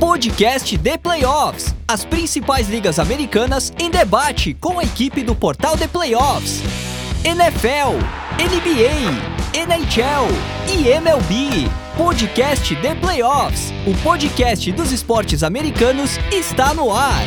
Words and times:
Podcast 0.00 0.78
The 0.78 0.96
Playoffs. 0.96 1.74
As 1.86 2.06
principais 2.06 2.70
ligas 2.70 2.98
americanas 2.98 3.70
em 3.78 3.90
debate 3.90 4.54
com 4.54 4.78
a 4.78 4.82
equipe 4.82 5.22
do 5.22 5.34
portal 5.34 5.76
The 5.76 5.86
Playoffs. 5.86 6.62
NFL, 7.22 7.98
NBA, 8.40 9.60
NHL 9.60 10.26
e 10.70 10.88
MLB. 10.88 11.68
Podcast 11.98 12.74
The 12.76 12.94
Playoffs. 12.94 13.74
O 13.86 13.94
podcast 14.02 14.72
dos 14.72 14.90
esportes 14.90 15.42
americanos 15.42 16.16
está 16.32 16.72
no 16.72 16.90
ar. 16.96 17.22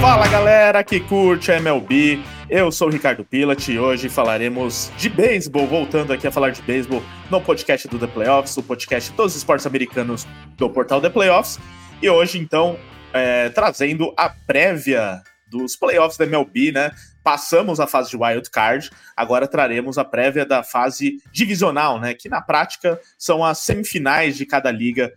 Fala 0.00 0.26
galera 0.26 0.82
que 0.82 0.98
curte 0.98 1.52
a 1.52 1.60
MLB. 1.60 2.24
Eu 2.48 2.70
sou 2.70 2.88
o 2.88 2.90
Ricardo 2.90 3.24
Pilat 3.24 3.68
e 3.68 3.78
hoje 3.78 4.08
falaremos 4.08 4.90
de 4.98 5.08
beisebol, 5.08 5.66
voltando 5.66 6.12
aqui 6.12 6.26
a 6.26 6.30
falar 6.30 6.50
de 6.50 6.60
beisebol 6.62 7.02
no 7.30 7.40
podcast 7.40 7.88
do 7.88 7.98
The 7.98 8.06
Playoffs, 8.06 8.56
o 8.56 8.62
podcast 8.62 9.12
dos 9.12 9.34
esportes 9.34 9.66
americanos 9.66 10.26
do 10.56 10.68
portal 10.68 11.00
The 11.00 11.08
Playoffs. 11.08 11.58
E 12.02 12.08
hoje, 12.10 12.38
então, 12.38 12.78
é, 13.12 13.48
trazendo 13.48 14.12
a 14.16 14.28
prévia 14.28 15.22
dos 15.50 15.76
playoffs 15.76 16.16
da 16.16 16.24
MLB, 16.24 16.72
né? 16.72 16.90
Passamos 17.22 17.78
a 17.78 17.86
fase 17.86 18.10
de 18.10 18.16
wild 18.16 18.50
card, 18.50 18.90
agora 19.16 19.46
traremos 19.46 19.96
a 19.96 20.04
prévia 20.04 20.44
da 20.44 20.62
fase 20.62 21.18
divisional, 21.32 22.00
né? 22.00 22.12
Que 22.14 22.28
na 22.28 22.40
prática 22.40 23.00
são 23.18 23.44
as 23.44 23.58
semifinais 23.58 24.36
de 24.36 24.44
cada 24.44 24.70
liga 24.70 25.12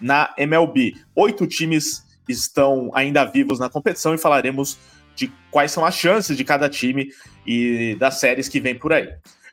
na 0.00 0.34
MLB. 0.36 0.94
Oito 1.14 1.46
times 1.46 2.04
estão 2.28 2.90
ainda 2.92 3.24
vivos 3.24 3.58
na 3.58 3.70
competição 3.70 4.14
e 4.14 4.18
falaremos 4.18 4.76
de 5.16 5.32
quais 5.50 5.72
são 5.72 5.84
as 5.84 5.96
chances 5.96 6.36
de 6.36 6.44
cada 6.44 6.68
time 6.68 7.08
e 7.44 7.96
das 7.98 8.20
séries 8.20 8.48
que 8.48 8.60
vem 8.60 8.74
por 8.74 8.92
aí. 8.92 9.08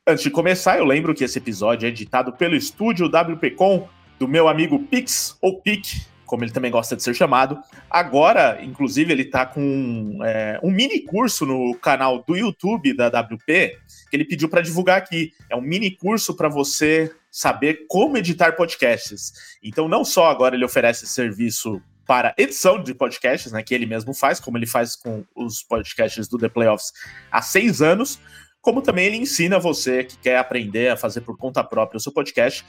Antes 0.05 0.23
de 0.23 0.29
começar, 0.29 0.77
eu 0.77 0.85
lembro 0.85 1.15
que 1.15 1.23
esse 1.23 1.39
episódio 1.39 1.85
é 1.85 1.89
editado 1.89 2.33
pelo 2.33 2.55
estúdio 2.55 3.07
WPcom 3.07 3.87
do 4.19 4.27
meu 4.27 4.49
amigo 4.49 4.77
Pix, 4.77 5.37
ou 5.41 5.61
Pic, 5.61 6.05
como 6.25 6.43
ele 6.43 6.51
também 6.51 6.71
gosta 6.71 6.95
de 6.95 7.03
ser 7.03 7.13
chamado. 7.13 7.57
Agora, 7.89 8.59
inclusive, 8.61 9.13
ele 9.13 9.21
está 9.23 9.45
com 9.45 10.19
é, 10.23 10.59
um 10.61 10.71
mini 10.71 10.99
curso 10.99 11.45
no 11.45 11.75
canal 11.75 12.23
do 12.27 12.35
YouTube 12.35 12.93
da 12.93 13.07
WP, 13.07 13.77
que 14.09 14.17
ele 14.17 14.25
pediu 14.25 14.49
para 14.49 14.61
divulgar 14.61 14.97
aqui. 14.97 15.31
É 15.49 15.55
um 15.55 15.61
mini 15.61 15.91
curso 15.91 16.35
para 16.35 16.49
você 16.49 17.13
saber 17.31 17.85
como 17.87 18.17
editar 18.17 18.53
podcasts. 18.53 19.57
Então, 19.63 19.87
não 19.87 20.03
só 20.03 20.27
agora 20.29 20.55
ele 20.55 20.65
oferece 20.65 21.07
serviço 21.07 21.81
para 22.05 22.33
edição 22.37 22.81
de 22.81 22.93
podcasts, 22.93 23.51
né, 23.51 23.63
que 23.63 23.73
ele 23.73 23.85
mesmo 23.85 24.13
faz, 24.13 24.39
como 24.39 24.57
ele 24.57 24.67
faz 24.67 24.95
com 24.95 25.23
os 25.35 25.63
podcasts 25.63 26.27
do 26.27 26.37
The 26.37 26.49
Playoffs 26.49 26.91
há 27.31 27.41
seis 27.41 27.81
anos, 27.81 28.19
como 28.61 28.81
também 28.81 29.07
ele 29.07 29.17
ensina 29.17 29.59
você 29.59 30.03
que 30.03 30.17
quer 30.17 30.37
aprender 30.37 30.89
a 30.89 30.97
fazer 30.97 31.21
por 31.21 31.37
conta 31.37 31.63
própria 31.63 31.97
o 31.97 32.01
seu 32.01 32.13
podcast. 32.13 32.65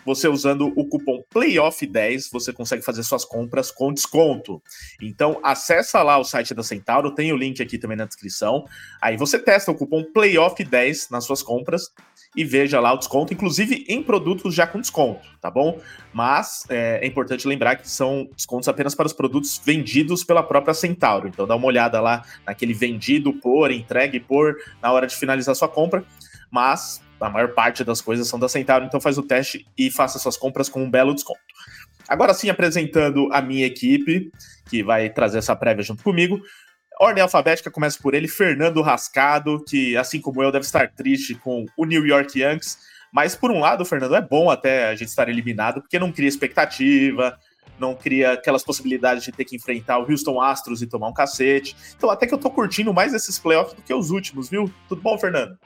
você 0.04 0.28
usando 0.28 0.72
o 0.76 0.84
cupom 0.87 1.22
PLAYOFF10, 1.34 2.31
você 2.32 2.53
consegue 2.53 2.84
fazer 2.84 3.03
suas 3.03 3.25
compras 3.25 3.70
com 3.70 3.92
desconto. 3.92 4.62
Então, 5.00 5.41
acessa 5.42 6.03
lá 6.03 6.19
o 6.19 6.25
site 6.25 6.54
da 6.54 6.62
Centauro, 6.62 7.15
tem 7.15 7.32
o 7.32 7.37
link 7.37 7.62
aqui 7.62 7.78
também 7.78 7.97
na 7.97 8.04
descrição. 8.04 8.65
Aí 9.00 9.16
você 9.16 9.38
testa 9.38 9.70
o 9.70 9.75
cupom 9.75 10.04
PLAYOFF10 10.04 11.10
nas 11.10 11.25
suas 11.25 11.42
compras 11.42 11.91
e 12.37 12.44
veja 12.44 12.81
lá 12.81 12.92
o 12.92 12.98
desconto, 12.98 13.32
inclusive 13.32 13.84
em 13.88 14.03
produtos 14.03 14.54
já 14.54 14.66
com 14.66 14.81
desconto, 14.81 15.20
tá 15.41 15.50
bom? 15.50 15.81
Mas 16.12 16.65
é, 16.69 16.98
é, 17.03 17.06
importante 17.06 17.47
lembrar 17.47 17.76
que 17.76 17.88
são 17.88 18.28
descontos 18.34 18.69
apenas 18.69 18.94
para 18.94 19.06
os 19.06 19.12
produtos 19.12 19.60
vendidos 19.65 20.25
pela 20.25 20.42
própria 20.42 20.75
Centauro. 20.75 21.28
Então 21.28 21.47
dá 21.47 21.54
uma 21.54 21.66
olhada 21.66 22.00
lá 22.00 22.25
naquele 22.44 22.75
vendido 22.75 23.32
por, 23.32 23.71
entregue 23.71 24.19
por, 24.19 24.56
na 24.82 24.91
hora 24.91 25.06
de 25.06 25.15
finalizar 25.15 25.54
sua 25.54 25.69
compra. 25.69 26.04
Mas 26.50 27.00
a 27.20 27.30
maior 27.30 27.54
parte 27.54 27.84
das 27.84 28.00
coisas 28.00 28.28
são 28.28 28.38
da 28.38 28.48
Centauro, 28.48 28.84
então 28.84 29.00
faz 29.00 29.19
o 29.19 29.22
teste 29.22 29.66
e 29.76 29.91
faça 29.91 30.19
suas 30.19 30.36
compras 30.36 30.69
com 30.69 30.82
um 30.82 30.91
belo 30.91 31.14
desconto. 31.14 31.41
Agora 32.08 32.34
sim, 32.34 32.50
apresentando 32.50 33.28
a 33.32 33.41
minha 33.41 33.66
equipe, 33.66 34.30
que 34.69 34.82
vai 34.82 35.08
trazer 35.08 35.38
essa 35.38 35.56
prévia 35.56 35.82
junto 35.82 36.03
comigo. 36.03 36.41
Ordem 37.00 37.22
alfabética 37.22 37.70
começa 37.70 37.98
por 38.00 38.14
ele, 38.14 38.28
Fernando 38.28 38.80
Rascado, 38.80 39.64
que, 39.64 39.97
assim 39.97 40.20
como 40.20 40.42
eu, 40.42 40.53
deve 40.53 40.64
estar 40.64 40.88
triste 40.92 41.34
com 41.34 41.66
o 41.76 41.84
New 41.84 42.06
York 42.06 42.38
Yankees. 42.38 42.78
Mas, 43.12 43.34
por 43.34 43.50
um 43.50 43.60
lado, 43.60 43.84
Fernando, 43.84 44.14
é 44.14 44.20
bom 44.20 44.50
até 44.50 44.88
a 44.88 44.94
gente 44.94 45.08
estar 45.08 45.28
eliminado, 45.28 45.80
porque 45.80 45.98
não 45.98 46.12
cria 46.12 46.28
expectativa, 46.28 47.36
não 47.78 47.94
cria 47.94 48.32
aquelas 48.32 48.62
possibilidades 48.62 49.24
de 49.24 49.32
ter 49.32 49.44
que 49.44 49.56
enfrentar 49.56 49.98
o 49.98 50.08
Houston 50.08 50.41
Astros 50.41 50.82
e 50.82 50.86
tomar 50.86 51.08
um 51.08 51.12
cacete. 51.12 51.76
Então, 51.97 52.10
até 52.10 52.26
que 52.26 52.34
eu 52.34 52.38
tô 52.38 52.50
curtindo 52.50 52.92
mais 52.92 53.12
esses 53.12 53.38
playoffs 53.38 53.74
do 53.74 53.82
que 53.82 53.92
os 53.92 54.10
últimos, 54.10 54.48
viu? 54.48 54.72
Tudo 54.88 55.00
bom, 55.00 55.19
Fernando? 55.19 55.58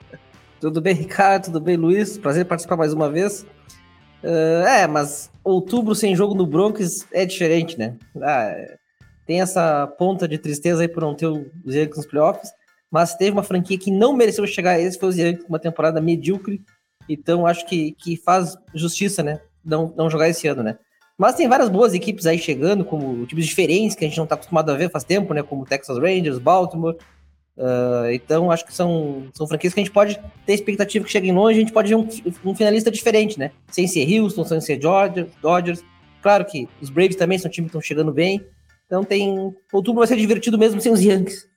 Tudo 0.60 0.80
bem, 0.80 0.94
Ricardo? 0.96 1.44
Tudo 1.44 1.60
bem, 1.60 1.76
Luiz? 1.76 2.18
Prazer 2.18 2.44
participar 2.44 2.76
mais 2.76 2.92
uma 2.92 3.10
vez. 3.10 3.46
Uh, 4.22 4.66
é, 4.66 4.86
mas 4.86 5.30
outubro 5.44 5.94
sem 5.94 6.16
jogo 6.16 6.34
no 6.34 6.46
Broncos 6.46 7.06
é 7.12 7.24
diferente, 7.24 7.78
né? 7.78 7.96
Ah, 8.20 8.52
tem 9.24 9.40
essa 9.40 9.86
ponta 9.86 10.26
de 10.26 10.38
tristeza 10.38 10.82
aí 10.82 10.88
por 10.88 11.02
não 11.02 11.14
ter 11.14 11.26
os 11.26 11.74
Yankees 11.74 11.98
nos 11.98 12.06
playoffs, 12.06 12.50
mas 12.90 13.14
teve 13.14 13.30
uma 13.30 13.44
franquia 13.44 13.78
que 13.78 13.90
não 13.90 14.12
mereceu 14.12 14.46
chegar 14.46 14.72
a 14.72 14.80
esse, 14.80 14.98
foi 14.98 15.10
os 15.10 15.16
Yankees, 15.16 15.44
uma 15.48 15.58
temporada 15.58 16.00
medíocre, 16.00 16.60
então 17.08 17.46
acho 17.46 17.64
que, 17.66 17.92
que 17.92 18.16
faz 18.16 18.56
justiça, 18.74 19.22
né? 19.22 19.40
Não, 19.64 19.92
não 19.96 20.10
jogar 20.10 20.28
esse 20.28 20.48
ano, 20.48 20.62
né? 20.62 20.78
Mas 21.16 21.34
tem 21.34 21.48
várias 21.48 21.68
boas 21.68 21.94
equipes 21.94 22.26
aí 22.26 22.38
chegando, 22.38 22.84
como 22.84 23.26
times 23.26 23.46
diferentes 23.46 23.94
que 23.94 24.04
a 24.04 24.08
gente 24.08 24.16
não 24.16 24.24
está 24.24 24.34
acostumado 24.34 24.70
a 24.70 24.74
ver 24.74 24.90
faz 24.90 25.04
tempo, 25.04 25.32
né? 25.32 25.42
Como 25.42 25.64
Texas 25.64 25.98
Rangers, 25.98 26.38
Baltimore, 26.38 26.96
Uh, 27.58 28.12
então, 28.12 28.52
acho 28.52 28.64
que 28.64 28.72
são, 28.72 29.26
são 29.34 29.44
franquias 29.44 29.74
que 29.74 29.80
a 29.80 29.82
gente 29.82 29.92
pode 29.92 30.16
ter 30.46 30.54
expectativa 30.54 31.04
que 31.04 31.10
cheguem 31.10 31.32
longe, 31.32 31.58
a 31.58 31.60
gente 31.60 31.72
pode 31.72 31.88
ver 31.88 31.96
um, 31.96 32.08
um 32.44 32.54
finalista 32.54 32.88
diferente, 32.88 33.36
né? 33.36 33.50
Sem 33.68 33.88
ser 33.88 34.06
Houston, 34.20 34.44
sem 34.44 34.60
ser 34.60 34.76
Dodgers, 34.76 35.28
Dodgers. 35.42 35.82
Claro 36.22 36.44
que 36.44 36.68
os 36.80 36.88
Braves 36.88 37.16
também 37.16 37.36
são 37.36 37.50
times 37.50 37.70
que 37.70 37.76
estão 37.76 37.80
chegando 37.80 38.12
bem. 38.12 38.40
Então 38.86 39.02
tem. 39.02 39.52
Outubro 39.72 39.98
vai 39.98 40.06
ser 40.06 40.16
divertido 40.16 40.56
mesmo 40.56 40.80
sem 40.80 40.92
os 40.92 41.00
Yankees. 41.00 41.48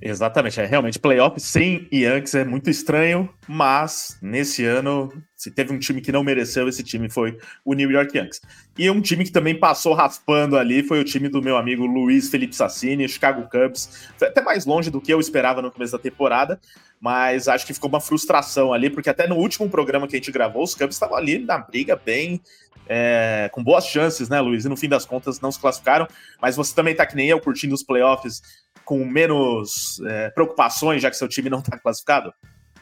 Exatamente, 0.00 0.60
é 0.60 0.66
realmente 0.66 0.98
playoff 0.98 1.38
sem 1.40 1.86
Yankees 1.92 2.34
é 2.34 2.44
muito 2.44 2.68
estranho, 2.68 3.28
mas 3.46 4.18
nesse 4.20 4.64
ano, 4.64 5.12
se 5.36 5.50
teve 5.50 5.72
um 5.72 5.78
time 5.78 6.00
que 6.00 6.10
não 6.10 6.24
mereceu, 6.24 6.68
esse 6.68 6.82
time 6.82 7.08
foi 7.08 7.38
o 7.64 7.72
New 7.72 7.88
York 7.88 8.16
Yankees. 8.16 8.40
E 8.76 8.90
um 8.90 9.00
time 9.00 9.24
que 9.24 9.30
também 9.30 9.54
passou 9.54 9.94
raspando 9.94 10.56
ali 10.56 10.82
foi 10.82 10.98
o 10.98 11.04
time 11.04 11.28
do 11.28 11.40
meu 11.40 11.56
amigo 11.56 11.86
Luiz 11.86 12.30
Felipe 12.30 12.56
Sassini, 12.56 13.08
Chicago 13.08 13.48
Cubs. 13.48 14.08
Foi 14.16 14.28
até 14.28 14.40
mais 14.40 14.66
longe 14.66 14.90
do 14.90 15.00
que 15.00 15.12
eu 15.12 15.20
esperava 15.20 15.62
no 15.62 15.70
começo 15.70 15.92
da 15.92 15.98
temporada, 15.98 16.58
mas 17.00 17.46
acho 17.46 17.66
que 17.66 17.74
ficou 17.74 17.88
uma 17.88 18.00
frustração 18.00 18.72
ali, 18.72 18.90
porque 18.90 19.10
até 19.10 19.28
no 19.28 19.36
último 19.36 19.68
programa 19.68 20.08
que 20.08 20.16
a 20.16 20.18
gente 20.18 20.32
gravou, 20.32 20.64
os 20.64 20.74
Cubs 20.74 20.96
estavam 20.96 21.16
ali 21.16 21.38
na 21.38 21.58
briga 21.58 21.94
bem 21.94 22.40
é, 22.88 23.48
com 23.52 23.62
boas 23.62 23.86
chances, 23.86 24.28
né, 24.28 24.40
Luiz? 24.40 24.64
E 24.64 24.68
no 24.68 24.76
fim 24.76 24.88
das 24.88 25.04
contas 25.04 25.40
não 25.40 25.50
se 25.50 25.60
classificaram. 25.60 26.06
Mas 26.40 26.56
você 26.56 26.74
também 26.74 26.94
tá 26.94 27.06
que 27.06 27.16
nem 27.16 27.28
eu 27.28 27.40
curtindo 27.40 27.74
os 27.74 27.82
playoffs 27.82 28.40
com 28.84 29.04
menos 29.04 30.00
é, 30.06 30.30
preocupações, 30.30 31.02
já 31.02 31.10
que 31.10 31.16
seu 31.16 31.28
time 31.28 31.48
não 31.48 31.60
está 31.60 31.78
classificado? 31.78 32.32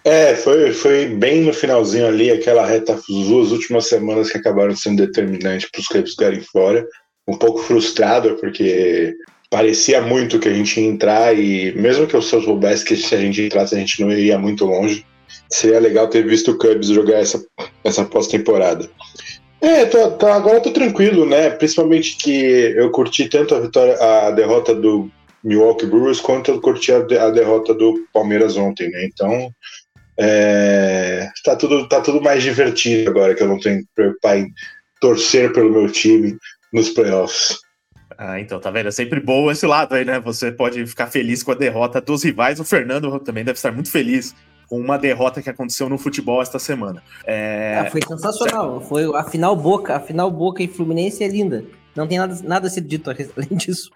É, 0.05 0.35
foi, 0.35 0.73
foi 0.73 1.07
bem 1.07 1.43
no 1.43 1.53
finalzinho 1.53 2.07
ali, 2.07 2.31
aquela 2.31 2.65
reta, 2.65 2.95
as 2.95 3.05
duas 3.07 3.53
últimas 3.53 3.87
semanas 3.87 4.31
que 4.31 4.39
acabaram 4.39 4.75
sendo 4.75 5.05
determinantes 5.05 5.71
para 5.71 5.81
os 5.81 5.87
Cubs 5.87 6.13
ficarem 6.13 6.41
fora. 6.41 6.87
Um 7.29 7.37
pouco 7.37 7.61
frustrado, 7.61 8.37
porque 8.41 9.15
parecia 9.51 10.01
muito 10.01 10.39
que 10.39 10.49
a 10.49 10.55
gente 10.55 10.81
ia 10.81 10.87
entrar 10.87 11.37
e 11.37 11.73
mesmo 11.75 12.07
que 12.07 12.21
Seus 12.23 12.45
soubesse 12.45 12.85
que 12.85 12.97
se 12.97 13.15
a 13.15 13.19
gente 13.19 13.43
entrasse 13.43 13.75
a 13.75 13.79
gente 13.79 14.01
não 14.01 14.11
iria 14.11 14.39
muito 14.39 14.65
longe, 14.65 15.05
seria 15.51 15.81
legal 15.81 16.09
ter 16.09 16.27
visto 16.27 16.53
o 16.53 16.59
Cubs 16.59 16.89
jogar 16.89 17.19
essa, 17.19 17.45
essa 17.85 18.05
pós-temporada. 18.05 18.89
É, 19.61 19.85
tô, 19.87 20.13
tô, 20.13 20.27
agora 20.27 20.57
eu 20.57 20.63
tô 20.63 20.71
tranquilo, 20.71 21.27
né? 21.27 21.51
Principalmente 21.51 22.17
que 22.17 22.41
eu 22.77 22.91
curti 22.91 23.29
tanto 23.29 23.55
a 23.55 23.61
vitória, 23.61 23.95
a 23.95 24.31
derrota 24.31 24.75
do 24.75 25.11
Milwaukee 25.45 25.87
Brewers 25.87 26.21
quanto 26.21 26.51
eu 26.51 26.61
curti 26.61 26.93
a, 26.93 26.99
a 26.99 27.31
derrota 27.31 27.75
do 27.75 28.07
Palmeiras 28.13 28.57
ontem, 28.57 28.91
né? 28.91 29.05
Então, 29.05 29.53
é, 30.19 31.29
tá, 31.45 31.57
tudo, 31.57 31.89
tá 31.89 32.01
tudo 32.01 32.23
mais 32.23 32.43
divertido 32.43 33.11
agora, 33.11 33.35
que 33.35 33.43
eu 33.43 33.49
não 33.49 33.61
tenho 33.61 33.81
que 33.81 33.89
preocupar 33.95 34.39
em 34.39 34.53
torcer 35.01 35.53
pelo 35.53 35.71
meu 35.71 35.91
time 35.91 36.37
nos 36.73 36.91
playoffs. 36.91 37.59
Ah, 38.17 38.39
então, 38.39 38.61
tá 38.61 38.71
vendo? 38.71 38.89
É 38.89 38.93
sempre 38.93 39.19
bom 39.19 39.51
esse 39.51 39.67
lado 39.67 39.95
aí, 39.95 40.05
né? 40.05 40.21
Você 40.21 40.53
pode 40.53 40.87
ficar 40.87 41.07
feliz 41.07 41.43
com 41.43 41.53
a 41.53 41.55
derrota 41.55 42.03
dos 42.03 42.23
rivais. 42.23 42.61
O 42.61 42.65
Fernando 42.65 43.19
também 43.21 43.45
deve 43.45 43.57
estar 43.57 43.73
muito 43.73 43.91
feliz 43.91 44.35
com 44.71 44.79
uma 44.79 44.97
derrota 44.97 45.43
que 45.43 45.51
aconteceu 45.51 45.89
no 45.89 45.99
futebol 45.99 46.41
esta 46.41 46.61
semana. 46.61 47.03
É... 47.27 47.83
Ah, 47.85 47.91
foi 47.91 48.01
sensacional. 48.01 48.81
Foi 48.81 49.05
a 49.17 49.25
final 49.25 49.57
Boca, 49.57 49.97
a 49.97 50.01
final 50.01 50.31
Boca 50.31 50.63
e 50.63 50.69
Fluminense 50.69 51.25
é 51.25 51.29
linda. 51.29 51.65
Não 51.97 52.07
tem 52.07 52.19
nada, 52.19 52.39
nada 52.45 52.69
a 52.69 52.71
ser 52.71 52.83
dito 52.83 53.11
além 53.11 53.49
disso. 53.59 53.91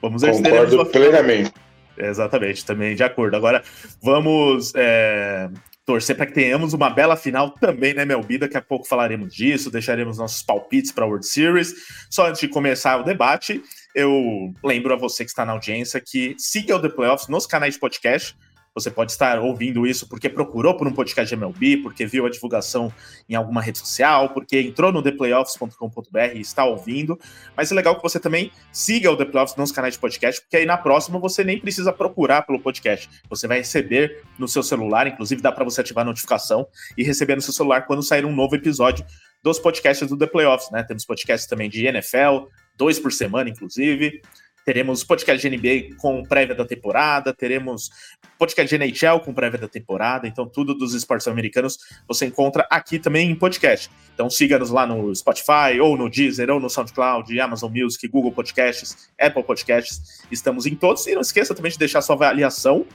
Vamos 0.00 0.22
ver 0.22 0.30
Concordo 0.30 0.86
plenamente. 0.86 1.52
Exatamente, 1.98 2.64
também 2.64 2.94
de 2.94 3.02
acordo. 3.02 3.36
Agora, 3.36 3.62
vamos 4.00 4.72
é, 4.76 5.50
torcer 5.84 6.16
para 6.16 6.26
que 6.26 6.32
tenhamos 6.32 6.72
uma 6.72 6.88
bela 6.88 7.16
final 7.16 7.50
também, 7.50 7.92
né, 7.92 8.04
Melbi? 8.04 8.38
Daqui 8.38 8.56
a 8.56 8.62
pouco 8.62 8.86
falaremos 8.86 9.34
disso, 9.34 9.68
deixaremos 9.68 10.16
nossos 10.16 10.42
palpites 10.42 10.92
para 10.92 11.04
a 11.04 11.08
World 11.08 11.26
Series. 11.26 11.74
Só 12.08 12.28
antes 12.28 12.40
de 12.40 12.46
começar 12.46 12.98
o 12.98 13.02
debate, 13.02 13.60
eu 13.96 14.54
lembro 14.62 14.94
a 14.94 14.96
você 14.96 15.24
que 15.24 15.30
está 15.30 15.44
na 15.44 15.52
audiência 15.52 16.00
que 16.00 16.36
siga 16.38 16.76
o 16.76 16.80
The 16.80 16.88
Playoffs 16.88 17.28
nos 17.28 17.46
canais 17.46 17.74
de 17.74 17.80
podcast. 17.80 18.36
Você 18.74 18.90
pode 18.90 19.10
estar 19.10 19.38
ouvindo 19.40 19.86
isso 19.86 20.08
porque 20.08 20.28
procurou 20.28 20.76
por 20.76 20.86
um 20.86 20.92
podcast 20.92 21.28
de 21.28 21.34
MLB, 21.34 21.78
porque 21.78 22.06
viu 22.06 22.24
a 22.24 22.30
divulgação 22.30 22.92
em 23.28 23.34
alguma 23.34 23.60
rede 23.60 23.78
social, 23.78 24.30
porque 24.30 24.60
entrou 24.60 24.92
no 24.92 25.02
theplayoffs.com.br 25.02 26.18
e 26.34 26.40
está 26.40 26.64
ouvindo. 26.64 27.18
Mas 27.56 27.72
é 27.72 27.74
legal 27.74 27.96
que 27.96 28.02
você 28.02 28.20
também 28.20 28.52
siga 28.72 29.10
o 29.10 29.16
The 29.16 29.24
Playoffs 29.24 29.56
nos 29.56 29.72
canais 29.72 29.94
de 29.94 30.00
podcast, 30.00 30.40
porque 30.40 30.56
aí 30.56 30.66
na 30.66 30.76
próxima 30.76 31.18
você 31.18 31.42
nem 31.42 31.58
precisa 31.58 31.92
procurar 31.92 32.42
pelo 32.42 32.60
podcast. 32.60 33.10
Você 33.28 33.48
vai 33.48 33.58
receber 33.58 34.22
no 34.38 34.46
seu 34.46 34.62
celular, 34.62 35.06
inclusive 35.06 35.42
dá 35.42 35.50
para 35.50 35.64
você 35.64 35.80
ativar 35.80 36.02
a 36.02 36.06
notificação 36.06 36.66
e 36.96 37.02
receber 37.02 37.34
no 37.34 37.42
seu 37.42 37.52
celular 37.52 37.86
quando 37.86 38.02
sair 38.02 38.24
um 38.24 38.34
novo 38.34 38.54
episódio 38.54 39.04
dos 39.42 39.58
podcasts 39.58 40.06
do 40.08 40.16
The 40.16 40.26
Playoffs, 40.26 40.70
né? 40.70 40.82
Temos 40.82 41.04
podcasts 41.04 41.48
também 41.48 41.68
de 41.68 41.86
NFL, 41.86 42.46
dois 42.76 42.98
por 42.98 43.12
semana, 43.12 43.50
inclusive. 43.50 44.20
Teremos 44.64 45.02
podcast 45.02 45.48
de 45.48 45.56
NBA 45.56 45.96
com 45.96 46.22
prévia 46.22 46.54
da 46.54 46.64
temporada, 46.64 47.32
teremos 47.32 47.90
podcast 48.38 48.76
de 48.76 48.82
NHL 48.82 49.20
com 49.24 49.32
prévia 49.32 49.58
da 49.58 49.68
temporada, 49.68 50.28
então 50.28 50.46
tudo 50.46 50.74
dos 50.74 50.94
esportes 50.94 51.26
americanos 51.28 51.78
você 52.06 52.26
encontra 52.26 52.66
aqui 52.70 52.98
também 52.98 53.30
em 53.30 53.34
podcast. 53.34 53.90
Então 54.14 54.28
siga-nos 54.28 54.70
lá 54.70 54.86
no 54.86 55.14
Spotify, 55.14 55.80
ou 55.80 55.96
no 55.96 56.10
Deezer, 56.10 56.50
ou 56.50 56.60
no 56.60 56.68
SoundCloud, 56.68 57.40
Amazon 57.40 57.72
Music, 57.72 58.06
Google 58.08 58.32
Podcasts, 58.32 59.10
Apple 59.18 59.42
Podcasts, 59.42 60.22
estamos 60.30 60.66
em 60.66 60.74
todos. 60.74 61.06
E 61.06 61.14
não 61.14 61.22
esqueça 61.22 61.54
também 61.54 61.72
de 61.72 61.78
deixar 61.78 62.02
sua 62.02 62.14
avaliação 62.14 62.86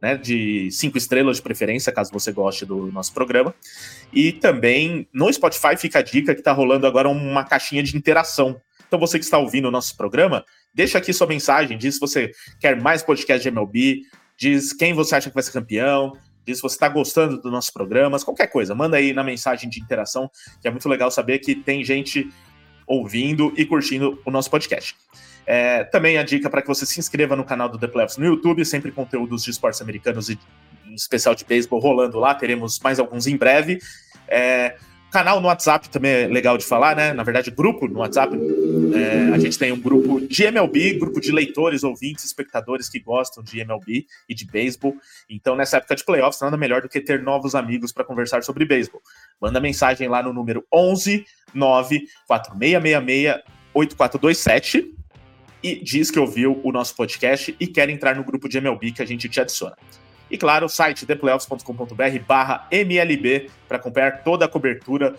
né, 0.00 0.16
de 0.16 0.70
cinco 0.70 0.98
estrelas 0.98 1.36
de 1.36 1.42
preferência, 1.42 1.92
caso 1.92 2.12
você 2.12 2.30
goste 2.32 2.64
do 2.64 2.90
nosso 2.92 3.12
programa. 3.12 3.54
E 4.12 4.32
também 4.32 5.08
no 5.12 5.32
Spotify 5.32 5.76
fica 5.76 6.00
a 6.00 6.02
dica 6.02 6.34
que 6.34 6.40
está 6.40 6.52
rolando 6.52 6.86
agora 6.86 7.08
uma 7.08 7.44
caixinha 7.44 7.82
de 7.82 7.96
interação. 7.96 8.60
Então 8.86 8.98
você 8.98 9.18
que 9.18 9.24
está 9.24 9.38
ouvindo 9.38 9.68
o 9.68 9.70
nosso 9.70 9.96
programa, 9.96 10.44
Deixa 10.76 10.98
aqui 10.98 11.10
sua 11.10 11.26
mensagem, 11.26 11.78
diz 11.78 11.94
se 11.94 12.00
você 12.00 12.30
quer 12.60 12.78
mais 12.78 13.02
podcast 13.02 13.42
de 13.42 13.48
MLB, 13.48 14.02
diz 14.36 14.74
quem 14.74 14.92
você 14.92 15.14
acha 15.14 15.30
que 15.30 15.34
vai 15.34 15.42
ser 15.42 15.50
campeão, 15.50 16.12
diz 16.44 16.58
se 16.58 16.62
você 16.62 16.76
está 16.76 16.86
gostando 16.86 17.40
dos 17.40 17.50
nossos 17.50 17.70
programas, 17.70 18.22
qualquer 18.22 18.48
coisa. 18.48 18.74
Manda 18.74 18.98
aí 18.98 19.14
na 19.14 19.24
mensagem 19.24 19.70
de 19.70 19.80
interação, 19.80 20.30
que 20.60 20.68
é 20.68 20.70
muito 20.70 20.86
legal 20.86 21.10
saber 21.10 21.38
que 21.38 21.54
tem 21.54 21.82
gente 21.82 22.28
ouvindo 22.86 23.54
e 23.56 23.64
curtindo 23.64 24.20
o 24.22 24.30
nosso 24.30 24.50
podcast. 24.50 24.94
É, 25.46 25.82
também 25.84 26.18
a 26.18 26.22
dica 26.22 26.50
para 26.50 26.60
que 26.60 26.68
você 26.68 26.84
se 26.84 27.00
inscreva 27.00 27.34
no 27.34 27.44
canal 27.44 27.70
do 27.70 27.78
The 27.78 27.86
Playoffs 27.86 28.18
no 28.18 28.26
YouTube, 28.26 28.62
sempre 28.62 28.92
conteúdos 28.92 29.44
de 29.44 29.50
esportes 29.50 29.80
americanos 29.80 30.28
e 30.28 30.38
em 30.86 30.94
especial 30.94 31.34
de 31.34 31.46
beisebol 31.46 31.80
rolando 31.80 32.18
lá. 32.18 32.34
Teremos 32.34 32.78
mais 32.80 32.98
alguns 32.98 33.26
em 33.26 33.38
breve. 33.38 33.78
É, 34.28 34.76
Canal 35.16 35.40
no 35.40 35.48
WhatsApp 35.48 35.88
também 35.88 36.12
é 36.12 36.26
legal 36.26 36.58
de 36.58 36.64
falar, 36.66 36.94
né? 36.94 37.14
Na 37.14 37.22
verdade, 37.22 37.50
grupo 37.50 37.88
no 37.88 38.00
WhatsApp. 38.00 38.36
É, 38.94 39.32
a 39.34 39.38
gente 39.38 39.58
tem 39.58 39.72
um 39.72 39.80
grupo 39.80 40.20
de 40.20 40.44
MLB, 40.44 40.98
grupo 40.98 41.22
de 41.22 41.32
leitores, 41.32 41.82
ouvintes, 41.82 42.22
espectadores 42.26 42.86
que 42.86 43.00
gostam 43.00 43.42
de 43.42 43.58
MLB 43.60 44.04
e 44.28 44.34
de 44.34 44.44
beisebol. 44.44 44.94
Então, 45.30 45.56
nessa 45.56 45.78
época 45.78 45.96
de 45.96 46.04
playoffs, 46.04 46.42
nada 46.42 46.58
melhor 46.58 46.82
do 46.82 46.88
que 46.90 47.00
ter 47.00 47.22
novos 47.22 47.54
amigos 47.54 47.92
para 47.92 48.04
conversar 48.04 48.44
sobre 48.44 48.66
beisebol. 48.66 49.00
Manda 49.40 49.58
mensagem 49.58 50.06
lá 50.06 50.22
no 50.22 50.34
número 50.34 50.62
11 50.70 51.24
94666 51.54 53.42
8427 53.72 54.94
e 55.62 55.82
diz 55.82 56.10
que 56.10 56.18
ouviu 56.18 56.60
o 56.62 56.70
nosso 56.70 56.94
podcast 56.94 57.56
e 57.58 57.66
quer 57.66 57.88
entrar 57.88 58.14
no 58.16 58.22
grupo 58.22 58.50
de 58.50 58.58
MLB 58.58 58.92
que 58.92 59.00
a 59.00 59.06
gente 59.06 59.30
te 59.30 59.40
adiciona. 59.40 59.78
E 60.30 60.36
claro, 60.36 60.66
o 60.66 60.68
site 60.68 61.06
theplayoffs.com.br 61.06 62.18
barra 62.26 62.66
MLB 62.70 63.50
para 63.68 63.76
acompanhar 63.76 64.22
toda 64.22 64.44
a 64.44 64.48
cobertura 64.48 65.14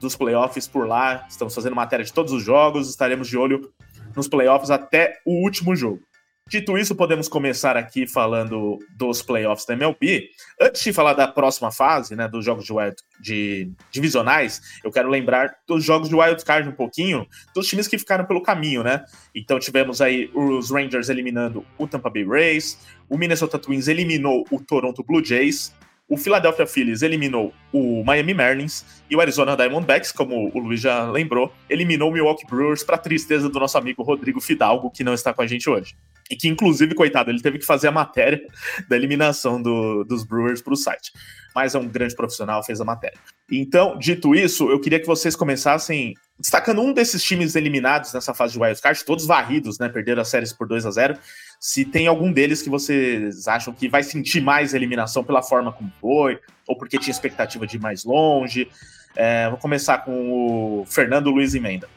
dos 0.00 0.16
playoffs 0.16 0.66
por 0.66 0.86
lá. 0.86 1.26
Estamos 1.28 1.54
fazendo 1.54 1.76
matéria 1.76 2.04
de 2.04 2.12
todos 2.12 2.32
os 2.32 2.42
jogos, 2.42 2.88
estaremos 2.88 3.28
de 3.28 3.36
olho 3.36 3.72
nos 4.16 4.28
playoffs 4.28 4.70
até 4.70 5.20
o 5.24 5.44
último 5.44 5.76
jogo. 5.76 6.00
Dito 6.48 6.78
isso, 6.78 6.94
podemos 6.96 7.28
começar 7.28 7.76
aqui 7.76 8.06
falando 8.06 8.78
dos 8.96 9.20
playoffs 9.20 9.66
da 9.66 9.74
MLB. 9.74 10.30
Antes 10.58 10.82
de 10.82 10.94
falar 10.94 11.12
da 11.12 11.28
próxima 11.28 11.70
fase, 11.70 12.16
né, 12.16 12.26
dos 12.26 12.42
jogos 12.42 12.64
de, 12.64 12.72
wild, 12.72 12.96
de 13.20 13.70
divisionais, 13.90 14.62
eu 14.82 14.90
quero 14.90 15.10
lembrar 15.10 15.54
dos 15.66 15.84
jogos 15.84 16.08
de 16.08 16.14
wild 16.14 16.42
card 16.46 16.66
um 16.66 16.72
pouquinho, 16.72 17.26
dos 17.54 17.66
times 17.68 17.86
que 17.86 17.98
ficaram 17.98 18.24
pelo 18.24 18.42
caminho, 18.42 18.82
né? 18.82 19.04
Então 19.34 19.58
tivemos 19.58 20.00
aí 20.00 20.30
os 20.34 20.70
Rangers 20.70 21.10
eliminando 21.10 21.66
o 21.76 21.86
Tampa 21.86 22.08
Bay 22.08 22.24
Rays, 22.24 22.78
o 23.10 23.18
Minnesota 23.18 23.58
Twins 23.58 23.86
eliminou 23.86 24.42
o 24.50 24.58
Toronto 24.58 25.04
Blue 25.04 25.22
Jays, 25.22 25.74
o 26.08 26.16
Philadelphia 26.16 26.66
Phillies 26.66 27.02
eliminou 27.02 27.52
o 27.70 28.02
Miami 28.02 28.32
Marlins 28.32 29.02
e 29.10 29.14
o 29.14 29.20
Arizona 29.20 29.54
Diamondbacks, 29.54 30.10
como 30.10 30.50
o 30.54 30.58
Luiz 30.58 30.80
já 30.80 31.10
lembrou, 31.10 31.52
eliminou 31.68 32.08
o 32.08 32.12
Milwaukee 32.12 32.46
Brewers 32.46 32.82
para 32.82 32.96
tristeza 32.96 33.50
do 33.50 33.60
nosso 33.60 33.76
amigo 33.76 34.02
Rodrigo 34.02 34.40
Fidalgo, 34.40 34.90
que 34.90 35.04
não 35.04 35.12
está 35.12 35.34
com 35.34 35.42
a 35.42 35.46
gente 35.46 35.68
hoje. 35.68 35.94
E 36.30 36.36
que, 36.36 36.48
inclusive, 36.48 36.94
coitado, 36.94 37.30
ele 37.30 37.40
teve 37.40 37.58
que 37.58 37.64
fazer 37.64 37.88
a 37.88 37.92
matéria 37.92 38.40
da 38.88 38.96
eliminação 38.96 39.60
do, 39.60 40.04
dos 40.04 40.24
Brewers 40.24 40.60
para 40.60 40.74
o 40.74 40.76
site. 40.76 41.12
Mas 41.54 41.74
é 41.74 41.78
um 41.78 41.88
grande 41.88 42.14
profissional, 42.14 42.62
fez 42.62 42.80
a 42.80 42.84
matéria. 42.84 43.18
Então, 43.50 43.98
dito 43.98 44.34
isso, 44.34 44.70
eu 44.70 44.78
queria 44.78 45.00
que 45.00 45.06
vocês 45.06 45.34
começassem 45.34 46.14
destacando 46.38 46.80
um 46.82 46.92
desses 46.92 47.22
times 47.22 47.56
eliminados 47.56 48.12
nessa 48.12 48.32
fase 48.32 48.52
de 48.52 48.60
wildcard, 48.60 49.04
todos 49.04 49.26
varridos, 49.26 49.78
né? 49.78 49.88
Perderam 49.88 50.22
as 50.22 50.28
séries 50.28 50.52
por 50.52 50.68
2 50.68 50.86
a 50.86 50.90
0 50.90 51.18
Se 51.58 51.84
tem 51.84 52.06
algum 52.06 52.30
deles 52.30 52.62
que 52.62 52.70
vocês 52.70 53.48
acham 53.48 53.72
que 53.72 53.88
vai 53.88 54.02
sentir 54.02 54.40
mais 54.40 54.74
eliminação 54.74 55.24
pela 55.24 55.42
forma 55.42 55.72
como 55.72 55.90
foi, 56.00 56.38
ou 56.66 56.76
porque 56.76 56.98
tinha 56.98 57.10
expectativa 57.10 57.66
de 57.66 57.76
ir 57.76 57.80
mais 57.80 58.04
longe. 58.04 58.68
É, 59.16 59.48
vou 59.48 59.58
começar 59.58 59.98
com 59.98 60.30
o 60.30 60.84
Fernando 60.86 61.30
Luiz 61.30 61.54
Emenda. 61.54 61.88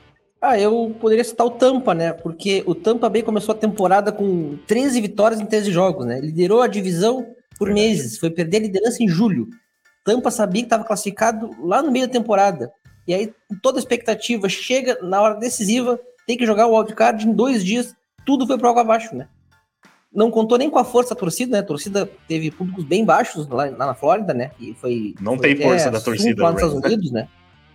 Ah, 0.41 0.59
eu 0.59 0.95
poderia 0.99 1.23
citar 1.23 1.45
o 1.45 1.51
Tampa, 1.51 1.93
né? 1.93 2.13
Porque 2.13 2.63
o 2.65 2.73
Tampa 2.73 3.07
Bay 3.07 3.21
começou 3.21 3.53
a 3.53 3.57
temporada 3.57 4.11
com 4.11 4.57
13 4.65 4.99
vitórias 4.99 5.39
em 5.39 5.45
13 5.45 5.71
jogos, 5.71 6.03
né? 6.05 6.19
Liderou 6.19 6.61
a 6.61 6.67
divisão 6.67 7.27
por 7.59 7.71
meses, 7.71 8.17
foi 8.17 8.31
perder 8.31 8.57
a 8.57 8.61
liderança 8.61 9.03
em 9.03 9.07
julho. 9.07 9.47
Tampa 10.03 10.31
sabia 10.31 10.63
que 10.63 10.65
estava 10.65 10.83
classificado 10.83 11.51
lá 11.63 11.83
no 11.83 11.91
meio 11.91 12.07
da 12.07 12.13
temporada. 12.13 12.71
E 13.07 13.13
aí, 13.13 13.31
toda 13.61 13.77
a 13.77 13.81
expectativa 13.81 14.49
chega 14.49 14.97
na 15.03 15.21
hora 15.21 15.35
decisiva, 15.35 15.99
tem 16.25 16.35
que 16.35 16.45
jogar 16.45 16.65
o 16.65 16.75
wildcard 16.75 17.27
em 17.27 17.33
dois 17.33 17.63
dias, 17.63 17.93
tudo 18.25 18.47
foi 18.47 18.57
para 18.57 18.69
água 18.69 18.81
abaixo, 18.81 19.15
né? 19.15 19.27
Não 20.11 20.31
contou 20.31 20.57
nem 20.57 20.71
com 20.71 20.79
a 20.79 20.83
força 20.83 21.13
da 21.13 21.19
torcida, 21.19 21.51
né? 21.51 21.59
A 21.59 21.63
torcida 21.63 22.09
teve 22.27 22.49
públicos 22.49 22.83
bem 22.83 23.05
baixos 23.05 23.47
lá, 23.47 23.65
lá 23.65 23.85
na 23.85 23.93
Flórida, 23.93 24.33
né? 24.33 24.51
E 24.59 24.73
foi. 24.73 25.13
Não 25.21 25.37
foi 25.37 25.55
tem 25.55 25.67
força 25.67 25.91
da 25.91 26.01
torcida. 26.01 26.41
Lá 26.41 26.51
nos 26.51 26.61
Estados 26.61 26.83
Unidos, 26.83 27.11
né? 27.11 27.27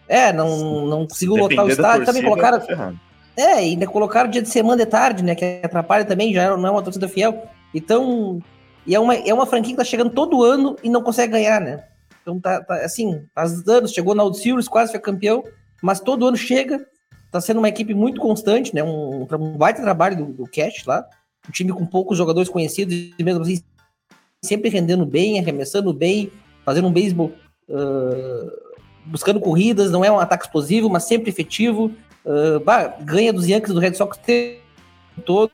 É, 0.08 0.32
não, 0.32 0.86
não 0.86 1.06
conseguiu 1.06 1.36
lotar 1.36 1.64
o 1.64 1.68
estádio. 1.68 2.06
Também 2.06 2.22
colocaram. 2.22 2.60
Tá 2.60 2.94
é, 3.36 3.62
e 3.62 3.70
ainda 3.70 3.86
colocaram 3.86 4.30
dia 4.30 4.40
de 4.40 4.48
semana 4.48 4.84
de 4.84 4.90
tarde, 4.90 5.22
né? 5.22 5.34
Que 5.34 5.60
atrapalha 5.62 6.04
também, 6.04 6.32
já 6.32 6.56
não 6.56 6.66
é 6.66 6.70
uma 6.70 6.82
torcida 6.82 7.08
fiel. 7.08 7.46
Então, 7.74 8.40
e 8.86 8.94
é 8.94 9.00
uma, 9.00 9.14
é 9.14 9.34
uma 9.34 9.46
franquia 9.46 9.72
que 9.72 9.76
tá 9.76 9.84
chegando 9.84 10.10
todo 10.10 10.42
ano 10.42 10.76
e 10.82 10.88
não 10.88 11.02
consegue 11.02 11.32
ganhar, 11.32 11.60
né? 11.60 11.84
Então 12.22 12.40
tá, 12.40 12.62
tá 12.62 12.74
assim, 12.84 13.22
faz 13.34 13.66
anos, 13.68 13.92
chegou 13.92 14.14
na 14.14 14.22
World 14.22 14.38
Series, 14.40 14.68
quase 14.68 14.90
foi 14.90 15.00
campeão, 15.00 15.44
mas 15.82 16.00
todo 16.00 16.26
ano 16.26 16.36
chega, 16.36 16.84
tá 17.30 17.40
sendo 17.40 17.58
uma 17.58 17.68
equipe 17.68 17.94
muito 17.94 18.20
constante, 18.20 18.74
né? 18.74 18.82
Um, 18.82 19.26
um 19.30 19.56
baita 19.56 19.82
trabalho 19.82 20.16
do, 20.16 20.24
do 20.32 20.44
Cash 20.44 20.84
lá, 20.86 21.06
um 21.48 21.52
time 21.52 21.72
com 21.72 21.84
poucos 21.84 22.16
jogadores 22.16 22.48
conhecidos 22.48 22.94
e 23.18 23.22
mesmo 23.22 23.42
assim 23.42 23.62
sempre 24.42 24.70
rendendo 24.70 25.04
bem, 25.04 25.38
arremessando 25.38 25.92
bem, 25.92 26.30
fazendo 26.64 26.88
um 26.88 26.92
beisebol 26.92 27.32
uh, 27.68 28.65
buscando 29.06 29.40
corridas, 29.40 29.90
não 29.90 30.04
é 30.04 30.10
um 30.10 30.18
ataque 30.18 30.44
explosivo, 30.44 30.90
mas 30.90 31.04
sempre 31.04 31.30
efetivo. 31.30 31.92
Uh, 32.24 32.60
bah, 32.60 32.96
ganha 33.00 33.32
dos 33.32 33.46
Yankees 33.46 33.72
do 33.72 33.80
Red 33.80 33.94
Sox 33.94 34.18
todo, 35.24 35.50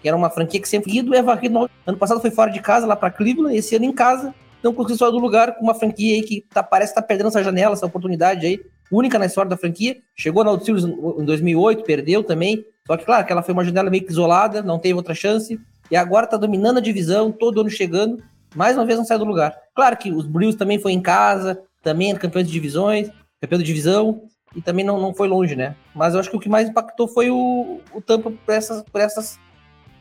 que 0.00 0.08
era 0.08 0.16
uma 0.16 0.30
franquia 0.30 0.60
que 0.60 0.68
sempre 0.68 0.96
ido 0.96 1.14
é 1.14 1.22
varrido. 1.22 1.70
Ano 1.86 1.98
passado 1.98 2.20
foi 2.20 2.30
fora 2.30 2.50
de 2.50 2.60
casa, 2.60 2.86
lá 2.86 2.96
para 2.96 3.10
Cleveland, 3.10 3.56
esse 3.56 3.76
ano 3.76 3.84
em 3.84 3.92
casa, 3.92 4.34
não 4.62 4.74
conseguiu 4.74 4.98
sair 4.98 5.10
do 5.10 5.18
lugar 5.18 5.54
com 5.54 5.64
uma 5.64 5.74
franquia 5.74 6.14
aí 6.14 6.22
que 6.22 6.44
tá, 6.52 6.62
parece 6.62 6.92
estar 6.92 7.02
tá 7.02 7.06
perdendo 7.06 7.28
essa 7.28 7.42
janela, 7.42 7.74
essa 7.74 7.86
oportunidade 7.86 8.46
aí, 8.46 8.60
única 8.90 9.18
na 9.18 9.26
história 9.26 9.48
da 9.48 9.56
franquia. 9.56 9.96
Chegou 10.16 10.44
na 10.44 10.50
World 10.50 10.64
Series 10.64 10.84
em 10.84 11.24
2008, 11.24 11.84
perdeu 11.84 12.22
também. 12.24 12.64
Só 12.86 12.96
que, 12.96 13.04
claro, 13.04 13.24
que 13.26 13.32
ela 13.32 13.42
foi 13.42 13.52
uma 13.52 13.64
janela 13.64 13.90
meio 13.90 14.04
que 14.04 14.10
isolada, 14.10 14.62
não 14.62 14.78
teve 14.78 14.94
outra 14.94 15.14
chance. 15.14 15.58
E 15.90 15.96
agora 15.96 16.26
tá 16.26 16.36
dominando 16.36 16.78
a 16.78 16.80
divisão, 16.80 17.32
todo 17.32 17.60
ano 17.60 17.70
chegando. 17.70 18.22
Mais 18.54 18.76
uma 18.76 18.84
vez 18.84 18.98
não 18.98 19.04
sai 19.04 19.18
do 19.18 19.24
lugar. 19.24 19.54
Claro 19.74 19.96
que 19.96 20.10
os 20.10 20.26
Blues 20.26 20.56
também 20.56 20.78
foi 20.78 20.92
em 20.92 21.00
casa, 21.00 21.62
também 21.82 22.14
campeão 22.16 22.42
de 22.42 22.50
divisões, 22.50 23.10
campeão 23.40 23.58
de 23.58 23.64
divisão, 23.64 24.22
e 24.54 24.60
também 24.60 24.84
não, 24.84 25.00
não 25.00 25.14
foi 25.14 25.28
longe, 25.28 25.54
né? 25.54 25.76
Mas 25.94 26.14
eu 26.14 26.20
acho 26.20 26.30
que 26.30 26.36
o 26.36 26.40
que 26.40 26.48
mais 26.48 26.68
impactou 26.68 27.06
foi 27.06 27.30
o, 27.30 27.80
o 27.94 28.00
Tampa 28.00 28.30
por, 28.30 28.52
essas, 28.52 28.82
por 28.82 29.00
essas, 29.00 29.38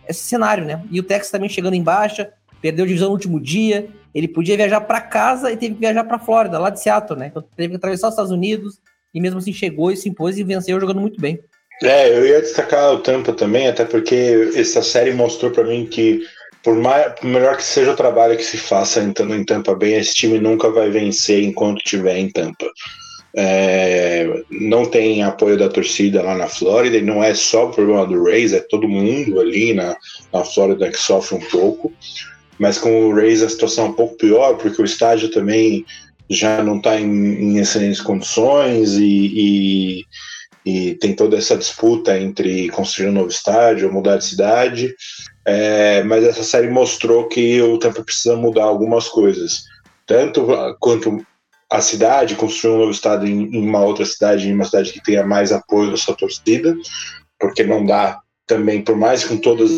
esse 0.07 0.23
cenário, 0.23 0.65
né? 0.65 0.83
E 0.91 0.99
o 0.99 1.03
Texas 1.03 1.31
também 1.31 1.49
chegando 1.49 1.75
em 1.75 1.83
baixa, 1.83 2.31
perdeu 2.61 2.85
divisão 2.85 3.09
no 3.09 3.13
último 3.13 3.39
dia, 3.39 3.89
ele 4.13 4.27
podia 4.27 4.57
viajar 4.57 4.81
para 4.81 5.01
casa 5.01 5.51
e 5.51 5.57
teve 5.57 5.75
que 5.75 5.79
viajar 5.79 6.03
para 6.03 6.19
Flórida, 6.19 6.57
lá 6.57 6.69
de 6.69 6.81
Seattle, 6.81 7.19
né? 7.19 7.27
Então 7.27 7.43
teve 7.55 7.69
que 7.69 7.75
atravessar 7.75 8.07
os 8.07 8.13
Estados 8.13 8.31
Unidos 8.31 8.79
e 9.13 9.21
mesmo 9.21 9.39
assim 9.39 9.53
chegou 9.53 9.91
e 9.91 9.97
se 9.97 10.09
impôs 10.09 10.37
e 10.37 10.43
venceu 10.43 10.79
jogando 10.79 11.01
muito 11.01 11.19
bem. 11.21 11.39
É, 11.83 12.09
eu 12.09 12.25
ia 12.25 12.41
destacar 12.41 12.91
o 12.93 12.99
Tampa 12.99 13.31
também, 13.31 13.67
até 13.67 13.85
porque 13.85 14.51
essa 14.55 14.81
série 14.81 15.13
mostrou 15.13 15.51
para 15.51 15.63
mim 15.63 15.85
que 15.85 16.21
por, 16.63 16.75
mais, 16.75 17.13
por 17.13 17.25
melhor 17.25 17.57
que 17.57 17.63
seja 17.63 17.91
o 17.91 17.95
trabalho 17.95 18.37
que 18.37 18.43
se 18.43 18.57
faça 18.57 19.01
em, 19.01 19.13
em 19.33 19.43
Tampa 19.43 19.75
bem, 19.75 19.95
esse 19.95 20.13
time 20.13 20.39
nunca 20.39 20.69
vai 20.69 20.89
vencer 20.89 21.43
enquanto 21.43 21.77
estiver 21.77 22.17
em 22.17 22.29
Tampa. 22.29 22.69
É, 23.35 24.43
não 24.49 24.85
tem 24.85 25.23
apoio 25.23 25.57
da 25.57 25.69
torcida 25.69 26.21
lá 26.21 26.35
na 26.35 26.47
Flórida, 26.47 26.97
e 26.97 27.01
não 27.01 27.23
é 27.23 27.33
só 27.33 27.67
o 27.67 27.71
problema 27.71 28.05
do 28.05 28.23
Rays, 28.23 28.53
é 28.53 28.59
todo 28.59 28.87
mundo 28.87 29.39
ali 29.39 29.73
na, 29.73 29.95
na 30.33 30.43
Flórida 30.43 30.89
que 30.89 30.97
sofre 30.97 31.37
um 31.37 31.41
pouco. 31.41 31.93
Mas 32.57 32.77
com 32.77 33.05
o 33.05 33.15
Rays 33.15 33.41
a 33.41 33.49
situação 33.49 33.85
é 33.85 33.89
um 33.89 33.93
pouco 33.93 34.17
pior, 34.17 34.57
porque 34.57 34.81
o 34.81 34.85
estádio 34.85 35.29
também 35.29 35.85
já 36.29 36.61
não 36.63 36.77
está 36.77 36.99
em, 36.99 37.05
em, 37.05 37.57
excelentes 37.57 38.01
condições 38.01 38.93
e, 38.93 39.05
e, 39.05 40.05
e, 40.65 40.95
tem 40.95 41.15
toda 41.15 41.37
essa 41.37 41.57
disputa 41.57 42.19
entre 42.19 42.69
construir 42.69 43.07
um 43.07 43.13
novo 43.13 43.29
estádio 43.29 43.91
mudar 43.91 44.17
de 44.17 44.25
cidade. 44.25 44.93
É, 45.51 46.03
mas 46.03 46.23
essa 46.23 46.43
série 46.43 46.69
mostrou 46.69 47.27
que 47.27 47.59
o 47.59 47.79
Tampa 47.79 48.03
precisa 48.03 48.35
mudar 48.35 48.65
algumas 48.65 49.07
coisas. 49.07 49.63
Tanto 50.05 50.47
quanto 50.79 51.25
a 51.71 51.81
cidade, 51.81 52.35
construir 52.35 52.73
um 52.73 52.77
novo 52.77 52.91
estádio 52.91 53.27
em, 53.27 53.55
em 53.55 53.67
uma 53.67 53.83
outra 53.83 54.05
cidade, 54.05 54.47
em 54.47 54.53
uma 54.53 54.65
cidade 54.65 54.93
que 54.93 55.03
tenha 55.03 55.25
mais 55.25 55.51
apoio 55.51 55.89
da 55.89 55.97
sua 55.97 56.15
torcida, 56.15 56.75
porque 57.39 57.63
não 57.63 57.83
dá 57.83 58.19
também, 58.45 58.83
por 58.83 58.95
mais 58.95 59.23
com 59.23 59.37
todas 59.37 59.71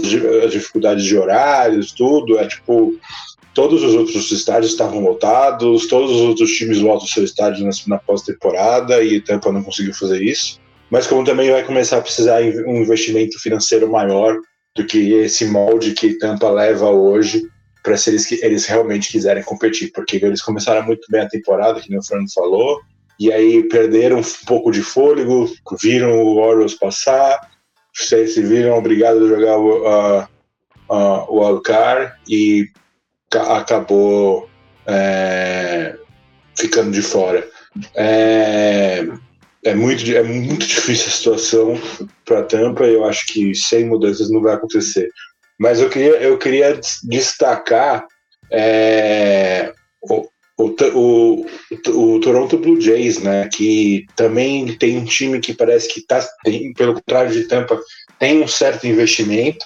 as 0.44 0.51
dificuldades 0.51 1.06
de 1.06 1.18
horários, 1.18 1.94
tudo, 1.94 2.38
é 2.38 2.46
tipo, 2.46 2.94
todos 3.54 3.82
os 3.82 3.94
outros 3.94 4.30
estádios 4.30 4.74
estavam 4.74 5.00
lotados, 5.00 5.88
todos 5.88 6.12
os 6.12 6.22
outros 6.22 6.51
times 6.51 6.82
lotam 6.82 7.08
seu 7.08 7.24
estádio 7.24 7.66
na, 7.66 7.72
na 7.88 7.98
pós-temporada 7.98 9.01
e 9.01 9.22
Tampa 9.22 9.54
não 9.54 9.63
conseguiu 9.63 9.94
fazer 9.94 10.22
isso. 10.22 10.60
Mas 10.90 11.08
como 11.08 11.24
também 11.24 11.50
vai 11.50 11.63
começar 11.63 11.98
a 11.98 12.01
precisar 12.01 12.42
um 12.42 12.82
investimento 12.82 13.40
financeiro 13.40 13.90
maior 13.90 14.38
do 14.75 14.86
que 14.86 15.13
esse 15.13 15.46
molde 15.46 15.94
que 15.94 16.18
Tampa 16.18 16.50
leva 16.50 16.90
hoje 16.90 17.44
para 17.84 17.98
se 17.98 18.12
eles, 18.12 18.32
eles 18.32 18.66
realmente 18.66 19.12
quiserem 19.12 19.44
competir, 19.44 19.92
porque 19.92 20.18
eles 20.18 20.42
começaram 20.42 20.86
muito 20.86 21.06
bem 21.10 21.22
a 21.22 21.30
temporada, 21.30 21.80
que 21.80 21.98
o 21.98 22.04
Fernando 22.04 22.32
falou, 22.34 22.80
e 23.20 23.32
aí 23.32 23.63
perderam 23.63 24.20
um 24.20 24.46
pouco 24.46 24.72
de 24.72 24.82
fôlego, 24.82 25.51
viram 25.82 26.24
o 26.24 26.38
Orioles 26.38 26.75
passar, 26.75 27.50
se 27.94 28.42
viram 28.42 28.78
obrigados 28.78 29.24
a 29.24 29.36
jogar 29.36 29.58
o, 29.58 29.82
uh, 29.82 30.28
uh, 30.90 31.44
Alcar 31.44 32.18
e 32.28 32.68
acabou 33.32 34.50
é, 34.86 35.96
ficando 36.58 36.92
de 36.92 37.01
fora. 37.01 37.48
É, 37.96 39.08
é, 39.63 39.75
muito, 39.75 40.03
é 40.12 40.24
muito 40.24 40.65
difícil 40.68 41.08
a 41.08 41.12
situação 41.12 41.82
para 42.25 42.44
Tampa, 42.44 42.86
eu 42.86 43.06
acho 43.06 43.25
que 43.27 43.53
sem 43.56 43.86
mudanças 43.86 44.30
não 44.30 44.41
vai 44.41 44.56
acontecer. 44.56 45.10
Mas 45.60 45.80
eu 45.80 45.89
queria, 45.89 46.15
eu 46.22 46.38
queria 46.38 46.80
destacar 47.03 48.06
é, 48.51 49.74
o, 50.01 50.27
o, 50.58 50.75
o, 50.94 51.46
o, 51.88 52.20
Toronto 52.20 52.58
Blue 52.58 52.82
Jays, 52.82 53.22
né? 53.22 53.48
Que 53.48 54.06
também 54.15 54.75
tem 54.77 54.98
um 54.98 55.06
time 55.06 55.39
que 55.39 55.53
parece 55.53 55.88
que 55.88 56.01
tá, 56.01 56.27
tem, 56.44 56.74
pelo 56.74 56.96
contrário 56.96 57.32
de 57.32 57.44
Tampa, 57.44 57.80
tem 58.18 58.41
um 58.41 58.48
certo 58.48 58.88
investimento 58.88 59.65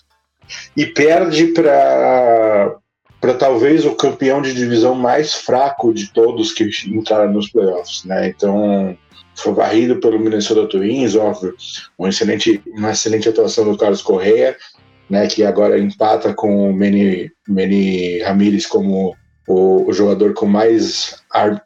e 0.75 0.85
perde 0.85 1.47
para 1.47 2.75
para 3.21 3.33
talvez 3.33 3.85
o 3.85 3.95
campeão 3.95 4.39
de 4.39 4.53
divisão 4.53 4.93
mais 4.93 5.33
fraco 5.33 5.91
de 5.91 6.13
todos 6.13 6.53
que 6.53 6.69
entraram 6.85 7.33
nos 7.33 7.49
playoffs, 7.49 8.03
né? 8.03 8.27
Então 8.27 8.95
foi 9.35 9.53
varrido 9.53 9.97
pelo 9.97 10.19
Minnesota 10.19 10.67
Twins, 10.67 11.15
óbvio, 11.15 11.55
uma 11.97 12.09
excelente, 12.09 12.61
uma 12.67 12.91
excelente 12.91 13.29
atuação 13.29 13.69
do 13.69 13.77
Carlos 13.77 14.01
Correa, 14.01 14.55
né, 15.09 15.27
que 15.27 15.43
agora 15.43 15.77
empata 15.77 16.33
com 16.33 16.69
o 16.69 16.73
Manny, 16.73 17.31
Manny 17.47 18.19
Ramirez 18.19 18.65
como 18.65 19.15
o, 19.47 19.89
o, 19.89 19.93
jogador 19.93 20.33
com 20.33 20.45
mais 20.45 21.23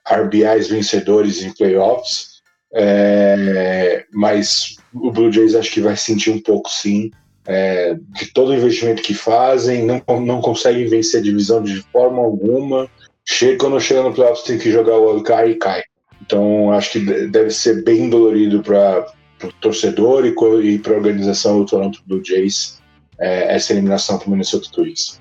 RBIs 0.07 0.67
vencedores 0.67 1.41
em 1.41 1.53
playoffs. 1.53 2.39
É, 2.73 4.05
mas 4.13 4.75
o 4.93 5.11
Blue 5.11 5.31
Jays 5.31 5.55
acho 5.55 5.71
que 5.71 5.81
vai 5.81 5.97
sentir 5.97 6.29
um 6.29 6.39
pouco 6.39 6.69
sim 6.69 7.09
é, 7.47 7.95
de 8.09 8.31
todo 8.31 8.49
o 8.49 8.53
investimento 8.53 9.01
que 9.01 9.13
fazem, 9.13 9.83
não, 9.83 10.19
não 10.21 10.39
conseguem 10.39 10.88
vencer 10.88 11.19
a 11.19 11.23
divisão 11.23 11.63
de 11.63 11.81
forma 11.91 12.21
alguma. 12.21 12.88
Chega, 13.25 13.57
quando 13.57 13.79
chega 13.79 14.03
no 14.03 14.13
playoffs 14.13 14.43
tem 14.43 14.57
que 14.57 14.71
jogar 14.71 14.97
o 14.97 15.09
wildcard 15.09 15.51
e 15.51 15.55
cai. 15.55 15.81
Então 16.29 16.71
acho 16.71 16.91
que 16.91 17.00
deve 17.00 17.50
ser 17.50 17.83
bem 17.83 18.07
dolorido 18.07 18.62
para 18.62 19.07
o 19.43 19.51
torcedor 19.53 20.27
e, 20.27 20.36
e 20.63 20.77
para 20.77 20.93
a 20.93 20.98
organização 20.98 21.57
do 21.57 21.65
Toronto 21.65 22.03
Blue 22.05 22.24
Jays 22.24 22.79
é, 23.19 23.55
essa 23.55 23.74
eliminação 23.74 24.19
para 24.19 24.27
o 24.27 24.31
Minnesota 24.31 24.69
Twins. 24.71 25.19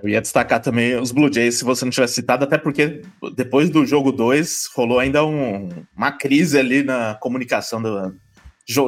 Eu 0.00 0.08
ia 0.08 0.20
destacar 0.20 0.62
também 0.62 0.96
os 0.96 1.10
Blue 1.10 1.32
Jays, 1.32 1.56
se 1.56 1.64
você 1.64 1.84
não 1.84 1.90
tivesse 1.90 2.14
citado, 2.14 2.44
até 2.44 2.56
porque 2.56 3.02
depois 3.34 3.68
do 3.68 3.84
jogo 3.84 4.12
2 4.12 4.70
rolou 4.76 5.00
ainda 5.00 5.24
um, 5.24 5.70
uma 5.96 6.12
crise 6.12 6.56
ali 6.56 6.84
na 6.84 7.16
comunicação 7.20 7.82
do, 7.82 8.14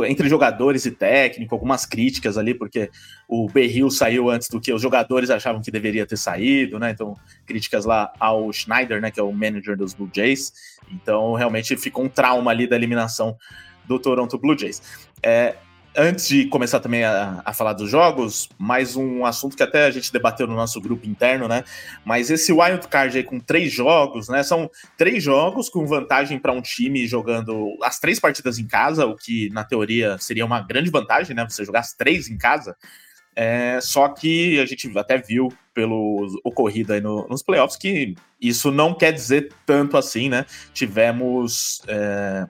entre 0.06 0.28
jogadores 0.28 0.86
e 0.86 0.90
técnico, 0.90 1.54
algumas 1.54 1.84
críticas 1.84 2.38
ali, 2.38 2.54
porque 2.54 2.90
o 3.28 3.46
Berril 3.46 3.90
saiu 3.90 4.30
antes 4.30 4.48
do 4.48 4.60
que 4.60 4.72
os 4.72 4.80
jogadores 4.80 5.28
achavam 5.28 5.60
que 5.60 5.70
deveria 5.70 6.06
ter 6.06 6.16
saído, 6.16 6.78
né? 6.78 6.90
Então, 6.90 7.14
críticas 7.44 7.84
lá 7.84 8.12
ao 8.18 8.50
Schneider, 8.52 9.00
né, 9.00 9.10
que 9.10 9.20
é 9.20 9.22
o 9.22 9.32
manager 9.32 9.76
dos 9.76 9.92
Blue 9.92 10.10
Jays. 10.12 10.52
Então, 10.90 11.34
realmente 11.34 11.76
ficou 11.76 12.04
um 12.04 12.08
trauma 12.08 12.50
ali 12.50 12.66
da 12.66 12.74
eliminação 12.74 13.36
do 13.84 13.98
Toronto 13.98 14.38
Blue 14.38 14.58
Jays. 14.58 14.82
É, 15.22 15.56
antes 15.96 16.28
de 16.28 16.46
começar 16.46 16.80
também 16.80 17.04
a, 17.04 17.40
a, 17.44 17.52
falar 17.52 17.72
dos 17.72 17.90
jogos, 17.90 18.48
mais 18.58 18.96
um 18.96 19.24
assunto 19.24 19.56
que 19.56 19.62
até 19.62 19.86
a 19.86 19.90
gente 19.90 20.12
debateu 20.12 20.46
no 20.46 20.54
nosso 20.54 20.80
grupo 20.80 21.06
interno, 21.06 21.48
né? 21.48 21.64
Mas 22.04 22.30
esse 22.30 22.52
wild 22.52 22.86
card 22.88 23.16
aí 23.16 23.24
com 23.24 23.40
três 23.40 23.72
jogos, 23.72 24.28
né? 24.28 24.42
São 24.42 24.70
três 24.96 25.22
jogos 25.22 25.68
com 25.68 25.86
vantagem 25.86 26.38
para 26.38 26.52
um 26.52 26.60
time 26.60 27.06
jogando 27.06 27.76
as 27.82 27.98
três 27.98 28.20
partidas 28.20 28.58
em 28.58 28.66
casa, 28.66 29.06
o 29.06 29.16
que 29.16 29.48
na 29.50 29.64
teoria 29.64 30.16
seria 30.18 30.44
uma 30.44 30.60
grande 30.60 30.90
vantagem, 30.90 31.34
né? 31.34 31.46
Você 31.48 31.64
jogar 31.64 31.80
as 31.80 31.94
três 31.94 32.28
em 32.28 32.36
casa. 32.36 32.76
É, 33.34 33.78
só 33.82 34.08
que 34.08 34.58
a 34.60 34.66
gente 34.66 34.90
até 34.98 35.18
viu 35.18 35.48
pelo 35.74 36.40
ocorrido 36.42 36.92
aí 36.94 37.02
no, 37.02 37.26
nos 37.28 37.42
playoffs 37.42 37.76
que 37.76 38.14
isso 38.40 38.70
não 38.70 38.94
quer 38.94 39.12
dizer 39.12 39.52
tanto 39.64 39.96
assim, 39.96 40.28
né? 40.28 40.46
Tivemos 40.72 41.82
é, 41.86 42.46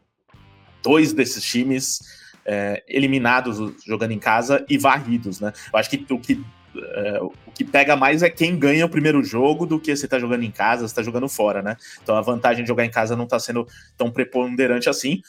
dois 0.83 1.13
desses 1.13 1.45
times 1.45 2.01
é, 2.47 2.83
eliminados 2.87 3.59
jogando 3.85 4.13
em 4.13 4.19
casa 4.19 4.65
e 4.69 4.79
varridos, 4.79 5.41
né? 5.41 5.53
Eu 5.73 5.79
acho 5.79 5.91
que 5.91 6.07
o 6.11 6.19
que 6.19 6.41
é, 6.79 7.21
o 7.21 7.33
que 7.55 7.65
pega 7.65 7.97
mais 7.97 8.23
é 8.23 8.31
quem 8.31 8.59
ganha 8.59 8.87
o 8.87 8.89
primeiro 8.89 9.23
jogo 9.25 9.67
do 9.67 9.81
que 9.81 9.95
você 9.95 10.07
tá 10.07 10.19
jogando 10.19 10.45
em 10.45 10.51
casa, 10.51 10.87
você 10.87 10.95
tá 10.95 11.03
jogando 11.03 11.29
fora, 11.29 11.63
né? 11.63 11.77
Então 12.03 12.17
a 12.17 12.21
vantagem 12.21 12.65
de 12.65 12.69
jogar 12.69 12.85
em 12.85 12.91
casa 12.91 13.17
não 13.17 13.27
tá 13.27 13.39
sendo 13.39 13.67
tão 13.97 14.11
preponderante 14.11 14.89
assim. 14.89 15.23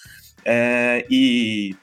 É, 0.46 1.06
e, 1.10 1.76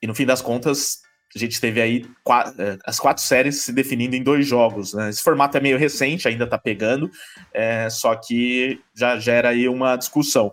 e 0.00 0.06
no 0.06 0.14
fim 0.14 0.26
das 0.26 0.42
contas, 0.42 1.02
a 1.34 1.38
gente 1.38 1.60
teve 1.60 1.80
aí 1.80 2.06
quatro, 2.22 2.60
é, 2.60 2.78
as 2.84 3.00
quatro 3.00 3.22
séries 3.22 3.62
se 3.62 3.72
definindo 3.72 4.14
em 4.16 4.22
dois 4.22 4.46
jogos. 4.46 4.92
Né? 4.94 5.08
Esse 5.10 5.22
formato 5.22 5.56
é 5.56 5.60
meio 5.60 5.78
recente, 5.78 6.28
ainda 6.28 6.46
tá 6.46 6.58
pegando, 6.58 7.10
é, 7.52 7.88
só 7.90 8.14
que 8.14 8.80
já 8.94 9.18
gera 9.18 9.50
aí 9.50 9.68
uma 9.68 9.96
discussão. 9.96 10.52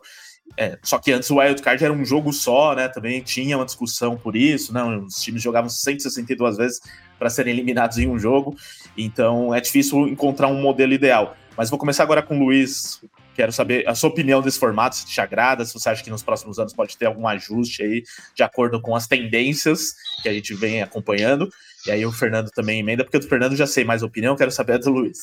É, 0.58 0.78
só 0.84 0.98
que 1.00 1.12
antes 1.12 1.30
o 1.30 1.38
Wild 1.38 1.62
Card 1.62 1.84
era 1.84 1.94
um 1.94 2.04
jogo 2.04 2.34
só, 2.34 2.76
né? 2.76 2.88
Também 2.88 3.22
tinha 3.22 3.58
uma 3.58 3.66
discussão 3.66 4.18
por 4.18 4.36
isso, 4.36 4.74
né? 4.74 4.84
Os 4.84 5.22
times 5.22 5.42
jogavam 5.42 5.70
162 5.70 6.58
vezes 6.58 6.82
para 7.18 7.30
serem 7.30 7.54
eliminados 7.54 7.98
em 7.98 8.08
um 8.08 8.18
jogo, 8.18 8.56
então 8.98 9.54
é 9.54 9.60
difícil 9.60 10.08
encontrar 10.08 10.48
um 10.48 10.62
modelo 10.62 10.94
ideal. 10.94 11.36
Mas 11.58 11.70
vou 11.70 11.78
começar 11.78 12.04
agora 12.04 12.22
com 12.22 12.38
o 12.38 12.40
Luiz. 12.40 13.02
Quero 13.36 13.52
saber 13.52 13.88
a 13.88 13.96
sua 13.96 14.10
opinião 14.10 14.42
desse 14.42 14.60
formato, 14.60 14.98
se 14.98 15.06
te 15.06 15.22
agrada, 15.22 15.64
se 15.64 15.74
você 15.74 15.90
acha 15.90 16.04
que 16.04 16.10
nos 16.10 16.24
próximos 16.24 16.60
anos 16.60 16.74
pode 16.74 16.98
ter 16.98 17.06
algum 17.06 17.28
ajuste 17.28 17.84
aí, 17.84 18.04
de 18.36 18.44
acordo 18.44 18.82
com 18.82 18.96
as 18.96 19.08
tendências 19.08 19.94
que 20.22 20.28
a 20.28 20.34
gente 20.34 20.54
vem 20.54 20.82
acompanhando. 20.82 21.50
E 21.88 21.92
aí 21.92 22.06
o 22.06 22.12
Fernando 22.12 22.50
também 22.52 22.80
emenda, 22.80 23.04
porque 23.04 23.20
do 23.20 23.28
Fernando 23.28 23.56
já 23.56 23.66
sei 23.66 23.86
mais 23.86 24.04
opinião, 24.04 24.36
quero 24.36 24.52
saber 24.52 24.74
a 24.74 24.78
do 24.78 24.90
Luiz. 24.90 25.18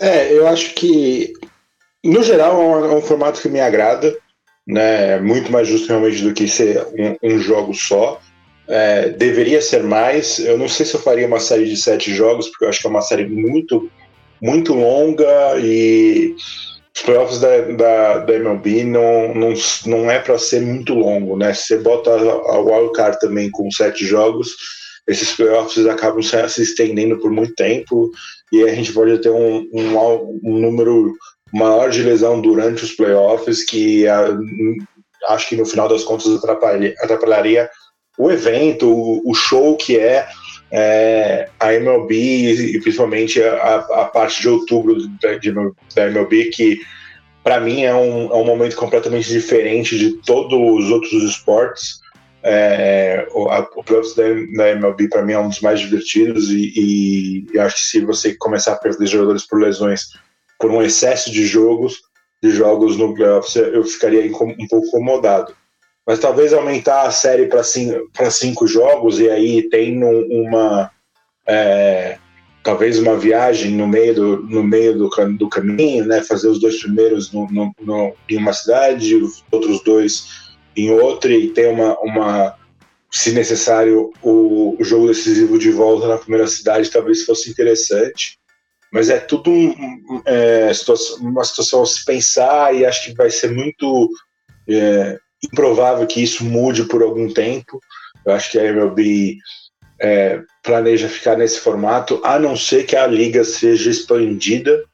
É, 0.00 0.32
eu 0.32 0.46
acho 0.46 0.74
que, 0.74 1.32
no 2.04 2.22
geral, 2.22 2.60
é 2.60 2.64
um, 2.64 2.92
é 2.92 2.96
um 2.96 3.02
formato 3.02 3.40
que 3.40 3.48
me 3.48 3.60
agrada 3.60 4.16
né? 4.66 5.18
Muito 5.20 5.50
mais 5.50 5.68
justo 5.68 5.88
realmente 5.88 6.22
do 6.22 6.32
que 6.32 6.48
ser 6.48 6.86
um, 7.22 7.34
um 7.34 7.38
jogo 7.38 7.74
só. 7.74 8.20
É, 8.66 9.10
deveria 9.10 9.60
ser 9.60 9.82
mais. 9.82 10.38
Eu 10.38 10.56
não 10.56 10.68
sei 10.68 10.86
se 10.86 10.94
eu 10.94 11.00
faria 11.00 11.26
uma 11.26 11.40
série 11.40 11.66
de 11.66 11.76
sete 11.76 12.14
jogos, 12.14 12.48
porque 12.48 12.64
eu 12.64 12.68
acho 12.68 12.80
que 12.80 12.86
é 12.86 12.90
uma 12.90 13.02
série 13.02 13.26
muito, 13.26 13.90
muito 14.40 14.72
longa 14.74 15.58
e, 15.58 16.34
os 16.96 17.02
playoffs 17.02 17.40
da, 17.40 17.60
da, 17.72 18.18
da 18.18 18.34
MLB 18.34 18.84
não, 18.84 19.34
não, 19.34 19.52
não 19.86 20.10
é 20.10 20.20
para 20.20 20.38
ser 20.38 20.60
muito 20.60 20.94
longo, 20.94 21.36
né? 21.36 21.52
Se 21.52 21.66
você 21.66 21.78
bota 21.78 22.10
a 22.10 22.58
wildcard 22.60 23.18
também 23.18 23.50
com 23.50 23.68
sete 23.70 24.06
jogos, 24.06 24.54
esses 25.08 25.32
playoffs 25.32 25.84
acabam 25.86 26.22
se, 26.22 26.48
se 26.48 26.62
estendendo 26.62 27.18
por 27.18 27.32
muito 27.32 27.52
tempo 27.54 28.10
e 28.52 28.62
a 28.62 28.72
gente 28.72 28.92
pode 28.92 29.18
ter 29.18 29.30
um, 29.30 29.68
um, 29.72 30.40
um 30.44 30.60
número 30.60 31.12
maior 31.54 31.90
de 31.90 32.02
lesão 32.02 32.40
durante 32.40 32.84
os 32.84 32.92
playoffs 32.92 33.64
que 33.64 34.06
a, 34.08 34.28
acho 35.28 35.48
que 35.48 35.56
no 35.56 35.64
final 35.64 35.88
das 35.88 36.04
contas 36.04 36.26
atrapalharia, 36.34 36.94
atrapalharia 37.00 37.70
o 38.18 38.30
evento, 38.30 38.88
o, 38.88 39.30
o 39.30 39.34
show 39.34 39.76
que 39.76 39.98
é 39.98 40.26
é, 40.76 41.48
a 41.60 41.72
MLB 41.72 42.14
e 42.74 42.80
principalmente 42.80 43.40
a, 43.40 43.76
a 43.76 44.04
parte 44.06 44.42
de 44.42 44.48
outubro 44.48 44.96
da, 45.22 45.34
de, 45.34 45.52
da 45.52 46.06
MLB, 46.08 46.46
que 46.46 46.80
para 47.44 47.60
mim 47.60 47.82
é 47.82 47.94
um, 47.94 48.32
é 48.32 48.34
um 48.34 48.44
momento 48.44 48.74
completamente 48.74 49.28
diferente 49.28 49.96
de 49.96 50.12
todos 50.22 50.52
os 50.52 50.90
outros 50.90 51.22
esportes. 51.22 52.00
É, 52.42 53.26
o, 53.32 53.44
o 53.44 53.84
playoffs 53.84 54.14
da, 54.16 54.24
da 54.56 54.70
MLB 54.70 55.08
para 55.08 55.22
mim 55.22 55.32
é 55.32 55.38
um 55.38 55.48
dos 55.48 55.60
mais 55.60 55.78
divertidos 55.80 56.50
e, 56.50 56.72
e, 56.74 57.46
e, 57.54 57.58
acho 57.58 57.76
que 57.76 57.82
se 57.82 58.00
você 58.00 58.34
começar 58.34 58.72
a 58.72 58.76
perder 58.76 59.06
jogadores 59.06 59.46
por 59.46 59.60
lesões, 59.60 60.08
por 60.58 60.70
um 60.70 60.82
excesso 60.82 61.30
de 61.30 61.46
jogos, 61.46 62.02
de 62.42 62.50
jogos 62.50 62.96
no 62.96 63.14
playoffs, 63.14 63.56
eu 63.56 63.84
ficaria 63.84 64.24
um 64.26 64.68
pouco 64.68 64.86
incomodado 64.86 65.54
mas 66.06 66.18
talvez 66.18 66.52
aumentar 66.52 67.06
a 67.06 67.10
série 67.10 67.46
para 67.46 67.62
cinco, 67.62 68.10
cinco 68.30 68.66
jogos 68.66 69.18
e 69.18 69.30
aí 69.30 69.62
tem 69.68 70.02
uma 70.04 70.90
é, 71.46 72.18
talvez 72.62 72.98
uma 72.98 73.16
viagem 73.16 73.72
no 73.72 73.86
meio 73.86 74.14
do, 74.14 74.42
no 74.42 74.62
meio 74.62 74.96
do, 74.96 75.10
do 75.38 75.48
caminho, 75.48 76.04
né? 76.04 76.22
Fazer 76.22 76.48
os 76.48 76.60
dois 76.60 76.80
primeiros 76.80 77.32
no, 77.32 77.46
no, 77.50 77.74
no, 77.80 78.14
em 78.28 78.36
uma 78.36 78.52
cidade, 78.52 79.16
os 79.16 79.42
outros 79.50 79.82
dois 79.82 80.26
em 80.76 80.90
outra 80.90 81.32
e 81.32 81.50
ter 81.50 81.68
uma, 81.68 81.98
uma 82.00 82.54
se 83.10 83.32
necessário 83.32 84.12
o, 84.22 84.76
o 84.78 84.84
jogo 84.84 85.06
decisivo 85.06 85.58
de 85.58 85.70
volta 85.70 86.08
na 86.08 86.18
primeira 86.18 86.46
cidade 86.46 86.90
talvez 86.90 87.24
fosse 87.24 87.50
interessante. 87.50 88.38
Mas 88.94 89.10
é 89.10 89.18
tudo 89.18 89.50
um, 89.50 90.22
é, 90.24 90.70
uma 91.18 91.42
situação 91.42 91.82
a 91.82 91.86
se 91.86 92.04
pensar 92.04 92.72
e 92.72 92.86
acho 92.86 93.06
que 93.06 93.14
vai 93.16 93.28
ser 93.28 93.50
muito 93.50 94.08
é, 94.68 95.18
improvável 95.42 96.06
que 96.06 96.22
isso 96.22 96.44
mude 96.44 96.84
por 96.84 97.02
algum 97.02 97.28
tempo. 97.28 97.80
Eu 98.24 98.32
acho 98.32 98.52
que 98.52 98.58
a 98.58 98.64
MLB 98.64 99.36
é, 100.00 100.40
planeja 100.62 101.08
ficar 101.08 101.36
nesse 101.36 101.58
formato, 101.58 102.20
a 102.22 102.38
não 102.38 102.56
ser 102.56 102.86
que 102.86 102.94
a 102.94 103.04
liga 103.04 103.42
seja 103.42 103.90
expandida, 103.90 104.84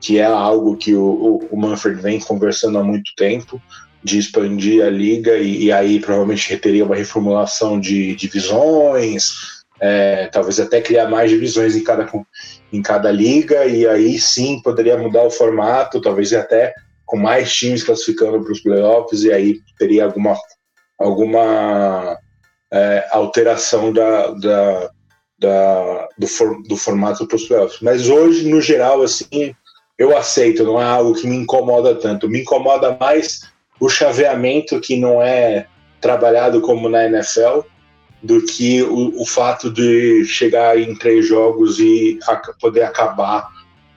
que 0.00 0.18
é 0.18 0.24
algo 0.24 0.76
que 0.76 0.92
o, 0.92 1.46
o 1.48 1.56
Manfred 1.56 2.02
vem 2.02 2.18
conversando 2.18 2.76
há 2.76 2.82
muito 2.82 3.12
tempo, 3.16 3.62
de 4.02 4.18
expandir 4.18 4.84
a 4.84 4.90
liga 4.90 5.38
e, 5.38 5.66
e 5.66 5.72
aí 5.72 6.00
provavelmente 6.00 6.56
teria 6.56 6.84
uma 6.84 6.96
reformulação 6.96 7.78
de 7.78 8.16
divisões, 8.16 9.32
é, 9.80 10.26
talvez 10.26 10.60
até 10.60 10.80
criar 10.80 11.08
mais 11.08 11.30
divisões 11.30 11.76
em 11.76 11.82
cada, 11.82 12.08
em 12.72 12.82
cada 12.82 13.10
liga, 13.10 13.66
e 13.66 13.86
aí 13.86 14.18
sim 14.18 14.60
poderia 14.62 14.96
mudar 14.96 15.22
o 15.22 15.30
formato, 15.30 16.00
talvez 16.00 16.32
até 16.32 16.72
com 17.04 17.16
mais 17.16 17.52
times 17.54 17.82
classificando 17.82 18.42
para 18.42 18.52
os 18.52 18.60
playoffs, 18.60 19.24
e 19.24 19.32
aí 19.32 19.60
teria 19.78 20.04
alguma, 20.04 20.36
alguma 20.98 22.18
é, 22.72 23.06
alteração 23.10 23.92
da, 23.92 24.28
da, 24.32 24.90
da 25.38 26.08
do, 26.16 26.26
for, 26.26 26.62
do 26.62 26.76
formato 26.76 27.26
para 27.26 27.36
os 27.36 27.44
playoffs. 27.44 27.80
Mas 27.80 28.08
hoje, 28.08 28.48
no 28.48 28.60
geral, 28.60 29.02
assim, 29.02 29.54
eu 29.98 30.16
aceito, 30.16 30.64
não 30.64 30.80
é 30.80 30.84
algo 30.84 31.14
que 31.14 31.26
me 31.26 31.36
incomoda 31.36 31.94
tanto. 31.94 32.28
Me 32.28 32.40
incomoda 32.40 32.96
mais 32.98 33.42
o 33.78 33.88
chaveamento 33.88 34.80
que 34.80 34.96
não 34.96 35.22
é 35.22 35.66
trabalhado 36.00 36.60
como 36.60 36.88
na 36.88 37.04
NFL 37.04 37.60
do 38.24 38.42
que 38.42 38.82
o, 38.82 39.20
o 39.20 39.26
fato 39.26 39.70
de 39.70 40.24
chegar 40.24 40.78
em 40.78 40.96
três 40.96 41.28
jogos 41.28 41.78
e 41.78 42.18
a, 42.26 42.36
poder 42.58 42.82
acabar 42.82 43.46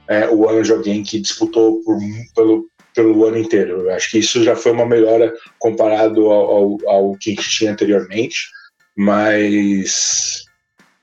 é, 0.06 0.28
o 0.28 0.50
ano 0.50 0.62
de 0.64 0.74
alguém 0.74 1.02
que 1.02 1.22
disputou 1.22 1.82
por, 1.82 1.98
pelo, 2.36 2.66
pelo 2.94 3.26
ano 3.26 3.38
inteiro. 3.38 3.84
Eu 3.84 3.94
acho 3.94 4.12
que 4.12 4.20
isso 4.20 4.44
já 4.44 4.54
foi 4.54 4.74
uma 4.74 4.86
melhora 4.86 5.34
comparado 5.58 6.30
ao, 6.30 6.52
ao, 6.52 6.78
ao 6.88 7.18
que 7.18 7.32
a 7.32 7.34
gente 7.36 7.50
tinha 7.50 7.72
anteriormente, 7.72 8.50
mas 8.98 10.44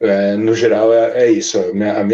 é, 0.01 0.37
no 0.37 0.55
geral 0.55 0.93
é, 0.93 1.25
é 1.25 1.31
isso. 1.31 1.59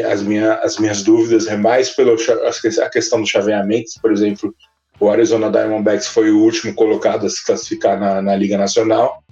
as, 0.08 0.22
minha, 0.22 0.54
as 0.54 0.78
minhas 0.78 1.02
dúvidas 1.02 1.48
é 1.48 1.56
mais 1.56 1.90
pela 1.90 2.14
a 2.14 2.88
questão 2.88 3.20
do 3.20 3.26
chaveamento, 3.26 3.90
por 4.00 4.12
exemplo, 4.12 4.54
o 5.00 5.10
Arizona 5.10 5.50
Diamondbacks 5.50 6.06
foi 6.06 6.30
o 6.30 6.38
último 6.38 6.72
colocado 6.72 7.26
a 7.26 7.30
se 7.30 7.44
classificar 7.44 7.98
na, 7.98 8.22
na 8.22 8.36
Liga 8.36 8.56
Nacional, 8.56 9.24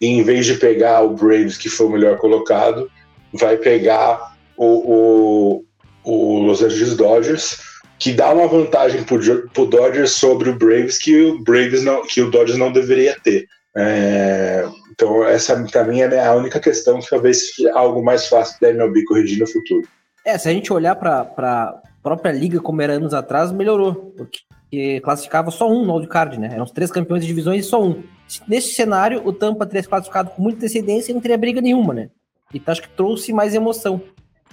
e 0.00 0.06
em 0.06 0.22
vez 0.22 0.46
de 0.46 0.54
pegar 0.54 1.02
o 1.02 1.14
Braves, 1.14 1.56
que 1.56 1.68
foi 1.68 1.86
o 1.86 1.90
melhor 1.90 2.16
colocado, 2.16 2.90
vai 3.32 3.56
pegar 3.56 4.34
o, 4.56 5.64
o, 5.64 5.64
o 6.04 6.38
Los 6.40 6.62
Angeles 6.62 6.96
Dodgers, 6.96 7.58
que 7.98 8.12
dá 8.12 8.32
uma 8.32 8.48
vantagem 8.48 9.04
para 9.04 9.16
o 9.16 9.66
Dodgers 9.66 10.12
sobre 10.12 10.48
o 10.48 10.56
Braves 10.56 10.98
que 10.98 11.22
o 11.22 11.42
Braves 11.42 11.84
não, 11.84 12.02
que 12.02 12.22
o 12.22 12.30
Dodgers 12.30 12.58
não 12.58 12.72
deveria 12.72 13.16
ter. 13.22 13.46
É, 13.76 14.66
então 14.90 15.24
essa 15.24 15.54
para 15.70 15.84
mim 15.84 16.00
é 16.00 16.26
a 16.26 16.34
única 16.34 16.58
questão 16.58 16.98
que 16.98 17.08
talvez 17.08 17.54
seja 17.54 17.72
algo 17.72 18.02
mais 18.02 18.26
fácil 18.26 18.58
da 18.60 18.70
MLB 18.70 19.04
corrigir 19.04 19.38
no 19.38 19.46
futuro. 19.46 19.86
É, 20.24 20.36
se 20.36 20.48
a 20.48 20.52
gente 20.52 20.72
olhar 20.72 20.96
para 20.96 21.80
própria 22.02 22.32
liga 22.32 22.60
como 22.60 22.80
era 22.82 22.94
anos 22.94 23.14
atrás, 23.14 23.52
melhorou, 23.52 24.14
porque 24.16 25.00
classificava 25.00 25.50
só 25.50 25.70
um 25.70 25.84
no 25.84 25.94
wildcard, 25.94 26.38
né? 26.38 26.50
Eram 26.52 26.64
os 26.64 26.70
três 26.70 26.90
campeões 26.90 27.22
de 27.22 27.28
divisões 27.28 27.64
e 27.64 27.68
só 27.68 27.82
um. 27.82 28.02
Nesse 28.46 28.74
cenário, 28.74 29.26
o 29.26 29.32
Tampa 29.32 29.66
teria 29.66 29.82
classificado 29.82 30.30
com 30.30 30.42
muita 30.42 30.58
antecedência 30.58 31.10
e 31.10 31.14
não 31.14 31.20
teria 31.20 31.36
briga 31.36 31.60
nenhuma, 31.60 31.92
né? 31.92 32.10
Então 32.54 32.72
acho 32.72 32.82
que 32.82 32.88
trouxe 32.88 33.32
mais 33.32 33.54
emoção. 33.54 34.00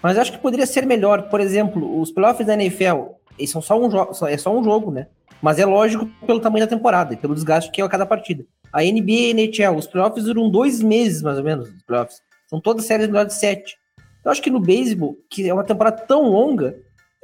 Mas 0.01 0.17
acho 0.17 0.31
que 0.31 0.37
poderia 0.37 0.65
ser 0.65 0.85
melhor. 0.85 1.29
Por 1.29 1.39
exemplo, 1.39 1.99
os 1.99 2.11
playoffs 2.11 2.45
da 2.45 2.53
NFL, 2.53 3.13
eles 3.37 3.49
são 3.49 3.61
só 3.61 3.79
um 3.79 3.89
jogo, 3.89 4.11
é 4.27 4.37
só 4.37 4.55
um 4.55 4.63
jogo, 4.63 4.91
né? 4.91 5.07
Mas 5.41 5.59
é 5.59 5.65
lógico 5.65 6.07
pelo 6.25 6.39
tamanho 6.39 6.65
da 6.65 6.69
temporada 6.69 7.13
e 7.13 7.17
pelo 7.17 7.35
desgaste 7.35 7.71
que 7.71 7.81
é 7.81 7.85
a 7.85 7.89
cada 7.89 8.05
partida. 8.05 8.43
A 8.73 8.81
NBA 8.81 9.11
e 9.11 9.31
a 9.31 9.33
NHL, 9.33 9.77
os 9.77 9.87
playoffs 9.87 10.25
duram 10.25 10.49
dois 10.49 10.81
meses, 10.81 11.21
mais 11.21 11.37
ou 11.37 11.43
menos, 11.43 11.69
os 11.69 11.83
playoffs. 11.83 12.21
São 12.47 12.59
todas 12.59 12.85
séries 12.85 13.07
melhor 13.07 13.25
de 13.25 13.33
sete. 13.33 13.77
Eu 14.23 14.31
acho 14.31 14.41
que 14.41 14.49
no 14.49 14.59
beisebol, 14.59 15.15
que 15.29 15.47
é 15.47 15.53
uma 15.53 15.63
temporada 15.63 15.97
tão 16.01 16.23
longa, 16.23 16.75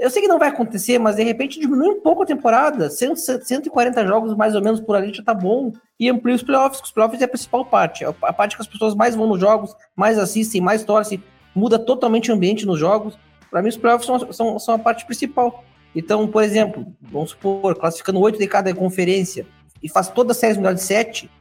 eu 0.03 0.09
sei 0.09 0.21
que 0.21 0.27
não 0.27 0.37
vai 0.37 0.49
acontecer, 0.49 0.99
mas 0.99 1.15
de 1.15 1.23
repente 1.23 1.57
diminui 1.57 1.87
um 1.87 2.01
pouco 2.01 2.23
a 2.23 2.25
temporada. 2.25 2.89
140 2.89 4.05
jogos 4.05 4.35
mais 4.35 4.53
ou 4.53 4.61
menos 4.61 4.81
por 4.81 4.97
ali 4.97 5.13
já 5.13 5.23
tá 5.23 5.33
bom. 5.33 5.71
E 5.97 6.09
amplia 6.09 6.35
os 6.35 6.43
playoffs, 6.43 6.81
que 6.81 6.87
os 6.87 6.91
playoffs 6.91 7.21
é 7.21 7.23
a 7.23 7.27
principal 7.29 7.63
parte. 7.63 8.03
É 8.03 8.13
a 8.23 8.33
parte 8.33 8.57
que 8.57 8.61
as 8.61 8.67
pessoas 8.67 8.93
mais 8.93 9.15
vão 9.15 9.27
nos 9.27 9.39
jogos, 9.39 9.73
mais 9.95 10.19
assistem, 10.19 10.59
mais 10.59 10.83
torcem. 10.83 11.23
Muda 11.55 11.79
totalmente 11.79 12.29
o 12.29 12.35
ambiente 12.35 12.65
nos 12.65 12.77
jogos. 12.77 13.17
Para 13.49 13.61
mim, 13.61 13.69
os 13.69 13.77
playoffs 13.77 14.05
são, 14.05 14.33
são, 14.33 14.59
são 14.59 14.75
a 14.75 14.79
parte 14.79 15.05
principal. 15.05 15.63
Então, 15.95 16.27
por 16.27 16.43
exemplo, 16.43 16.85
vamos 17.01 17.29
supor, 17.29 17.73
classificando 17.73 18.19
oito 18.19 18.37
de 18.37 18.45
cada 18.45 18.75
conferência 18.75 19.47
e 19.81 19.87
faz 19.87 20.09
toda 20.09 20.33
a 20.33 20.35
série 20.35 20.57
melhor 20.57 20.73
de 20.73 20.81
sete, 20.81 21.31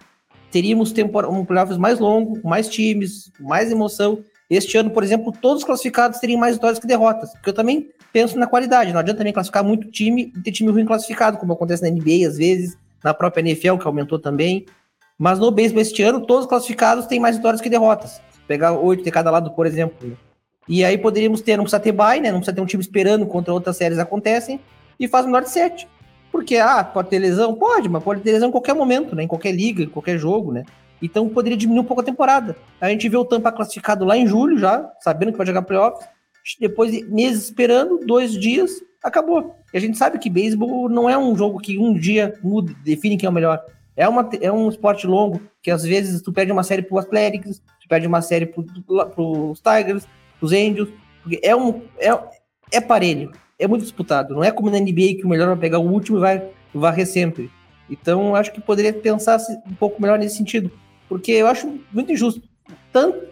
teríamos 0.52 0.94
um 1.28 1.44
playoffs 1.44 1.78
mais 1.78 1.98
longo, 1.98 2.40
mais 2.46 2.68
times, 2.68 3.32
mais 3.40 3.72
emoção. 3.72 4.22
Este 4.48 4.76
ano, 4.76 4.90
por 4.90 5.02
exemplo, 5.02 5.32
todos 5.32 5.62
os 5.62 5.64
classificados 5.64 6.20
teriam 6.20 6.38
mais 6.38 6.54
vitórias 6.54 6.78
que 6.78 6.86
derrotas, 6.86 7.32
porque 7.32 7.50
eu 7.50 7.54
também 7.54 7.90
penso 8.12 8.38
na 8.38 8.46
qualidade. 8.46 8.92
Não 8.92 9.00
adianta 9.00 9.18
também 9.18 9.32
classificar 9.32 9.64
muito 9.64 9.90
time 9.90 10.32
e 10.36 10.40
ter 10.40 10.52
time 10.52 10.70
ruim 10.70 10.84
classificado, 10.84 11.38
como 11.38 11.52
acontece 11.52 11.82
na 11.82 11.90
NBA 11.90 12.26
às 12.28 12.36
vezes, 12.36 12.76
na 13.02 13.14
própria 13.14 13.40
NFL, 13.40 13.76
que 13.76 13.86
aumentou 13.86 14.18
também. 14.18 14.66
Mas 15.18 15.38
no 15.38 15.50
beisebol 15.50 15.82
este 15.82 16.02
ano, 16.02 16.20
todos 16.20 16.44
os 16.44 16.48
classificados 16.48 17.06
têm 17.06 17.20
mais 17.20 17.36
vitórias 17.36 17.60
que 17.60 17.70
derrotas. 17.70 18.20
Pegar 18.46 18.72
oito 18.72 19.02
de 19.02 19.10
cada 19.10 19.30
lado, 19.30 19.52
por 19.52 19.66
exemplo. 19.66 20.16
E 20.68 20.84
aí 20.84 20.96
poderíamos 20.98 21.40
ter, 21.40 21.56
não 21.56 21.64
precisa 21.64 21.80
ter 21.80 21.92
bye, 21.92 22.20
né? 22.20 22.30
Não 22.30 22.38
precisa 22.38 22.54
ter 22.54 22.60
um 22.60 22.66
time 22.66 22.82
esperando 22.82 23.26
contra 23.26 23.52
outras 23.52 23.76
séries 23.76 23.98
acontecem, 23.98 24.60
e 24.98 25.08
faz 25.08 25.26
menor 25.26 25.42
de 25.42 25.50
sete. 25.50 25.88
Porque, 26.30 26.56
ah, 26.56 26.82
pode 26.82 27.10
ter 27.10 27.18
lesão? 27.18 27.54
Pode, 27.54 27.88
mas 27.88 28.02
pode 28.02 28.20
ter 28.22 28.32
lesão 28.32 28.48
em 28.48 28.52
qualquer 28.52 28.74
momento, 28.74 29.14
né? 29.14 29.24
Em 29.24 29.28
qualquer 29.28 29.52
liga, 29.52 29.82
em 29.82 29.88
qualquer 29.88 30.18
jogo, 30.18 30.52
né? 30.52 30.64
Então 31.02 31.28
poderia 31.28 31.58
diminuir 31.58 31.82
um 31.82 31.86
pouco 31.86 32.00
a 32.00 32.04
temporada. 32.04 32.56
A 32.80 32.88
gente 32.88 33.08
vê 33.08 33.16
o 33.16 33.24
Tampa 33.24 33.50
classificado 33.50 34.04
lá 34.04 34.16
em 34.16 34.26
julho 34.26 34.56
já, 34.56 34.88
sabendo 35.00 35.32
que 35.32 35.38
vai 35.38 35.46
jogar 35.46 35.62
playoffs. 35.62 36.08
Depois 36.58 36.90
de 36.90 37.04
meses 37.04 37.44
esperando, 37.44 37.98
dois 38.04 38.32
dias, 38.32 38.82
acabou. 39.02 39.56
E 39.72 39.76
a 39.76 39.80
gente 39.80 39.98
sabe 39.98 40.18
que 40.18 40.30
beisebol 40.30 40.88
não 40.88 41.08
é 41.08 41.16
um 41.16 41.36
jogo 41.36 41.58
que 41.58 41.78
um 41.78 41.94
dia 41.94 42.38
muda, 42.42 42.74
define 42.84 43.16
quem 43.16 43.26
é 43.26 43.30
o 43.30 43.32
melhor. 43.32 43.64
É, 43.96 44.08
uma, 44.08 44.28
é 44.40 44.50
um 44.50 44.68
esporte 44.68 45.06
longo, 45.06 45.40
que 45.62 45.70
às 45.70 45.82
vezes 45.82 46.22
tu 46.22 46.32
perde 46.32 46.52
uma 46.52 46.62
série 46.62 46.82
pro 46.82 46.98
Athletics, 46.98 47.60
tu 47.80 47.88
perde 47.88 48.06
uma 48.06 48.22
série 48.22 48.46
pro, 48.46 48.64
pros 49.14 49.60
Tigers, 49.60 50.06
os 50.40 50.52
Angels, 50.52 50.88
porque 51.22 51.40
é 51.42 51.54
um 51.54 51.82
é, 51.98 52.10
é 52.72 52.80
parelho, 52.80 53.30
é 53.58 53.66
muito 53.66 53.82
disputado. 53.82 54.34
Não 54.34 54.42
é 54.42 54.50
como 54.50 54.70
na 54.70 54.80
NBA 54.80 55.16
que 55.18 55.24
o 55.24 55.28
melhor 55.28 55.48
vai 55.48 55.56
pegar 55.56 55.78
o 55.78 55.90
último 55.90 56.18
e 56.18 56.20
vai 56.20 56.50
varrer 56.74 57.06
sempre. 57.06 57.50
Então, 57.90 58.34
acho 58.34 58.52
que 58.52 58.60
poderia 58.60 58.92
pensar 58.92 59.38
um 59.66 59.74
pouco 59.74 60.00
melhor 60.00 60.18
nesse 60.18 60.36
sentido, 60.36 60.70
porque 61.08 61.32
eu 61.32 61.46
acho 61.46 61.78
muito 61.92 62.10
injusto. 62.10 62.42
Tanto 62.90 63.31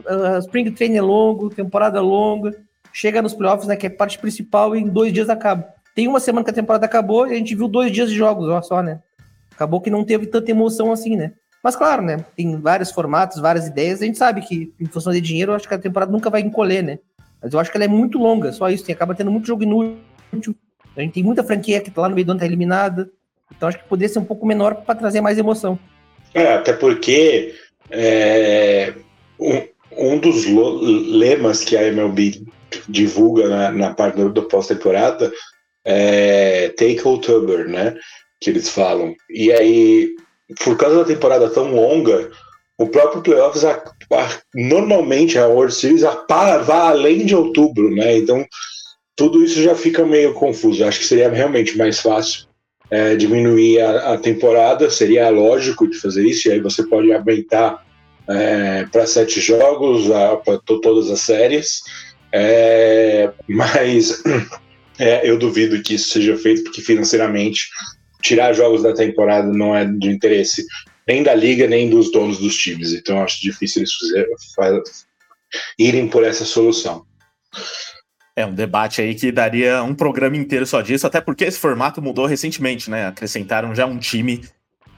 uh, 0.00 0.38
Spring 0.38 0.70
Training 0.70 0.96
é 0.96 1.02
longo, 1.02 1.50
temporada 1.50 2.00
longa, 2.00 2.54
chega 2.92 3.22
nos 3.22 3.34
playoffs, 3.34 3.66
né, 3.66 3.76
que 3.76 3.86
é 3.86 3.90
parte 3.90 4.18
principal, 4.18 4.74
e 4.74 4.80
em 4.80 4.88
dois 4.88 5.12
dias 5.12 5.28
acaba. 5.28 5.68
tem 5.94 6.08
uma 6.08 6.20
semana 6.20 6.44
que 6.44 6.50
a 6.50 6.54
temporada 6.54 6.86
acabou 6.86 7.26
e 7.26 7.32
a 7.32 7.36
gente 7.36 7.54
viu 7.54 7.68
dois 7.68 7.92
dias 7.92 8.10
de 8.10 8.16
jogos, 8.16 8.48
ó, 8.48 8.60
só, 8.62 8.82
né? 8.82 9.00
Acabou 9.52 9.80
que 9.80 9.90
não 9.90 10.04
teve 10.04 10.26
tanta 10.26 10.50
emoção 10.50 10.92
assim, 10.92 11.16
né? 11.16 11.32
Mas 11.62 11.74
claro, 11.74 12.02
né? 12.02 12.24
Tem 12.36 12.60
vários 12.60 12.92
formatos, 12.92 13.40
várias 13.40 13.66
ideias. 13.66 14.00
A 14.00 14.04
gente 14.04 14.16
sabe 14.16 14.40
que, 14.40 14.72
em 14.78 14.86
função 14.86 15.12
de 15.12 15.20
dinheiro, 15.20 15.52
eu 15.52 15.56
acho 15.56 15.66
que 15.66 15.74
a 15.74 15.78
temporada 15.78 16.12
nunca 16.12 16.30
vai 16.30 16.40
encolher, 16.40 16.82
né? 16.82 17.00
Mas 17.42 17.52
eu 17.52 17.58
acho 17.58 17.70
que 17.70 17.76
ela 17.76 17.84
é 17.84 17.88
muito 17.88 18.18
longa, 18.18 18.52
só 18.52 18.68
isso. 18.70 18.84
Tem, 18.84 18.94
acaba 18.94 19.14
tendo 19.14 19.30
muito 19.30 19.46
jogo 19.46 19.64
inútil. 19.64 20.54
A 20.96 21.00
gente 21.00 21.14
tem 21.14 21.22
muita 21.22 21.42
franquia 21.42 21.80
que 21.80 21.90
tá 21.90 22.02
lá 22.02 22.08
no 22.08 22.14
meio 22.14 22.24
do 22.24 22.30
ano 22.30 22.40
tá 22.40 22.46
eliminada. 22.46 23.10
Então 23.54 23.68
acho 23.68 23.78
que 23.78 23.88
poderia 23.88 24.12
ser 24.12 24.18
um 24.18 24.24
pouco 24.24 24.46
menor 24.46 24.76
para 24.76 24.94
trazer 24.94 25.20
mais 25.20 25.38
emoção. 25.38 25.78
É, 26.34 26.54
até 26.54 26.72
porque 26.72 27.54
é, 27.90 28.94
um 29.98 30.18
dos 30.18 30.44
lemas 30.46 31.64
que 31.64 31.76
a 31.76 31.84
MLB 31.84 32.42
divulga 32.88 33.48
na, 33.48 33.72
na 33.72 33.94
parte 33.94 34.16
do, 34.16 34.42
pós-temporada 34.44 35.32
é 35.84 36.68
Take 36.70 37.06
October, 37.06 37.68
né? 37.68 37.94
Que 38.40 38.50
eles 38.50 38.68
falam. 38.68 39.14
E 39.30 39.52
aí, 39.52 40.10
por 40.62 40.76
causa 40.76 40.98
da 40.98 41.04
temporada 41.04 41.50
tão 41.50 41.74
longa, 41.74 42.30
o 42.78 42.86
próprio 42.86 43.22
playoffs, 43.22 43.64
a, 43.64 43.82
a, 44.12 44.38
normalmente 44.54 45.38
a 45.38 45.46
World 45.46 45.74
Series 45.74 46.04
a, 46.04 46.24
vai 46.58 46.78
além 46.78 47.26
de 47.26 47.34
outubro, 47.34 47.90
né? 47.90 48.18
Então, 48.18 48.46
tudo 49.16 49.42
isso 49.42 49.60
já 49.62 49.74
fica 49.74 50.06
meio 50.06 50.32
confuso. 50.32 50.84
Acho 50.84 51.00
que 51.00 51.06
seria 51.06 51.28
realmente 51.28 51.76
mais 51.76 52.00
fácil 52.00 52.46
é, 52.90 53.16
diminuir 53.16 53.80
a, 53.80 54.14
a, 54.14 54.18
temporada, 54.18 54.90
seria 54.90 55.28
lógico 55.28 55.88
de 55.88 55.98
fazer 55.98 56.24
isso, 56.24 56.48
e 56.48 56.52
aí 56.52 56.60
você 56.60 56.86
pode 56.86 57.12
aumentar 57.12 57.84
é, 58.28 58.84
para 58.86 59.06
sete 59.06 59.40
jogos, 59.40 60.06
para 60.44 60.58
todas 60.58 61.10
as 61.10 61.20
séries. 61.20 61.82
É, 62.32 63.32
mas 63.48 64.22
é, 64.98 65.28
eu 65.28 65.38
duvido 65.38 65.82
que 65.82 65.94
isso 65.94 66.10
seja 66.10 66.36
feito, 66.36 66.64
porque 66.64 66.82
financeiramente 66.82 67.68
tirar 68.22 68.52
jogos 68.52 68.82
da 68.82 68.92
temporada 68.92 69.48
não 69.48 69.74
é 69.74 69.84
do 69.84 70.10
interesse 70.10 70.64
nem 71.08 71.22
da 71.22 71.34
liga, 71.34 71.66
nem 71.66 71.88
dos 71.88 72.12
donos 72.12 72.38
dos 72.38 72.54
times. 72.56 72.92
Então 72.92 73.22
acho 73.22 73.40
difícil 73.40 73.80
eles 73.80 73.92
fazer, 74.54 74.82
irem 75.78 76.06
por 76.06 76.22
essa 76.22 76.44
solução. 76.44 77.06
É 78.36 78.44
um 78.44 78.54
debate 78.54 79.00
aí 79.00 79.14
que 79.14 79.32
daria 79.32 79.82
um 79.82 79.94
programa 79.94 80.36
inteiro 80.36 80.66
só 80.66 80.82
disso, 80.82 81.06
até 81.06 81.20
porque 81.20 81.44
esse 81.44 81.58
formato 81.58 82.02
mudou 82.02 82.26
recentemente, 82.26 82.90
né? 82.90 83.06
Acrescentaram 83.06 83.74
já 83.74 83.86
um 83.86 83.98
time 83.98 84.42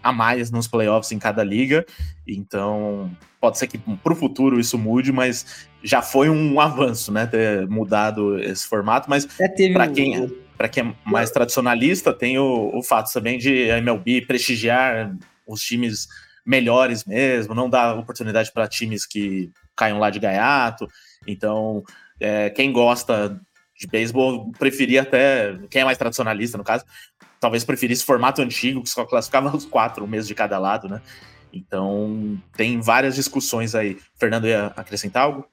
a 0.02 0.12
mais 0.12 0.50
nos 0.50 0.66
playoffs 0.66 1.12
em 1.12 1.18
cada 1.18 1.42
liga. 1.42 1.84
Então, 2.26 3.10
pode 3.40 3.58
ser 3.58 3.66
que 3.66 3.78
para 3.78 4.12
o 4.12 4.16
futuro 4.16 4.58
isso 4.60 4.78
mude, 4.78 5.12
mas 5.12 5.66
já 5.82 6.02
foi 6.02 6.28
um 6.28 6.60
avanço, 6.60 7.12
né? 7.12 7.26
Ter 7.26 7.68
mudado 7.68 8.38
esse 8.38 8.66
formato. 8.66 9.08
Mas 9.08 9.26
para 9.72 9.88
quem, 9.88 10.28
para 10.56 10.68
quem 10.68 10.88
é 10.88 10.94
mais 11.10 11.30
tradicionalista, 11.30 12.12
tem 12.12 12.38
o, 12.38 12.70
o 12.74 12.82
fato 12.82 13.12
também 13.12 13.38
de 13.38 13.70
a 13.70 13.78
MLB 13.78 14.22
prestigiar 14.22 15.16
os 15.46 15.60
times 15.62 16.06
melhores 16.46 17.04
mesmo, 17.04 17.54
não 17.54 17.68
dar 17.68 17.96
oportunidade 17.96 18.50
para 18.52 18.68
times 18.68 19.06
que 19.06 19.50
caiam 19.76 19.98
lá 19.98 20.10
de 20.10 20.18
gaiato. 20.18 20.86
Então, 21.26 21.82
é, 22.18 22.50
quem 22.50 22.72
gosta 22.72 23.40
de 23.78 23.86
beisebol 23.86 24.52
preferia 24.52 25.00
até, 25.00 25.58
quem 25.70 25.80
é 25.80 25.84
mais 25.84 25.96
tradicionalista 25.96 26.58
no 26.58 26.64
caso, 26.64 26.84
talvez 27.40 27.64
preferisse 27.64 28.04
formato 28.04 28.42
antigo, 28.42 28.82
que 28.82 28.90
só 28.90 29.04
classificava 29.04 29.50
os 29.56 29.64
quatro, 29.64 30.04
um 30.04 30.08
mês 30.08 30.28
de 30.28 30.34
cada 30.34 30.58
lado, 30.58 30.88
né? 30.88 31.00
Então, 31.52 32.38
tem 32.56 32.80
várias 32.80 33.16
discussões 33.16 33.74
aí. 33.74 33.98
Fernando 34.14 34.46
ia 34.46 34.66
acrescentar 34.76 35.24
algo? 35.24 35.46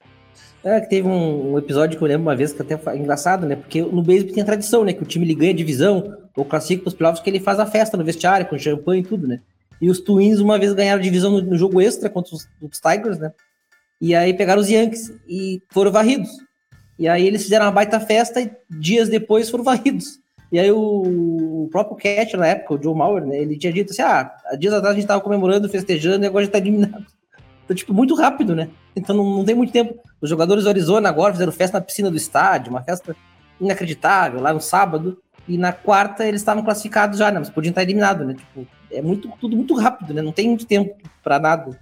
É, 0.62 0.80
que 0.80 0.90
teve 0.90 1.08
um, 1.08 1.52
um, 1.52 1.58
episódio 1.58 1.96
que 1.96 2.02
eu 2.02 2.08
lembro 2.08 2.22
uma 2.22 2.36
vez 2.36 2.52
que 2.52 2.62
até 2.62 2.76
foi 2.76 2.96
engraçado, 2.96 3.46
né? 3.46 3.56
Porque 3.56 3.80
no 3.80 4.02
beisebol 4.02 4.34
tem 4.34 4.42
a 4.42 4.46
tradição, 4.46 4.84
né? 4.84 4.92
Que 4.92 5.02
o 5.02 5.06
time 5.06 5.24
ele 5.24 5.34
ganha 5.34 5.54
divisão 5.54 6.16
ou 6.36 6.44
classifica 6.44 6.82
para 6.82 6.88
os 6.88 6.94
playoffs 6.94 7.22
que 7.22 7.30
ele 7.30 7.40
faz 7.40 7.58
a 7.58 7.66
festa 7.66 7.96
no 7.96 8.04
vestiário, 8.04 8.46
com 8.46 8.58
champanhe 8.58 9.02
e 9.02 9.04
tudo, 9.04 9.26
né? 9.26 9.40
E 9.80 9.88
os 9.88 10.00
Twins 10.00 10.40
uma 10.40 10.58
vez 10.58 10.72
ganharam 10.72 11.00
divisão 11.00 11.30
no, 11.30 11.42
no 11.42 11.56
jogo 11.56 11.80
extra 11.80 12.10
contra 12.10 12.34
os, 12.34 12.48
os, 12.60 12.80
Tigers, 12.80 13.18
né? 13.18 13.32
E 14.00 14.14
aí 14.14 14.34
pegaram 14.34 14.60
os 14.60 14.68
Yankees 14.68 15.12
e 15.28 15.62
foram 15.70 15.90
varridos. 15.92 16.30
E 16.98 17.08
aí 17.08 17.26
eles 17.26 17.44
fizeram 17.44 17.66
uma 17.66 17.72
baita 17.72 18.00
festa 18.00 18.40
e 18.40 18.50
dias 18.68 19.08
depois 19.08 19.48
foram 19.48 19.62
varridos. 19.64 20.18
E 20.50 20.58
aí 20.58 20.70
o, 20.72 21.68
próprio 21.70 21.96
Cat 21.96 22.36
na 22.36 22.46
época, 22.46 22.74
o 22.74 22.82
Joe 22.82 22.94
Mauer, 22.94 23.24
né, 23.24 23.38
ele 23.38 23.58
tinha 23.58 23.72
dito 23.72 23.92
assim, 23.92 24.02
ah, 24.02 24.32
dias 24.58 24.72
atrás 24.72 24.94
a 24.94 24.98
gente 24.98 25.06
tava 25.06 25.20
comemorando, 25.20 25.68
festejando, 25.68 26.24
e 26.24 26.26
agora 26.26 26.42
a 26.42 26.44
gente 26.44 26.52
tá 26.52 26.58
eliminado. 26.58 27.04
Então, 27.64 27.76
tipo, 27.76 27.92
muito 27.92 28.14
rápido, 28.14 28.56
né? 28.56 28.70
Então 28.96 29.14
não, 29.14 29.24
não 29.24 29.44
tem 29.44 29.54
muito 29.54 29.70
tempo. 29.70 29.94
Os 30.22 30.30
jogadores 30.30 30.64
do 30.64 30.70
Arizona 30.70 31.06
agora 31.06 31.34
fizeram 31.34 31.52
festa 31.52 31.78
na 31.78 31.84
piscina 31.84 32.10
do 32.10 32.16
estádio, 32.16 32.70
uma 32.70 32.82
festa 32.82 33.14
inacreditável, 33.60 34.40
lá 34.40 34.54
no 34.54 34.60
sábado, 34.62 35.18
e 35.46 35.58
na 35.58 35.70
quarta 35.70 36.26
eles 36.26 36.40
estavam 36.40 36.64
classificados 36.64 37.18
já, 37.18 37.30
né? 37.30 37.38
Mas 37.38 37.50
podiam 37.50 37.68
estar 37.68 37.82
eliminados, 37.82 38.26
né? 38.26 38.32
Tipo, 38.32 38.66
é 38.90 39.02
muito, 39.02 39.30
tudo 39.38 39.54
muito 39.54 39.74
rápido, 39.74 40.14
né? 40.14 40.22
Não 40.22 40.32
tem 40.32 40.48
muito 40.48 40.64
tempo 40.64 40.96
para 41.22 41.38
nada. 41.38 41.78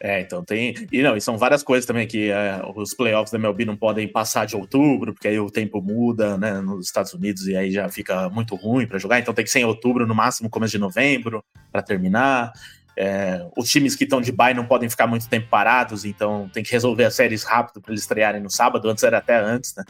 É, 0.00 0.20
então 0.20 0.44
tem. 0.44 0.74
E 0.92 1.02
não, 1.02 1.16
e 1.16 1.20
são 1.20 1.36
várias 1.36 1.62
coisas 1.62 1.84
também 1.84 2.06
que 2.06 2.30
é, 2.30 2.62
os 2.76 2.94
playoffs 2.94 3.32
da 3.32 3.38
MLB 3.38 3.64
não 3.64 3.76
podem 3.76 4.06
passar 4.06 4.46
de 4.46 4.54
outubro, 4.54 5.12
porque 5.12 5.26
aí 5.26 5.38
o 5.40 5.50
tempo 5.50 5.82
muda, 5.82 6.38
né, 6.38 6.60
nos 6.60 6.86
Estados 6.86 7.12
Unidos 7.12 7.48
e 7.48 7.56
aí 7.56 7.70
já 7.70 7.88
fica 7.88 8.28
muito 8.30 8.54
ruim 8.54 8.86
para 8.86 8.98
jogar. 8.98 9.18
Então 9.18 9.34
tem 9.34 9.44
que 9.44 9.50
ser 9.50 9.60
em 9.60 9.64
outubro, 9.64 10.06
no 10.06 10.14
máximo 10.14 10.48
começo 10.48 10.72
de 10.72 10.78
novembro, 10.78 11.44
para 11.72 11.82
terminar. 11.82 12.52
É, 12.96 13.46
os 13.56 13.70
times 13.70 13.94
que 13.94 14.04
estão 14.04 14.20
de 14.20 14.32
bye 14.32 14.54
não 14.54 14.66
podem 14.66 14.88
ficar 14.88 15.06
muito 15.06 15.28
tempo 15.28 15.48
parados, 15.48 16.04
então 16.04 16.48
tem 16.52 16.64
que 16.64 16.72
resolver 16.72 17.04
as 17.04 17.14
séries 17.14 17.44
rápido 17.44 17.80
para 17.80 17.92
eles 17.92 18.02
estrearem 18.02 18.40
no 18.40 18.50
sábado. 18.50 18.88
Antes 18.88 19.02
era 19.02 19.18
até 19.18 19.38
antes, 19.38 19.74
né? 19.76 19.84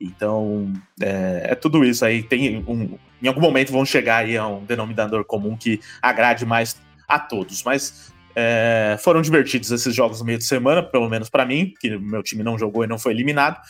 Então 0.00 0.72
é, 1.00 1.48
é 1.50 1.54
tudo 1.56 1.84
isso 1.84 2.04
aí. 2.04 2.22
Tem 2.22 2.64
um, 2.66 2.96
em 3.20 3.28
algum 3.28 3.40
momento 3.40 3.72
vão 3.72 3.84
chegar 3.84 4.24
aí 4.24 4.36
a 4.36 4.46
um 4.46 4.64
denominador 4.64 5.24
comum 5.24 5.56
que 5.56 5.80
agrade 6.00 6.46
mais 6.46 6.80
a 7.06 7.18
todos. 7.18 7.62
Mas 7.64 8.12
é, 8.34 8.96
foram 9.00 9.22
divertidos 9.22 9.70
esses 9.70 9.94
jogos 9.94 10.20
no 10.20 10.26
meio 10.26 10.38
de 10.38 10.44
semana, 10.44 10.82
pelo 10.82 11.08
menos 11.08 11.28
para 11.28 11.44
mim, 11.44 11.72
que 11.80 11.96
meu 11.98 12.22
time 12.22 12.42
não 12.42 12.58
jogou 12.58 12.84
e 12.84 12.86
não 12.86 12.98
foi 12.98 13.12
eliminado. 13.12 13.60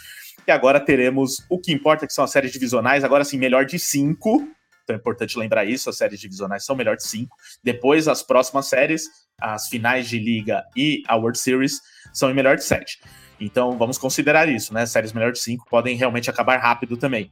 E 0.46 0.50
agora 0.50 0.80
teremos 0.80 1.44
o 1.48 1.58
que 1.58 1.72
importa, 1.72 2.06
que 2.06 2.12
são 2.12 2.24
as 2.24 2.30
séries 2.30 2.52
divisionais, 2.52 3.04
agora 3.04 3.24
sim, 3.24 3.38
melhor 3.38 3.64
de 3.64 3.78
cinco. 3.78 4.48
Então 4.82 4.96
é 4.96 4.98
importante 4.98 5.38
lembrar 5.38 5.64
isso: 5.64 5.88
as 5.88 5.96
séries 5.96 6.20
divisionais 6.20 6.64
são 6.64 6.74
melhor 6.74 6.96
de 6.96 7.04
cinco. 7.04 7.36
Depois, 7.62 8.08
as 8.08 8.22
próximas 8.22 8.66
séries, 8.66 9.04
as 9.40 9.68
finais 9.68 10.08
de 10.08 10.18
liga 10.18 10.64
e 10.76 11.02
a 11.06 11.16
World 11.16 11.38
Series, 11.38 11.80
são 12.12 12.30
em 12.30 12.34
melhor 12.34 12.56
de 12.56 12.64
sete. 12.64 13.00
Então 13.40 13.78
vamos 13.78 13.96
considerar 13.96 14.48
isso, 14.48 14.74
né? 14.74 14.84
Séries 14.86 15.12
melhor 15.12 15.32
de 15.32 15.38
cinco 15.38 15.66
podem 15.70 15.96
realmente 15.96 16.28
acabar 16.28 16.58
rápido 16.58 16.96
também. 16.96 17.30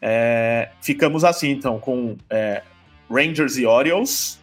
É, 0.00 0.70
ficamos 0.82 1.24
assim, 1.24 1.50
então, 1.50 1.78
com 1.78 2.16
é, 2.28 2.62
Rangers 3.10 3.56
e 3.56 3.64
Orioles, 3.64 4.40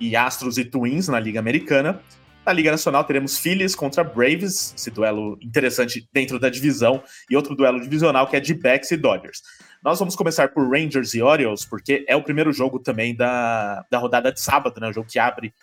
e 0.00 0.16
Astros 0.16 0.58
e 0.58 0.64
Twins 0.64 1.08
na 1.08 1.18
Liga 1.18 1.38
Americana. 1.38 2.00
Na 2.44 2.52
Liga 2.52 2.72
Nacional 2.72 3.04
teremos 3.04 3.38
Phillies 3.38 3.74
contra 3.74 4.02
Braves, 4.02 4.74
esse 4.76 4.90
duelo 4.90 5.38
interessante 5.40 6.08
dentro 6.12 6.40
da 6.40 6.48
divisão, 6.48 7.02
e 7.30 7.36
outro 7.36 7.54
duelo 7.54 7.80
divisional 7.80 8.26
que 8.26 8.36
é 8.36 8.40
de 8.40 8.52
Backs 8.52 8.90
e 8.90 8.96
Dodgers. 8.96 9.42
Nós 9.82 9.98
vamos 9.98 10.16
começar 10.16 10.48
por 10.48 10.68
Rangers 10.68 11.14
e 11.14 11.22
Orioles, 11.22 11.64
porque 11.64 12.04
é 12.08 12.16
o 12.16 12.22
primeiro 12.22 12.52
jogo 12.52 12.78
também 12.78 13.14
da, 13.14 13.84
da 13.90 13.98
rodada 13.98 14.32
de 14.32 14.40
sábado, 14.40 14.80
né? 14.80 14.88
O 14.88 14.92
jogo 14.92 15.08
que 15.08 15.18
abre 15.18 15.54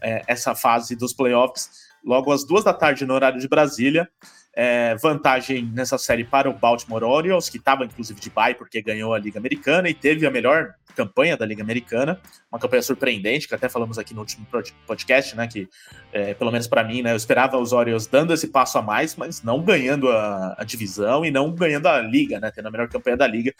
é, 0.00 0.22
essa 0.26 0.54
fase 0.54 0.94
dos 0.94 1.12
playoffs, 1.12 1.70
logo 2.04 2.32
às 2.32 2.44
duas 2.44 2.64
da 2.64 2.72
tarde 2.72 3.04
no 3.04 3.14
horário 3.14 3.40
de 3.40 3.48
Brasília 3.48 4.08
é, 4.54 4.96
vantagem 4.96 5.64
nessa 5.72 5.96
série 5.98 6.24
para 6.24 6.50
o 6.50 6.52
Baltimore 6.52 7.04
Orioles, 7.04 7.48
que 7.48 7.58
estava 7.58 7.84
inclusive 7.84 8.18
de 8.20 8.30
bye 8.30 8.54
porque 8.54 8.82
ganhou 8.82 9.14
a 9.14 9.18
Liga 9.18 9.38
Americana 9.38 9.88
e 9.88 9.94
teve 9.94 10.26
a 10.26 10.30
melhor 10.30 10.74
campanha 10.96 11.36
da 11.36 11.46
Liga 11.46 11.62
Americana, 11.62 12.20
uma 12.50 12.58
campanha 12.58 12.82
surpreendente, 12.82 13.46
que 13.46 13.54
até 13.54 13.68
falamos 13.68 13.98
aqui 13.98 14.12
no 14.12 14.20
último 14.20 14.44
podcast, 14.84 15.36
né, 15.36 15.46
que 15.46 15.68
é, 16.12 16.34
pelo 16.34 16.50
menos 16.50 16.66
para 16.66 16.82
mim, 16.82 17.02
né, 17.02 17.12
eu 17.12 17.16
esperava 17.16 17.56
os 17.56 17.72
Orioles 17.72 18.08
dando 18.08 18.34
esse 18.34 18.48
passo 18.48 18.78
a 18.78 18.82
mais, 18.82 19.14
mas 19.14 19.42
não 19.42 19.62
ganhando 19.62 20.10
a, 20.10 20.56
a 20.58 20.64
divisão 20.64 21.24
e 21.24 21.30
não 21.30 21.54
ganhando 21.54 21.86
a 21.86 22.00
Liga, 22.00 22.40
né, 22.40 22.50
tendo 22.50 22.66
a 22.66 22.70
melhor 22.70 22.88
campanha 22.88 23.16
da 23.16 23.28
Liga. 23.28 23.54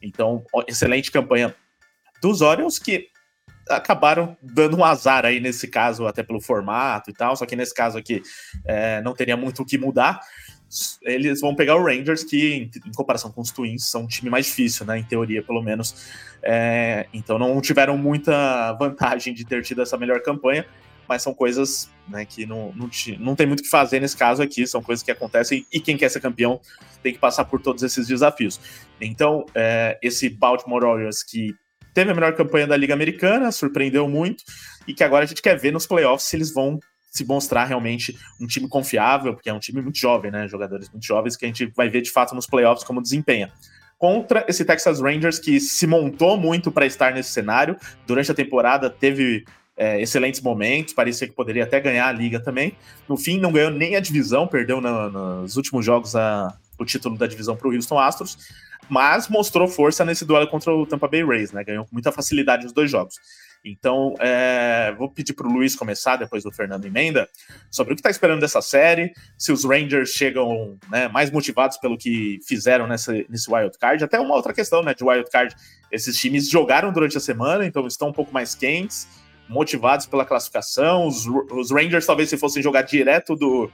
Então, 0.00 0.42
excelente 0.66 1.10
campanha 1.10 1.54
dos 2.22 2.40
Orioles, 2.40 2.78
que 2.78 3.08
acabaram 3.68 4.36
dando 4.42 4.76
um 4.76 4.84
azar 4.84 5.24
aí 5.24 5.40
nesse 5.40 5.68
caso, 5.68 6.06
até 6.06 6.22
pelo 6.22 6.40
formato 6.40 7.10
e 7.10 7.12
tal. 7.12 7.36
Só 7.36 7.46
que 7.46 7.56
nesse 7.56 7.74
caso 7.74 7.98
aqui 7.98 8.22
é, 8.64 9.00
não 9.02 9.14
teria 9.14 9.36
muito 9.36 9.62
o 9.62 9.64
que 9.64 9.78
mudar. 9.78 10.20
Eles 11.02 11.40
vão 11.40 11.54
pegar 11.54 11.76
o 11.76 11.84
Rangers, 11.84 12.24
que 12.24 12.54
em, 12.54 12.70
em, 12.86 12.92
comparação 12.92 13.32
com 13.32 13.40
os 13.40 13.50
Twins 13.50 13.88
são 13.88 14.02
um 14.02 14.06
time 14.06 14.28
mais 14.28 14.46
difícil, 14.46 14.84
né? 14.84 14.98
Em 14.98 15.04
teoria, 15.04 15.42
pelo 15.42 15.62
menos. 15.62 16.06
É, 16.42 17.06
então 17.12 17.38
não 17.38 17.60
tiveram 17.60 17.96
muita 17.96 18.72
vantagem 18.74 19.32
de 19.32 19.44
ter 19.44 19.62
tido 19.62 19.80
essa 19.80 19.96
melhor 19.96 20.20
campanha, 20.20 20.66
mas 21.08 21.22
são 21.22 21.32
coisas 21.32 21.90
né, 22.06 22.24
que 22.24 22.44
não, 22.44 22.72
não, 22.76 22.90
não 23.18 23.34
tem 23.34 23.46
muito 23.46 23.60
o 23.60 23.62
que 23.62 23.68
fazer 23.70 23.98
nesse 23.98 24.16
caso 24.16 24.42
aqui, 24.42 24.66
são 24.66 24.82
coisas 24.82 25.02
que 25.02 25.10
acontecem 25.10 25.66
e 25.72 25.80
quem 25.80 25.96
quer 25.96 26.10
ser 26.10 26.20
campeão 26.20 26.60
tem 27.02 27.12
que 27.12 27.18
passar 27.18 27.46
por 27.46 27.60
todos 27.60 27.82
esses 27.82 28.06
desafios. 28.06 28.60
Então, 29.00 29.46
é, 29.54 29.98
esse 30.02 30.28
Baltimore 30.28 30.84
Orioles 30.84 31.22
que 31.22 31.56
teve 31.98 32.12
a 32.12 32.14
melhor 32.14 32.32
campanha 32.34 32.64
da 32.64 32.76
Liga 32.76 32.94
Americana, 32.94 33.50
surpreendeu 33.50 34.08
muito, 34.08 34.44
e 34.86 34.94
que 34.94 35.02
agora 35.02 35.24
a 35.24 35.26
gente 35.26 35.42
quer 35.42 35.58
ver 35.58 35.72
nos 35.72 35.84
playoffs 35.84 36.28
se 36.28 36.36
eles 36.36 36.54
vão 36.54 36.78
se 37.10 37.24
mostrar 37.24 37.64
realmente 37.64 38.16
um 38.40 38.46
time 38.46 38.68
confiável, 38.68 39.34
porque 39.34 39.50
é 39.50 39.52
um 39.52 39.58
time 39.58 39.82
muito 39.82 39.98
jovem, 39.98 40.30
né? 40.30 40.46
Jogadores 40.46 40.88
muito 40.90 41.04
jovens 41.04 41.36
que 41.36 41.44
a 41.44 41.48
gente 41.48 41.66
vai 41.76 41.88
ver 41.88 42.02
de 42.02 42.12
fato 42.12 42.36
nos 42.36 42.46
playoffs 42.46 42.84
como 42.84 43.02
desempenha. 43.02 43.50
contra 43.98 44.44
esse 44.46 44.64
Texas 44.64 45.00
Rangers 45.00 45.40
que 45.40 45.58
se 45.58 45.84
montou 45.84 46.38
muito 46.38 46.70
para 46.70 46.86
estar 46.86 47.12
nesse 47.12 47.30
cenário. 47.30 47.76
Durante 48.06 48.30
a 48.30 48.34
temporada 48.34 48.88
teve 48.88 49.44
é, 49.76 50.00
excelentes 50.00 50.40
momentos, 50.40 50.94
parecia 50.94 51.26
que 51.26 51.34
poderia 51.34 51.64
até 51.64 51.80
ganhar 51.80 52.06
a 52.06 52.12
liga 52.12 52.38
também. 52.38 52.74
No 53.08 53.16
fim, 53.16 53.40
não 53.40 53.50
ganhou 53.50 53.72
nem 53.72 53.96
a 53.96 54.00
divisão, 54.00 54.46
perdeu 54.46 54.80
na, 54.80 55.08
nos 55.08 55.56
últimos 55.56 55.84
jogos 55.84 56.14
a, 56.14 56.56
o 56.78 56.84
título 56.84 57.18
da 57.18 57.26
divisão 57.26 57.56
para 57.56 57.68
o 57.68 57.74
Houston 57.74 57.98
Astros, 57.98 58.38
mas 58.88 59.28
mostrou 59.28 59.68
força 59.68 60.04
nesse 60.04 60.24
duelo 60.24 60.48
contra 60.48 60.72
o 60.72 60.86
Tampa 60.86 61.08
Bay 61.08 61.24
Rays, 61.24 61.52
né? 61.52 61.62
Ganhou 61.64 61.84
com 61.84 61.92
muita 61.92 62.12
facilidade 62.12 62.66
os 62.66 62.72
dois 62.72 62.90
jogos. 62.90 63.16
Então, 63.64 64.14
é, 64.20 64.94
vou 64.96 65.10
pedir 65.10 65.32
para 65.32 65.46
o 65.46 65.52
Luiz 65.52 65.74
começar, 65.74 66.16
depois 66.16 66.44
do 66.44 66.52
Fernando 66.52 66.84
Emenda, 66.84 67.28
sobre 67.70 67.92
o 67.92 67.96
que 67.96 68.00
está 68.00 68.10
esperando 68.10 68.40
dessa 68.40 68.62
série, 68.62 69.12
se 69.36 69.50
os 69.50 69.64
Rangers 69.64 70.10
chegam 70.10 70.78
né, 70.88 71.08
mais 71.08 71.30
motivados 71.30 71.76
pelo 71.76 71.98
que 71.98 72.38
fizeram 72.46 72.86
nessa, 72.86 73.12
nesse 73.28 73.52
wild 73.52 73.76
card. 73.78 74.02
Até 74.04 74.18
uma 74.20 74.34
outra 74.34 74.54
questão 74.54 74.82
né, 74.82 74.94
de 74.94 75.04
wild 75.04 75.28
card: 75.30 75.54
esses 75.90 76.16
times 76.16 76.48
jogaram 76.48 76.92
durante 76.92 77.16
a 77.16 77.20
semana, 77.20 77.66
então 77.66 77.86
estão 77.86 78.08
um 78.08 78.12
pouco 78.12 78.32
mais 78.32 78.54
quentes, 78.54 79.08
motivados 79.48 80.06
pela 80.06 80.24
classificação. 80.24 81.06
Os, 81.06 81.26
os 81.26 81.70
Rangers, 81.70 82.06
talvez, 82.06 82.28
se 82.28 82.38
fossem 82.38 82.62
jogar 82.62 82.82
direto 82.82 83.34
do, 83.34 83.70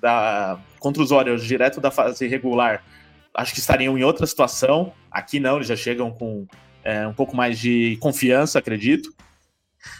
da, 0.00 0.58
contra 0.78 1.02
os 1.02 1.10
Orioles, 1.10 1.44
direto 1.44 1.80
da 1.80 1.90
fase 1.90 2.26
regular, 2.26 2.84
acho 3.34 3.52
que 3.52 3.60
estariam 3.60 3.96
em 3.96 4.04
outra 4.04 4.26
situação. 4.26 4.92
Aqui 5.10 5.38
não, 5.38 5.56
eles 5.56 5.68
já 5.68 5.76
chegam 5.76 6.10
com 6.10 6.46
é, 6.82 7.06
um 7.06 7.14
pouco 7.14 7.36
mais 7.36 7.58
de 7.58 7.96
confiança, 8.00 8.58
acredito. 8.58 9.12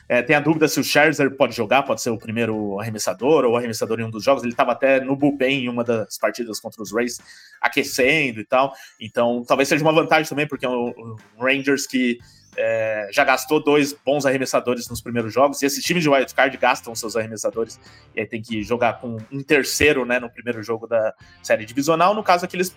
É, 0.09 0.23
tem 0.23 0.35
a 0.35 0.41
dúvida 0.41 0.67
se 0.67 0.81
o 0.81 0.85
Scherzer 0.85 1.31
pode 1.37 1.55
jogar, 1.55 1.83
pode 1.83 2.03
ser 2.03 2.11
o 2.11 2.19
primeiro 2.19 2.81
arremessador 2.81 3.45
ou 3.45 3.57
arremessador 3.57 4.01
em 4.01 4.05
um 4.05 4.11
dos 4.11 4.25
jogos. 4.25 4.43
Ele 4.43 4.53
estava 4.53 4.73
até 4.73 5.01
no 5.01 5.15
bullpen 5.15 5.65
em 5.65 5.69
uma 5.69 5.85
das 5.85 6.19
partidas 6.19 6.59
contra 6.61 6.83
os 6.83 6.93
Rays, 6.93 7.21
aquecendo 7.61 8.41
e 8.41 8.45
tal. 8.45 8.73
Então, 9.01 9.45
talvez 9.47 9.69
seja 9.69 9.85
uma 9.85 9.93
vantagem 9.93 10.29
também, 10.29 10.47
porque 10.47 10.67
é 10.67 10.69
o, 10.69 11.17
Rangers 11.39 11.87
que 11.87 12.19
é, 12.59 13.09
já 13.13 13.25
gastou 13.25 13.63
dois 13.63 13.93
bons 13.93 14.27
arremessadores 14.27 14.89
nos 14.89 15.01
primeiros 15.01 15.33
jogos, 15.33 15.63
e 15.63 15.67
esses 15.67 15.83
times 15.85 16.03
de 16.03 16.09
wildcard 16.09 16.57
gastam 16.57 16.95
seus 16.95 17.15
arremessadores, 17.15 17.79
e 18.15 18.21
aí 18.21 18.27
tem 18.27 18.43
que 18.43 18.63
jogar 18.63 19.01
com 19.01 19.17
um 19.31 19.43
terceiro 19.43 20.05
né, 20.05 20.19
no 20.19 20.29
primeiro 20.29 20.63
jogo 20.63 20.87
da 20.87 21.15
série 21.43 21.65
divisional. 21.65 22.15
No 22.15 22.23
caso 22.23 22.45
aqui, 22.45 22.57
eles 22.57 22.75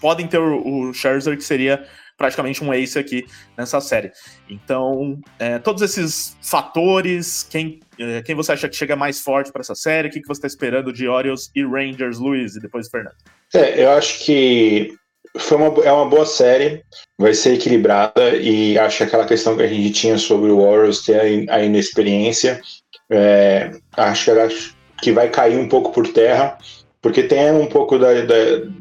podem 0.00 0.26
ter 0.26 0.38
o, 0.38 0.92
Scherzer, 0.92 1.36
que 1.36 1.44
seria 1.44 1.86
praticamente 2.16 2.62
um 2.62 2.72
ace 2.74 2.98
aqui 2.98 3.24
nessa 3.56 3.80
série. 3.80 4.10
Então, 4.48 5.18
é, 5.38 5.58
todos 5.58 5.80
esses 5.80 6.36
fatores, 6.42 7.46
quem, 7.48 7.80
é, 7.98 8.20
quem 8.22 8.34
você 8.34 8.52
acha 8.52 8.68
que 8.68 8.76
chega 8.76 8.96
mais 8.96 9.20
forte 9.20 9.52
para 9.52 9.60
essa 9.60 9.74
série? 9.74 10.08
O 10.08 10.10
que, 10.10 10.20
que 10.20 10.28
você 10.28 10.38
está 10.38 10.46
esperando 10.46 10.92
de 10.92 11.08
Orioles 11.08 11.50
e 11.54 11.64
Rangers, 11.64 12.18
Luiz, 12.18 12.56
e 12.56 12.60
depois 12.60 12.88
Fernando? 12.88 13.16
É, 13.54 13.84
eu 13.84 13.90
acho 13.92 14.24
que 14.24 14.98
foi 15.38 15.56
uma, 15.56 15.84
é 15.84 15.92
uma 15.92 16.06
boa 16.06 16.26
série, 16.26 16.82
vai 17.18 17.34
ser 17.34 17.54
equilibrada 17.54 18.36
e 18.36 18.78
acho 18.78 18.98
que 18.98 19.04
aquela 19.04 19.26
questão 19.26 19.56
que 19.56 19.62
a 19.62 19.68
gente 19.68 19.90
tinha 19.90 20.18
sobre 20.18 20.50
o 20.50 20.58
Orioles 20.58 21.04
ter 21.04 21.48
a, 21.48 21.56
a 21.56 21.62
inexperiência, 21.62 22.60
é, 23.10 23.70
acho 23.96 24.32
que, 24.32 24.72
que 25.02 25.12
vai 25.12 25.28
cair 25.28 25.58
um 25.58 25.68
pouco 25.68 25.92
por 25.92 26.08
terra, 26.08 26.58
porque 27.00 27.22
tem 27.22 27.52
um 27.52 27.66
pouco 27.66 27.98
da, 27.98 28.12
da, 28.22 28.34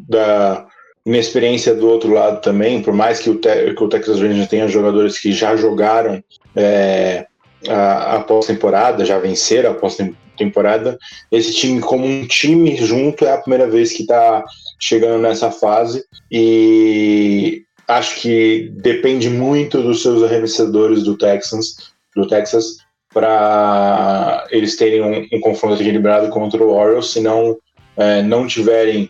da 0.07 0.67
minha 1.05 1.19
experiência 1.19 1.73
do 1.73 1.87
outro 1.87 2.11
lado 2.11 2.41
também, 2.41 2.81
por 2.81 2.93
mais 2.93 3.19
que 3.19 3.29
o, 3.29 3.35
te, 3.35 3.73
que 3.73 3.83
o 3.83 3.89
Texas 3.89 4.19
Rangers 4.19 4.47
tenha 4.47 4.67
jogadores 4.67 5.19
que 5.19 5.31
já 5.31 5.55
jogaram 5.55 6.23
é, 6.55 7.27
a, 7.67 8.15
a 8.15 8.19
pós-temporada, 8.21 9.05
já 9.05 9.19
venceram 9.19 9.71
a 9.71 9.75
pós-temporada, 9.75 10.97
esse 11.31 11.53
time 11.53 11.79
como 11.79 12.05
um 12.05 12.25
time 12.25 12.75
junto 12.75 13.25
é 13.25 13.33
a 13.33 13.37
primeira 13.37 13.67
vez 13.67 13.91
que 13.91 14.01
está 14.01 14.43
chegando 14.79 15.21
nessa 15.21 15.51
fase 15.51 16.03
e 16.31 17.63
acho 17.87 18.21
que 18.21 18.71
depende 18.75 19.29
muito 19.29 19.81
dos 19.81 20.01
seus 20.01 20.23
arremessadores 20.23 21.03
do 21.03 21.17
Texans, 21.17 21.91
do 22.15 22.27
Texas, 22.27 22.77
para 23.13 24.47
eles 24.51 24.75
terem 24.75 25.01
um, 25.01 25.27
um, 25.37 25.41
confronto 25.41 25.81
equilibrado 25.81 26.29
contra 26.29 26.63
o 26.63 26.71
Orioles, 26.71 27.07
se 27.07 27.19
não, 27.19 27.57
é, 27.97 28.21
não 28.21 28.45
tiverem 28.45 29.09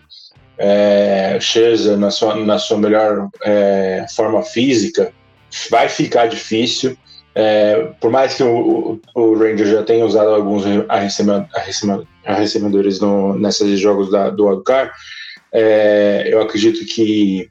é, 0.57 1.37
Scherzer 1.39 1.97
na 1.97 2.09
sua, 2.09 2.35
na 2.35 2.57
sua 2.57 2.77
melhor 2.77 3.29
é, 3.43 4.05
forma 4.15 4.41
física, 4.43 5.11
vai 5.69 5.89
ficar 5.89 6.27
difícil. 6.27 6.97
É, 7.35 7.91
por 7.99 8.09
mais 8.09 8.33
que 8.33 8.43
o, 8.43 8.99
o, 9.15 9.33
Ranger 9.33 9.67
já 9.67 9.83
tenha 9.83 10.05
usado 10.05 10.29
alguns 10.29 10.63
arrecebedores 12.25 12.99
no, 12.99 13.37
nesses 13.37 13.79
jogos 13.79 14.09
da, 14.09 14.29
do 14.29 14.47
Wildcard, 14.47 14.91
é, 15.51 16.29
eu 16.31 16.41
acredito 16.41 16.85
que 16.85 17.49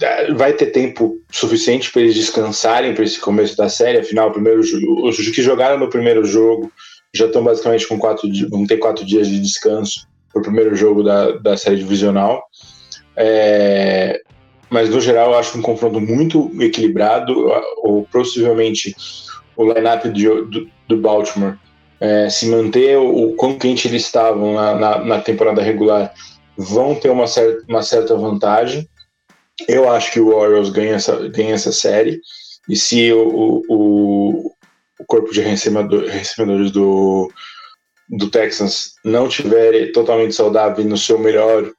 é, 0.00 0.32
vai 0.32 0.52
ter 0.52 0.66
tempo 0.66 1.20
suficiente 1.30 1.90
para 1.90 2.02
eles 2.02 2.14
descansarem 2.14 2.94
para 2.94 3.04
esse 3.04 3.18
começo 3.18 3.56
da 3.56 3.68
série. 3.68 3.98
Afinal, 3.98 4.28
o 4.28 4.32
primeiro, 4.32 4.60
os 4.60 5.16
que 5.16 5.42
jogaram 5.42 5.78
no 5.78 5.90
primeiro 5.90 6.24
jogo 6.24 6.72
já 7.14 7.26
estão 7.26 7.44
basicamente 7.44 7.86
com 7.86 7.98
quatro, 7.98 8.28
vão 8.48 8.66
ter 8.66 8.78
quatro 8.78 9.04
dias 9.04 9.28
de 9.28 9.40
descanso 9.40 10.06
para 10.32 10.40
o 10.40 10.44
primeiro 10.44 10.74
jogo 10.74 11.02
da, 11.02 11.32
da 11.32 11.56
série 11.56 11.76
divisional. 11.76 12.44
É, 13.16 14.22
mas 14.70 14.88
no 14.88 15.00
geral 15.00 15.32
eu 15.32 15.38
acho 15.38 15.58
um 15.58 15.62
confronto 15.62 16.00
muito 16.00 16.50
equilibrado, 16.60 17.34
ou 17.78 18.04
possivelmente 18.10 18.94
o 19.56 19.70
lineup 19.70 20.04
do, 20.06 20.70
do 20.88 20.96
Baltimore 20.96 21.58
é, 22.02 22.28
se 22.28 22.46
manter 22.46 22.98
o 22.98 23.32
quão 23.34 23.56
quente 23.56 23.86
eles 23.86 24.02
estavam 24.02 24.54
na, 24.54 24.74
na, 24.74 25.04
na, 25.04 25.20
temporada 25.20 25.62
regular 25.62 26.12
vão 26.56 26.94
ter 26.94 27.10
uma 27.10 27.26
certa, 27.26 27.64
uma 27.68 27.82
certa 27.82 28.16
vantagem. 28.16 28.88
Eu 29.68 29.90
acho 29.90 30.12
que 30.12 30.20
o 30.20 30.34
Orioles 30.34 30.70
ganha 30.70 30.94
essa, 30.94 31.28
ganha 31.28 31.54
essa 31.54 31.72
série, 31.72 32.20
e 32.68 32.76
se 32.76 33.12
o, 33.12 33.62
o, 33.68 34.52
o 34.98 35.04
corpo 35.06 35.32
de 35.32 35.40
recebedores 35.40 36.70
do, 36.70 37.30
do 38.08 38.30
Texans 38.30 38.94
não 39.04 39.26
estiver 39.26 39.92
totalmente 39.92 40.34
saudável 40.34 40.84
no 40.84 40.96
seu 40.96 41.18
melhor 41.18 41.70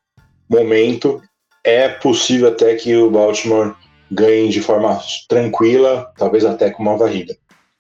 momento, 0.49 1.21
é 1.63 1.87
possível 1.87 2.49
até 2.49 2.75
que 2.75 2.95
o 2.95 3.09
Baltimore 3.09 3.73
ganhe 4.11 4.49
de 4.49 4.61
forma 4.61 4.99
tranquila, 5.27 6.11
talvez 6.17 6.45
até 6.45 6.69
com 6.69 6.83
uma 6.83 6.97
varrida. 6.97 7.35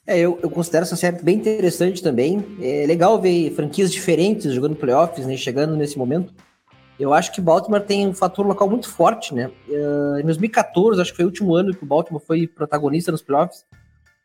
É, 0.05 0.19
eu, 0.19 0.37
eu, 0.41 0.49
considero 0.49 0.83
essa 0.83 0.95
série 0.95 1.21
bem 1.21 1.37
interessante 1.37 2.03
também. 2.03 2.43
É 2.61 2.85
legal 2.85 3.21
ver 3.21 3.51
franquias 3.51 3.91
diferentes 3.91 4.51
jogando 4.51 4.75
playoffs, 4.75 5.25
né, 5.25 5.37
chegando 5.37 5.77
nesse 5.77 5.97
momento. 5.97 6.33
Eu 6.99 7.13
acho 7.13 7.31
que 7.31 7.41
Baltimore 7.41 7.81
tem 7.81 8.07
um 8.07 8.13
fator 8.13 8.45
local 8.45 8.69
muito 8.69 8.89
forte, 8.89 9.33
né? 9.33 9.51
Uh, 9.67 10.19
em 10.19 10.23
2014, 10.23 11.01
acho 11.01 11.11
que 11.11 11.17
foi 11.17 11.25
o 11.25 11.29
último 11.29 11.55
ano 11.55 11.73
que 11.73 11.83
o 11.83 11.87
Baltimore 11.87 12.21
foi 12.25 12.47
protagonista 12.47 13.11
nos 13.11 13.21
playoffs 13.21 13.65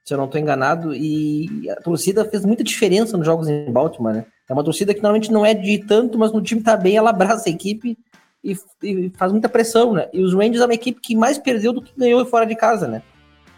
se 0.08 0.14
eu 0.14 0.18
não 0.18 0.24
estou 0.24 0.40
enganado, 0.40 0.94
e 0.94 1.68
a 1.68 1.76
torcida 1.76 2.24
fez 2.24 2.42
muita 2.42 2.64
diferença 2.64 3.14
nos 3.14 3.26
jogos 3.26 3.46
em 3.46 3.70
Baltimore, 3.70 4.14
né? 4.14 4.24
É 4.48 4.54
uma 4.54 4.64
torcida 4.64 4.94
que 4.94 5.02
normalmente 5.02 5.30
não 5.30 5.44
é 5.44 5.52
de 5.52 5.84
tanto, 5.84 6.18
mas 6.18 6.32
no 6.32 6.40
time 6.40 6.62
tá 6.62 6.74
bem, 6.78 6.96
ela 6.96 7.10
abraça 7.10 7.46
a 7.46 7.52
equipe 7.52 7.98
e, 8.42 8.56
e, 8.82 9.10
faz 9.10 9.30
muita 9.32 9.50
pressão, 9.50 9.92
né? 9.92 10.08
E 10.10 10.22
os 10.22 10.32
Rangers 10.32 10.62
é 10.62 10.64
uma 10.64 10.72
equipe 10.72 10.98
que 10.98 11.14
mais 11.14 11.36
perdeu 11.36 11.74
do 11.74 11.82
que 11.82 11.92
ganhou 11.94 12.24
fora 12.24 12.46
de 12.46 12.56
casa, 12.56 12.88
né? 12.88 13.02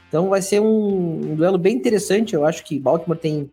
Então 0.09 0.29
vai 0.29 0.43
ser 0.43 0.61
um, 0.61 1.31
um 1.31 1.35
duelo 1.37 1.57
bem 1.57 1.77
interessante. 1.77 2.35
Eu 2.35 2.45
acho 2.45 2.65
que 2.65 2.81
Baltimore 2.81 3.17
tem, 3.17 3.49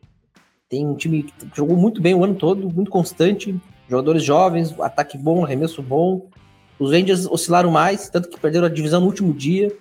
tem 0.67 0.87
um 0.87 0.95
time 0.95 1.21
que 1.21 1.33
jogou 1.53 1.77
muito 1.77 2.01
bem 2.01 2.15
o 2.15 2.23
ano 2.23 2.33
todo, 2.33 2.67
muito 2.73 2.89
constante, 2.89 3.55
jogadores 3.89 4.23
jovens, 4.23 4.73
ataque 4.79 5.17
bom, 5.17 5.43
arremesso 5.43 5.81
bom. 5.81 6.29
Os 6.79 6.91
Rangers 6.91 7.25
oscilaram 7.25 7.71
mais, 7.71 8.09
tanto 8.09 8.29
que 8.29 8.39
perderam 8.39 8.67
a 8.67 8.69
divisão 8.69 9.01
no 9.01 9.07
último 9.07 9.33
dia 9.33 9.71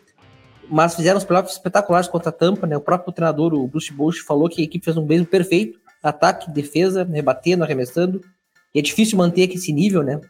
mas 0.69 0.95
fizeram 0.95 1.19
os 1.19 1.25
playoffs 1.25 1.55
espetaculares 1.55 2.09
contra 2.09 2.31
a 2.31 2.33
Tampa, 2.33 2.67
né? 2.67 2.77
O 2.77 2.81
próprio 2.81 3.13
treinador, 3.13 3.55
o 3.55 3.67
Bruce 3.67 3.93
Bush, 3.93 4.19
falou 4.21 4.49
que 4.49 4.61
a 4.61 4.65
equipe 4.65 4.85
fez 4.85 4.97
um 4.97 5.05
beijo 5.05 5.27
perfeito, 5.27 5.79
ataque, 6.03 6.51
defesa, 6.51 7.05
rebatendo, 7.05 7.65
arremessando, 7.65 8.21
e 8.75 8.79
é 8.79 8.83
difícil 8.83 9.19
manter 9.19 9.51
esse 9.53 9.73
nível, 9.73 10.03
né? 10.03 10.21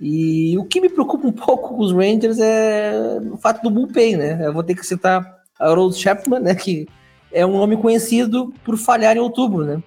E 0.00 0.56
o 0.58 0.64
que 0.64 0.80
me 0.80 0.88
preocupa 0.88 1.26
um 1.26 1.32
pouco 1.32 1.74
com 1.74 1.82
os 1.82 1.92
Rangers 1.92 2.38
é 2.38 3.20
o 3.32 3.36
fato 3.36 3.62
do 3.62 3.70
bullpen, 3.70 4.16
né? 4.16 4.46
Eu 4.46 4.52
vou 4.52 4.62
ter 4.62 4.74
que 4.74 4.86
citar 4.86 5.36
a 5.58 5.74
Rose 5.74 5.98
Chapman, 5.98 6.40
né? 6.40 6.54
Que 6.54 6.86
é 7.32 7.44
um 7.44 7.58
nome 7.58 7.76
conhecido 7.76 8.52
por 8.64 8.76
falhar 8.76 9.16
em 9.16 9.20
outubro, 9.20 9.64
né? 9.64 9.82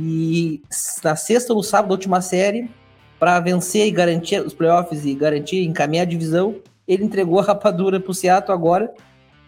E 0.00 0.62
na 1.02 1.16
sexta 1.16 1.52
ou 1.52 1.56
no 1.56 1.62
sábado 1.62 1.90
última 1.90 2.20
série, 2.20 2.70
para 3.18 3.40
vencer 3.40 3.84
e 3.88 3.90
garantir 3.90 4.40
os 4.40 4.54
playoffs 4.54 5.04
e 5.04 5.12
garantir 5.12 5.64
encaminhar 5.64 6.06
a 6.06 6.08
divisão, 6.08 6.54
ele 6.86 7.04
entregou 7.04 7.40
a 7.40 7.42
rapadura 7.42 7.98
pro 7.98 8.14
Seattle 8.14 8.54
agora. 8.54 8.94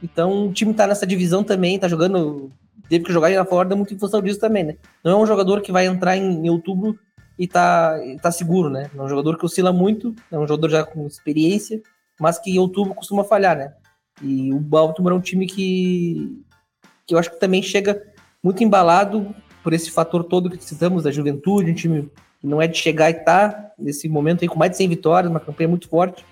Então 0.02 0.48
o 0.48 0.52
time 0.52 0.74
tá 0.74 0.88
nessa 0.88 1.06
divisão 1.06 1.44
também, 1.44 1.78
tá 1.78 1.86
jogando. 1.86 2.50
Teve 2.88 3.04
que 3.04 3.12
jogar 3.12 3.30
na 3.30 3.44
Flórida 3.44 3.76
muito 3.76 3.94
em 3.94 3.98
função 3.98 4.20
disso 4.20 4.40
também, 4.40 4.64
né? 4.64 4.76
Não 5.04 5.12
é 5.12 5.22
um 5.22 5.26
jogador 5.26 5.60
que 5.60 5.70
vai 5.70 5.86
entrar 5.86 6.16
em, 6.16 6.46
em 6.46 6.50
outubro 6.50 6.98
e 7.38 7.46
tá, 7.46 7.96
tá 8.20 8.32
seguro, 8.32 8.68
né? 8.68 8.90
É 8.92 9.00
um 9.00 9.08
jogador 9.08 9.38
que 9.38 9.44
oscila 9.44 9.72
muito, 9.72 10.12
é 10.32 10.36
um 10.36 10.48
jogador 10.48 10.68
já 10.68 10.84
com 10.84 11.06
experiência, 11.06 11.80
mas 12.18 12.40
que 12.40 12.50
em 12.50 12.58
outubro 12.58 12.92
costuma 12.92 13.22
falhar, 13.22 13.56
né? 13.56 13.72
E 14.20 14.52
o 14.52 14.58
Baltimore 14.58 15.12
é 15.12 15.16
um 15.16 15.20
time 15.20 15.46
que, 15.46 16.42
que 17.06 17.14
eu 17.14 17.18
acho 17.18 17.30
que 17.30 17.38
também 17.38 17.62
chega 17.62 18.02
muito 18.42 18.64
embalado 18.64 19.32
por 19.62 19.72
esse 19.72 19.90
fator 19.90 20.24
todo 20.24 20.50
que 20.50 20.64
citamos 20.64 21.04
da 21.04 21.10
juventude, 21.10 21.70
um 21.70 21.74
time 21.74 22.10
que 22.40 22.46
não 22.46 22.60
é 22.60 22.66
de 22.66 22.78
chegar 22.78 23.10
e 23.10 23.14
tá 23.14 23.72
nesse 23.78 24.08
momento 24.08 24.42
aí 24.42 24.48
com 24.48 24.58
mais 24.58 24.70
de 24.70 24.78
100 24.78 24.88
vitórias, 24.88 25.30
uma 25.30 25.40
campanha 25.40 25.68
muito 25.68 25.88
forte. 25.88 26.24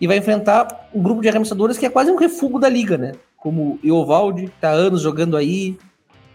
e 0.00 0.06
vai 0.06 0.18
enfrentar 0.18 0.88
um 0.94 1.02
grupo 1.02 1.22
de 1.22 1.28
arremessadores 1.28 1.78
que 1.78 1.86
é 1.86 1.90
quase 1.90 2.10
um 2.10 2.16
refúgio 2.16 2.58
da 2.58 2.68
liga, 2.68 2.98
né? 2.98 3.12
Como 3.36 3.78
o 3.82 3.86
Eovaldi, 3.86 4.46
que 4.46 4.60
tá 4.60 4.70
anos 4.70 5.00
jogando 5.00 5.36
aí, 5.36 5.78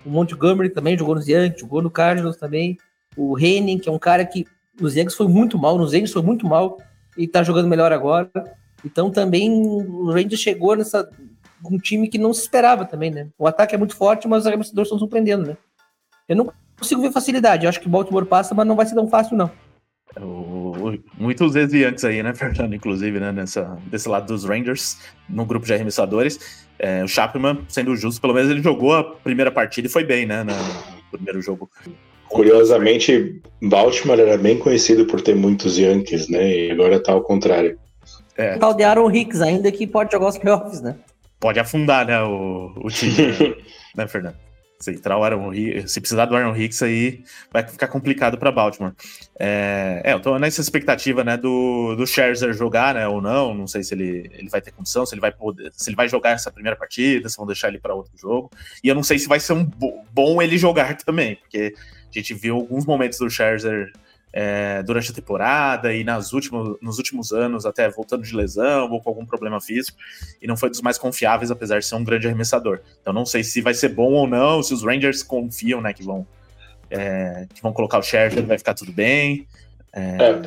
o 0.05 0.09
Montgomery 0.09 0.69
também 0.69 0.97
jogou 0.97 1.15
nos 1.15 1.27
Yankees, 1.27 1.61
jogou 1.61 1.81
no 1.81 1.89
Cardinals 1.89 2.37
também, 2.37 2.77
o 3.15 3.37
Henning, 3.37 3.77
que 3.77 3.89
é 3.89 3.91
um 3.91 3.99
cara 3.99 4.25
que 4.25 4.47
nos 4.79 4.95
Yankees 4.95 5.15
foi 5.15 5.27
muito 5.27 5.57
mal, 5.57 5.77
nos 5.77 5.93
Yankees 5.93 6.13
foi 6.13 6.21
muito 6.21 6.47
mal, 6.47 6.77
e 7.17 7.27
tá 7.27 7.43
jogando 7.43 7.67
melhor 7.67 7.91
agora. 7.91 8.31
Então 8.83 9.11
também 9.11 9.51
o 9.51 10.11
Rangers 10.11 10.39
chegou 10.39 10.75
nessa 10.75 11.07
um 11.63 11.77
time 11.77 12.07
que 12.07 12.17
não 12.17 12.33
se 12.33 12.41
esperava 12.41 12.85
também, 12.85 13.11
né? 13.11 13.27
O 13.37 13.45
ataque 13.45 13.75
é 13.75 13.77
muito 13.77 13.95
forte, 13.95 14.27
mas 14.27 14.41
os 14.41 14.47
arremessadores 14.47 14.87
estão 14.87 14.97
surpreendendo, 14.97 15.45
né? 15.45 15.57
Eu 16.31 16.37
não 16.37 16.53
consigo 16.79 17.01
ver 17.01 17.11
facilidade. 17.11 17.65
Eu 17.65 17.69
acho 17.69 17.81
que 17.81 17.87
o 17.87 17.89
Baltimore 17.89 18.25
passa, 18.25 18.55
mas 18.55 18.65
não 18.65 18.77
vai 18.77 18.85
ser 18.85 18.95
tão 18.95 19.05
fácil, 19.09 19.35
não. 19.35 19.51
O, 20.17 20.97
muitos 21.17 21.51
desviantes 21.51 22.05
aí, 22.05 22.23
né, 22.23 22.31
Fernando? 22.35 22.73
Inclusive, 22.73 23.19
né, 23.19 23.33
nessa, 23.33 23.77
desse 23.87 24.07
lado 24.07 24.27
dos 24.27 24.45
Rangers, 24.45 24.97
no 25.27 25.45
grupo 25.45 25.65
de 25.65 25.73
arremessadores. 25.73 26.65
É, 26.79 27.03
o 27.03 27.07
Chapman, 27.07 27.65
sendo 27.67 27.93
justo, 27.97 28.21
pelo 28.21 28.33
menos 28.33 28.49
ele 28.49 28.63
jogou 28.63 28.93
a 28.93 29.03
primeira 29.03 29.51
partida 29.51 29.89
e 29.89 29.91
foi 29.91 30.05
bem, 30.05 30.25
né, 30.25 30.41
no 30.45 30.53
primeiro 31.11 31.41
jogo. 31.41 31.69
Curiosamente, 32.29 33.41
Baltimore 33.61 34.21
era 34.21 34.37
bem 34.37 34.57
conhecido 34.57 35.05
por 35.05 35.19
ter 35.19 35.35
muitos 35.35 35.77
Yankees, 35.77 36.29
né? 36.29 36.49
E 36.49 36.71
agora 36.71 36.97
tá 37.03 37.11
ao 37.11 37.21
contrário. 37.21 37.77
É. 38.37 38.55
O 38.55 38.59
tal 38.59 38.73
de 38.73 38.83
Aaron 38.83 39.11
Hicks 39.11 39.41
ainda 39.41 39.69
que 39.69 39.85
pode 39.85 40.13
jogar 40.13 40.29
os 40.29 40.37
playoffs, 40.37 40.81
né? 40.81 40.95
Pode 41.41 41.59
afundar, 41.59 42.05
né, 42.05 42.23
o, 42.23 42.71
o 42.77 42.87
time, 42.89 43.57
né, 43.97 44.07
Fernando? 44.07 44.50
Se 44.81 44.91
entrar 44.91 45.17
o 45.17 45.23
Aaron 45.23 45.51
se 45.85 46.01
precisar 46.01 46.25
do 46.25 46.35
Aaron 46.35 46.55
Hicks 46.55 46.81
aí, 46.81 47.23
vai 47.51 47.67
ficar 47.67 47.87
complicado 47.87 48.37
para 48.37 48.51
Baltimore. 48.51 48.93
É, 49.39 50.01
é, 50.03 50.13
eu 50.13 50.19
tô 50.19 50.37
nessa 50.37 50.61
expectativa, 50.61 51.23
né, 51.23 51.37
do, 51.37 51.95
do 51.95 52.05
Scherzer 52.05 52.53
jogar, 52.53 52.95
né, 52.95 53.07
ou 53.07 53.21
não. 53.21 53.53
Não 53.53 53.67
sei 53.67 53.83
se 53.83 53.93
ele, 53.93 54.29
ele 54.33 54.49
vai 54.49 54.61
ter 54.61 54.71
condição, 54.71 55.05
se 55.05 55.13
ele 55.13 55.21
vai 55.21 55.31
poder, 55.31 55.71
se 55.73 55.89
ele 55.89 55.95
vai 55.95 56.09
jogar 56.09 56.31
essa 56.31 56.51
primeira 56.51 56.75
partida, 56.75 57.29
se 57.29 57.37
vão 57.37 57.45
deixar 57.45 57.67
ele 57.67 57.79
para 57.79 57.93
outro 57.93 58.11
jogo. 58.17 58.49
E 58.83 58.87
eu 58.87 58.95
não 58.95 59.03
sei 59.03 59.19
se 59.19 59.27
vai 59.27 59.39
ser 59.39 59.53
um 59.53 59.63
bom 60.11 60.41
ele 60.41 60.57
jogar 60.57 60.97
também, 61.05 61.35
porque 61.35 61.73
a 62.09 62.13
gente 62.13 62.33
viu 62.33 62.55
alguns 62.55 62.85
momentos 62.85 63.19
do 63.19 63.29
Scherzer 63.29 63.91
é, 64.33 64.81
durante 64.83 65.11
a 65.11 65.13
temporada 65.13 65.93
e 65.93 66.03
nas 66.03 66.33
últimos, 66.33 66.77
nos 66.81 66.97
últimos 66.97 67.31
anos, 67.31 67.65
até 67.65 67.89
voltando 67.89 68.23
de 68.23 68.35
lesão 68.35 68.89
ou 68.89 69.01
com 69.01 69.09
algum 69.09 69.25
problema 69.25 69.59
físico, 69.59 69.97
e 70.41 70.47
não 70.47 70.55
foi 70.55 70.69
dos 70.69 70.81
mais 70.81 70.97
confiáveis, 70.97 71.51
apesar 71.51 71.79
de 71.79 71.85
ser 71.85 71.95
um 71.95 72.03
grande 72.03 72.27
arremessador. 72.27 72.79
Então 73.01 73.13
não 73.13 73.25
sei 73.25 73.43
se 73.43 73.61
vai 73.61 73.73
ser 73.73 73.89
bom 73.89 74.11
ou 74.13 74.27
não, 74.27 74.63
se 74.63 74.73
os 74.73 74.83
Rangers 74.83 75.23
confiam 75.23 75.81
né, 75.81 75.93
que, 75.93 76.03
vão, 76.03 76.25
é, 76.89 77.45
que 77.53 77.61
vão 77.61 77.73
colocar 77.73 77.99
o 77.99 78.03
Scherzer, 78.03 78.45
vai 78.45 78.57
ficar 78.57 78.73
tudo 78.73 78.91
bem. 78.91 79.47
É... 79.93 80.17
é 80.29 80.41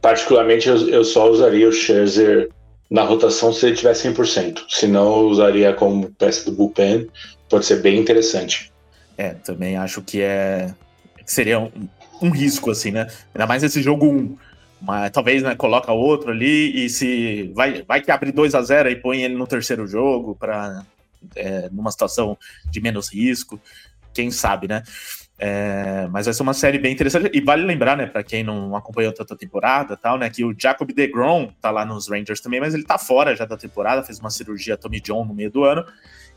particularmente 0.00 0.68
eu, 0.68 0.88
eu, 0.88 1.04
só 1.04 1.30
usaria 1.30 1.68
o 1.68 1.72
Scherzer 1.72 2.48
na 2.90 3.02
rotação 3.02 3.52
se 3.52 3.66
ele 3.66 3.76
tiver 3.76 3.92
100%, 3.92 4.62
se 4.68 4.86
não 4.86 5.20
eu 5.20 5.28
usaria 5.28 5.72
como 5.74 6.10
peça 6.12 6.50
do 6.50 6.56
bullpen, 6.56 7.08
pode 7.48 7.66
ser 7.66 7.82
bem 7.82 7.98
interessante. 7.98 8.72
É, 9.18 9.34
também 9.34 9.76
acho 9.76 10.00
que 10.00 10.22
é 10.22 10.74
seria 11.26 11.60
um, 11.60 11.70
um 12.22 12.30
risco, 12.30 12.70
assim, 12.70 12.90
né? 12.90 13.06
Ainda 13.34 13.46
mais 13.46 13.62
esse 13.62 13.82
jogo 13.82 14.06
1. 14.06 14.08
Um, 14.08 14.36
mas 14.80 15.10
talvez 15.10 15.42
né, 15.42 15.54
coloca 15.54 15.92
outro 15.92 16.30
ali 16.30 16.84
e 16.84 16.88
se 16.88 17.52
vai, 17.54 17.82
vai 17.82 18.00
que 18.00 18.10
abre 18.10 18.32
2 18.32 18.54
a 18.54 18.62
0 18.62 18.88
e 18.88 18.96
põe 18.96 19.22
ele 19.22 19.34
no 19.34 19.46
terceiro 19.46 19.86
jogo 19.86 20.34
para 20.34 20.86
é, 21.36 21.68
numa 21.70 21.90
situação 21.90 22.36
de 22.70 22.80
menos 22.80 23.12
risco, 23.12 23.60
quem 24.14 24.30
sabe, 24.30 24.66
né? 24.66 24.82
É, 25.42 26.06
mas 26.10 26.26
vai 26.26 26.34
ser 26.34 26.42
uma 26.42 26.52
série 26.52 26.78
bem 26.78 26.92
interessante 26.92 27.30
e 27.32 27.40
vale 27.40 27.64
lembrar, 27.64 27.96
né, 27.96 28.06
para 28.06 28.22
quem 28.22 28.44
não 28.44 28.76
acompanhou 28.76 29.10
tanta 29.10 29.34
temporada, 29.34 29.96
tal, 29.96 30.18
né, 30.18 30.28
que 30.28 30.44
o 30.44 30.54
Jacob 30.56 30.92
DeGrom 30.92 31.50
tá 31.62 31.70
lá 31.70 31.82
nos 31.82 32.10
Rangers 32.10 32.42
também, 32.42 32.60
mas 32.60 32.74
ele 32.74 32.84
tá 32.84 32.98
fora 32.98 33.34
já 33.34 33.46
da 33.46 33.56
temporada, 33.56 34.02
fez 34.02 34.18
uma 34.18 34.28
cirurgia 34.28 34.76
Tommy 34.76 35.00
John 35.00 35.24
no 35.24 35.32
meio 35.32 35.50
do 35.50 35.64
ano. 35.64 35.86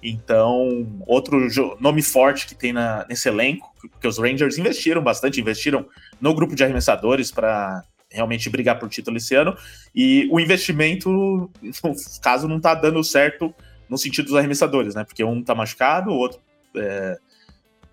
Então, 0.03 0.85
outro 1.07 1.39
nome 1.79 2.01
forte 2.01 2.45
que 2.45 2.53
tem 2.53 2.73
na, 2.73 3.05
nesse 3.07 3.29
elenco, 3.29 3.73
porque 3.89 4.05
os 4.05 4.17
Rangers 4.17 4.57
investiram 4.57 5.01
bastante, 5.01 5.39
investiram 5.39 5.87
no 6.19 6.33
grupo 6.33 6.55
de 6.55 6.63
arremessadores 6.63 7.31
para 7.31 7.81
realmente 8.11 8.49
brigar 8.49 8.77
por 8.77 8.89
título 8.89 9.15
esse 9.15 9.33
ano. 9.33 9.55
E 9.95 10.27
o 10.29 10.41
investimento, 10.41 11.09
no 11.09 11.49
caso, 12.21 12.49
não 12.49 12.57
está 12.57 12.75
dando 12.75 13.01
certo 13.01 13.55
no 13.89 13.97
sentido 13.97 14.25
dos 14.25 14.35
arremessadores, 14.35 14.93
né? 14.93 15.05
Porque 15.05 15.23
um 15.23 15.39
está 15.39 15.55
machucado, 15.55 16.11
o 16.11 16.15
outro. 16.15 16.41
É, 16.75 17.17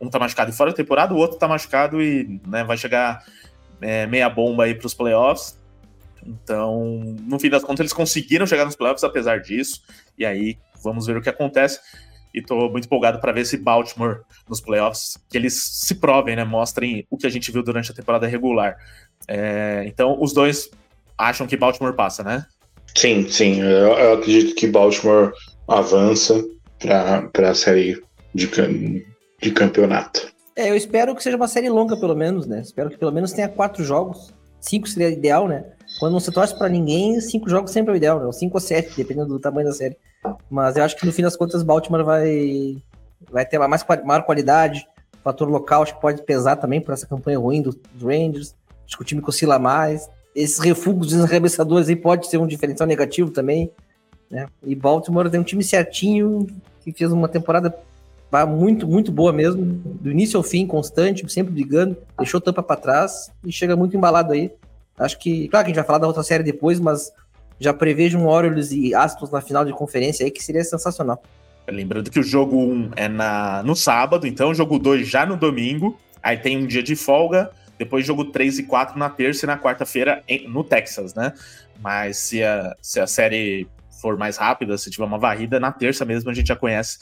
um 0.01 0.09
tá 0.09 0.19
machucado 0.19 0.51
e 0.51 0.55
fora 0.55 0.71
da 0.71 0.77
temporada, 0.77 1.13
o 1.13 1.17
outro 1.17 1.37
está 1.37 1.47
machucado 1.47 2.03
e 2.03 2.41
né, 2.47 2.65
vai 2.65 2.77
chegar 2.77 3.23
é, 3.83 4.07
meia 4.07 4.29
bomba 4.31 4.65
aí 4.65 4.75
para 4.75 4.87
os 4.87 4.95
playoffs. 4.95 5.61
Então, 6.27 7.17
no 7.21 7.39
fim 7.39 7.51
das 7.51 7.63
contas, 7.63 7.81
eles 7.81 7.93
conseguiram 7.93 8.47
chegar 8.47 8.65
nos 8.65 8.75
playoffs 8.75 9.05
apesar 9.05 9.41
disso. 9.41 9.83
E 10.19 10.25
aí, 10.25 10.59
vamos 10.83 11.07
ver 11.07 11.17
o 11.17 11.23
que 11.23 11.29
acontece. 11.29 11.81
E 12.33 12.41
tô 12.41 12.69
muito 12.69 12.85
empolgado 12.85 13.21
para 13.21 13.33
ver 13.33 13.45
se 13.45 13.57
Baltimore 13.57 14.21
nos 14.49 14.61
playoffs, 14.61 15.19
que 15.29 15.37
eles 15.37 15.55
se 15.55 15.97
provem, 15.97 16.37
né? 16.37 16.45
Mostrem 16.45 17.05
o 17.11 17.17
que 17.17 17.27
a 17.27 17.31
gente 17.31 17.51
viu 17.51 17.63
durante 17.63 17.91
a 17.91 17.95
temporada 17.95 18.27
regular. 18.27 18.77
É, 19.27 19.85
então, 19.87 20.17
os 20.21 20.33
dois 20.33 20.71
acham 21.19 21.47
que 21.47 21.57
Baltimore 21.57 21.95
passa, 21.95 22.23
né? 22.23 22.47
Sim, 22.97 23.29
sim. 23.29 23.61
Eu, 23.61 23.93
eu 23.99 24.13
acredito 24.15 24.55
que 24.55 24.67
Baltimore 24.69 25.33
avança 25.67 26.45
para 26.79 27.51
a 27.51 27.55
série 27.55 28.01
de, 28.35 28.49
de 29.43 29.51
campeonato. 29.51 30.31
É, 30.57 30.71
eu 30.71 30.77
espero 30.77 31.15
que 31.15 31.23
seja 31.23 31.37
uma 31.37 31.49
série 31.49 31.69
longa, 31.69 31.99
pelo 31.99 32.15
menos, 32.15 32.47
né? 32.47 32.61
Espero 32.61 32.91
que 32.91 32.99
pelo 32.99 33.13
menos 33.13 33.33
tenha 33.33 33.49
quatro 33.49 33.83
jogos. 33.83 34.33
Cinco 34.61 34.89
seria 34.89 35.09
ideal, 35.09 35.49
né? 35.49 35.65
Quando 35.99 36.13
não 36.13 36.21
se 36.21 36.31
torce 36.31 36.57
para 36.57 36.69
ninguém, 36.69 37.21
cinco 37.21 37.49
jogos 37.49 37.71
sempre 37.71 37.93
é 37.93 37.95
o 37.95 37.97
ideal, 37.97 38.25
né? 38.25 38.31
Cinco 38.33 38.57
ou 38.57 38.61
sete, 38.61 38.95
dependendo 38.97 39.29
do 39.29 39.41
tamanho 39.41 39.69
da 39.69 39.73
série. 39.73 39.97
Mas 40.51 40.77
eu 40.77 40.85
acho 40.85 40.97
que 40.97 41.07
no 41.07 41.13
fim 41.13 41.23
das 41.23 41.37
contas, 41.37 41.63
Baltimore 41.63 42.05
vai, 42.05 42.77
vai 43.31 43.47
ter 43.47 43.59
mais, 43.59 43.85
maior 44.05 44.23
qualidade. 44.23 44.87
O 45.15 45.23
fator 45.23 45.49
local 45.49 45.83
acho 45.83 45.95
que 45.95 46.01
pode 46.01 46.23
pesar 46.23 46.57
também 46.57 46.81
por 46.81 46.93
essa 46.93 47.07
campanha 47.07 47.39
ruim 47.39 47.63
dos 47.63 47.77
Rangers. 48.01 48.55
Acho 48.87 48.97
que 48.97 49.03
o 49.03 49.07
time 49.07 49.23
oscila 49.27 49.59
mais. 49.59 50.09
Esses 50.35 50.59
refugos 50.59 51.09
dos 51.09 51.23
arremessadores 51.23 51.89
aí 51.89 51.97
pode 51.97 52.27
ser 52.29 52.39
um 52.39 52.47
diferencial 52.47 52.87
negativo 52.87 53.31
também. 53.31 53.71
Né? 54.31 54.47
E 54.65 54.75
Baltimore 54.75 55.31
tem 55.31 55.41
um 55.41 55.45
time 55.45 55.63
certinho 55.63 56.47
que 56.81 56.93
fez 56.93 57.11
uma 57.13 57.29
temporada 57.29 57.75
muito, 58.49 58.87
muito 58.87 59.11
boa 59.11 59.33
mesmo. 59.33 59.65
Do 59.65 60.11
início 60.11 60.37
ao 60.37 60.43
fim, 60.43 60.67
constante, 60.67 61.29
sempre 61.31 61.53
brigando. 61.53 61.97
Deixou 62.17 62.41
tampa 62.41 62.63
para 62.63 62.81
trás 62.81 63.31
e 63.45 63.51
chega 63.51 63.77
muito 63.77 63.97
embalado 63.97 64.33
aí. 64.33 64.53
Acho 64.97 65.19
que, 65.19 65.49
claro 65.49 65.65
que 65.65 65.71
a 65.71 65.73
gente 65.73 65.77
vai 65.77 65.87
falar 65.87 65.99
da 65.99 66.07
outra 66.07 66.23
série 66.23 66.45
depois, 66.45 66.79
mas 66.79 67.13
já 67.61 67.75
prevejo 67.75 68.19
um 68.19 68.27
Orioles 68.27 68.73
e 68.73 68.95
Astros 68.95 69.31
na 69.31 69.41
final 69.41 69.65
de 69.65 69.73
conferência 69.73 70.25
aí 70.25 70.31
que 70.31 70.43
seria 70.43 70.65
sensacional. 70.65 71.23
Lembrando 71.69 72.11
que 72.11 72.19
o 72.19 72.23
jogo 72.23 72.57
1 72.57 72.73
um 72.73 72.91
é 72.97 73.09
na, 73.09 73.63
no 73.63 73.77
sábado, 73.77 74.27
então 74.27 74.51
o 74.51 74.55
jogo 74.55 74.79
2 74.79 75.07
já 75.07 75.25
no 75.25 75.37
domingo, 75.37 75.97
aí 76.23 76.37
tem 76.37 76.57
um 76.57 76.67
dia 76.67 76.83
de 76.83 76.97
folga, 76.97 77.51
depois 77.79 78.05
jogo 78.05 78.25
3 78.25 78.61
e 78.61 78.63
4 78.65 78.99
na 78.99 79.09
terça 79.09 79.45
e 79.45 79.47
na 79.47 79.59
quarta-feira 79.59 80.25
no 80.49 80.65
Texas, 80.65 81.15
né? 81.15 81.33
Mas 81.81 82.17
se 82.17 82.43
a, 82.43 82.75
se 82.83 82.99
a 82.99 83.07
série 83.07 83.69
for 84.01 84.17
mais 84.17 84.37
rápida, 84.37 84.77
se 84.77 84.91
tiver 84.91 85.05
uma 85.05 85.19
varrida, 85.19 85.61
na 85.61 85.71
terça 85.71 86.05
mesmo 86.05 86.31
a 86.31 86.35
gente 86.35 86.49
já 86.49 86.57
conhece 86.57 86.99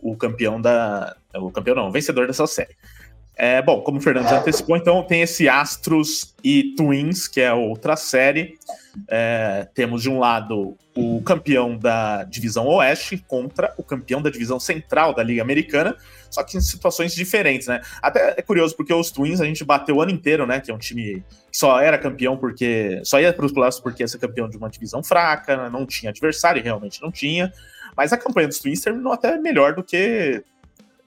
o 0.00 0.14
campeão 0.14 0.60
da. 0.60 1.16
O 1.34 1.50
campeão 1.50 1.74
não, 1.74 1.88
o 1.88 1.92
vencedor 1.92 2.26
dessa 2.26 2.46
série. 2.46 2.76
É, 3.36 3.60
bom, 3.60 3.80
como 3.80 3.98
o 3.98 4.00
Fernando 4.00 4.28
já 4.28 4.38
antecipou, 4.38 4.76
então 4.76 5.02
tem 5.02 5.22
esse 5.22 5.48
Astros 5.48 6.34
e 6.44 6.74
Twins, 6.76 7.26
que 7.26 7.40
é 7.40 7.52
outra 7.52 7.96
série. 7.96 8.56
É, 9.08 9.68
temos 9.74 10.02
de 10.02 10.10
um 10.10 10.18
lado 10.18 10.76
o 10.96 11.20
campeão 11.22 11.76
da 11.76 12.24
divisão 12.24 12.66
Oeste 12.66 13.18
contra 13.26 13.74
o 13.76 13.82
campeão 13.82 14.22
da 14.22 14.30
divisão 14.30 14.60
Central 14.60 15.12
da 15.14 15.22
Liga 15.22 15.42
Americana, 15.42 15.96
só 16.30 16.42
que 16.42 16.56
em 16.56 16.60
situações 16.60 17.14
diferentes, 17.14 17.66
né? 17.66 17.80
Até 18.00 18.34
é 18.36 18.42
curioso 18.42 18.76
porque 18.76 18.92
os 18.92 19.10
Twins 19.10 19.40
a 19.40 19.44
gente 19.44 19.64
bateu 19.64 19.96
o 19.96 20.02
ano 20.02 20.12
inteiro, 20.12 20.46
né? 20.46 20.60
Que 20.60 20.70
é 20.70 20.74
um 20.74 20.78
time 20.78 21.24
que 21.50 21.58
só 21.58 21.80
era 21.80 21.98
campeão 21.98 22.36
porque. 22.36 23.00
só 23.04 23.20
ia 23.20 23.32
para 23.32 23.46
os 23.46 23.52
playoffs 23.52 23.80
porque 23.80 24.02
ia 24.02 24.08
ser 24.08 24.18
campeão 24.18 24.48
de 24.48 24.56
uma 24.56 24.70
divisão 24.70 25.02
fraca, 25.02 25.56
né? 25.56 25.68
não 25.70 25.86
tinha 25.86 26.10
adversário, 26.10 26.62
realmente 26.62 27.02
não 27.02 27.10
tinha. 27.10 27.52
Mas 27.96 28.12
a 28.12 28.16
campanha 28.16 28.48
dos 28.48 28.58
Twins 28.58 28.80
terminou 28.80 29.12
até 29.12 29.36
melhor 29.38 29.74
do 29.74 29.82
que 29.82 30.42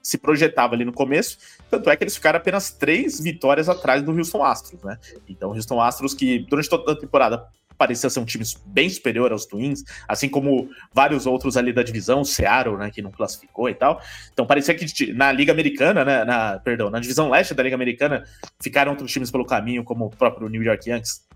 se 0.02 0.16
projetava 0.16 0.74
ali 0.74 0.84
no 0.84 0.92
começo. 0.92 1.38
Tanto 1.70 1.90
é 1.90 1.96
que 1.96 2.04
eles 2.04 2.16
ficaram 2.16 2.38
apenas 2.38 2.70
três 2.70 3.20
vitórias 3.20 3.68
atrás 3.68 4.02
do 4.02 4.12
Houston 4.12 4.42
Astros, 4.42 4.82
né? 4.82 4.98
Então, 5.28 5.50
o 5.50 5.54
Houston 5.54 5.80
Astros, 5.80 6.14
que 6.14 6.38
durante 6.38 6.70
toda 6.70 6.92
a 6.92 6.96
temporada 6.96 7.46
parecia 7.78 8.10
ser 8.10 8.18
um 8.18 8.24
time 8.24 8.44
bem 8.66 8.90
superior 8.90 9.30
aos 9.30 9.46
Twins, 9.46 9.84
assim 10.08 10.28
como 10.28 10.68
vários 10.92 11.24
outros 11.24 11.56
ali 11.56 11.72
da 11.72 11.82
divisão, 11.82 12.22
o 12.22 12.24
Seattle, 12.24 12.76
né, 12.76 12.90
que 12.90 13.00
não 13.00 13.12
classificou 13.12 13.70
e 13.70 13.74
tal. 13.74 14.02
Então 14.32 14.44
parecia 14.44 14.74
que 14.74 15.12
na 15.12 15.30
Liga 15.30 15.52
Americana, 15.52 16.04
né, 16.04 16.24
na, 16.24 16.58
perdão, 16.58 16.90
na 16.90 16.98
divisão 16.98 17.30
leste 17.30 17.54
da 17.54 17.62
Liga 17.62 17.76
Americana, 17.76 18.24
ficaram 18.60 18.90
outros 18.90 19.12
times 19.12 19.30
pelo 19.30 19.46
caminho, 19.46 19.84
como 19.84 20.06
o 20.06 20.10
próprio 20.10 20.48
New 20.48 20.62
York 20.62 20.90
Yankees, 20.90 21.26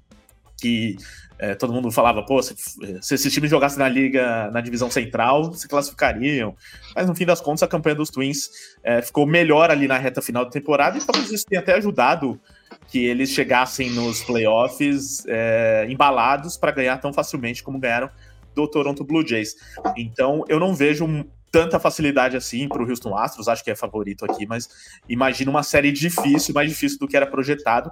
que 0.60 0.96
é, 1.38 1.54
todo 1.54 1.72
mundo 1.72 1.90
falava, 1.90 2.22
pô, 2.24 2.40
se, 2.40 2.54
se 3.00 3.14
esses 3.14 3.32
times 3.32 3.50
jogassem 3.50 3.78
na 3.78 3.88
liga, 3.88 4.50
na 4.52 4.60
divisão 4.60 4.90
central, 4.90 5.52
se 5.54 5.66
classificariam. 5.66 6.54
Mas 6.94 7.08
no 7.08 7.14
fim 7.14 7.24
das 7.24 7.40
contas, 7.40 7.64
a 7.64 7.68
campanha 7.68 7.96
dos 7.96 8.10
Twins 8.10 8.48
é, 8.82 9.02
ficou 9.02 9.26
melhor 9.26 9.70
ali 9.70 9.88
na 9.88 9.98
reta 9.98 10.22
final 10.22 10.44
da 10.44 10.50
temporada 10.50 10.96
e 10.96 11.00
talvez 11.00 11.32
isso 11.32 11.44
tenha 11.46 11.60
até 11.60 11.74
ajudado 11.74 12.40
que 12.88 13.04
eles 13.04 13.30
chegassem 13.30 13.90
nos 13.90 14.22
playoffs 14.22 15.24
é, 15.26 15.86
embalados 15.88 16.56
para 16.56 16.70
ganhar 16.70 16.98
tão 16.98 17.12
facilmente 17.12 17.62
como 17.62 17.78
ganharam 17.78 18.10
do 18.54 18.68
Toronto 18.68 19.04
Blue 19.04 19.26
Jays. 19.26 19.54
Então, 19.96 20.44
eu 20.48 20.60
não 20.60 20.74
vejo 20.74 21.06
tanta 21.50 21.78
facilidade 21.78 22.36
assim 22.36 22.66
para 22.66 22.82
o 22.82 22.88
Houston 22.88 23.16
Astros, 23.16 23.46
acho 23.46 23.62
que 23.62 23.70
é 23.70 23.74
favorito 23.74 24.24
aqui, 24.24 24.46
mas 24.46 24.68
imagino 25.08 25.50
uma 25.50 25.62
série 25.62 25.92
difícil, 25.92 26.54
mais 26.54 26.68
difícil 26.68 26.98
do 26.98 27.06
que 27.06 27.16
era 27.16 27.26
projetado. 27.26 27.90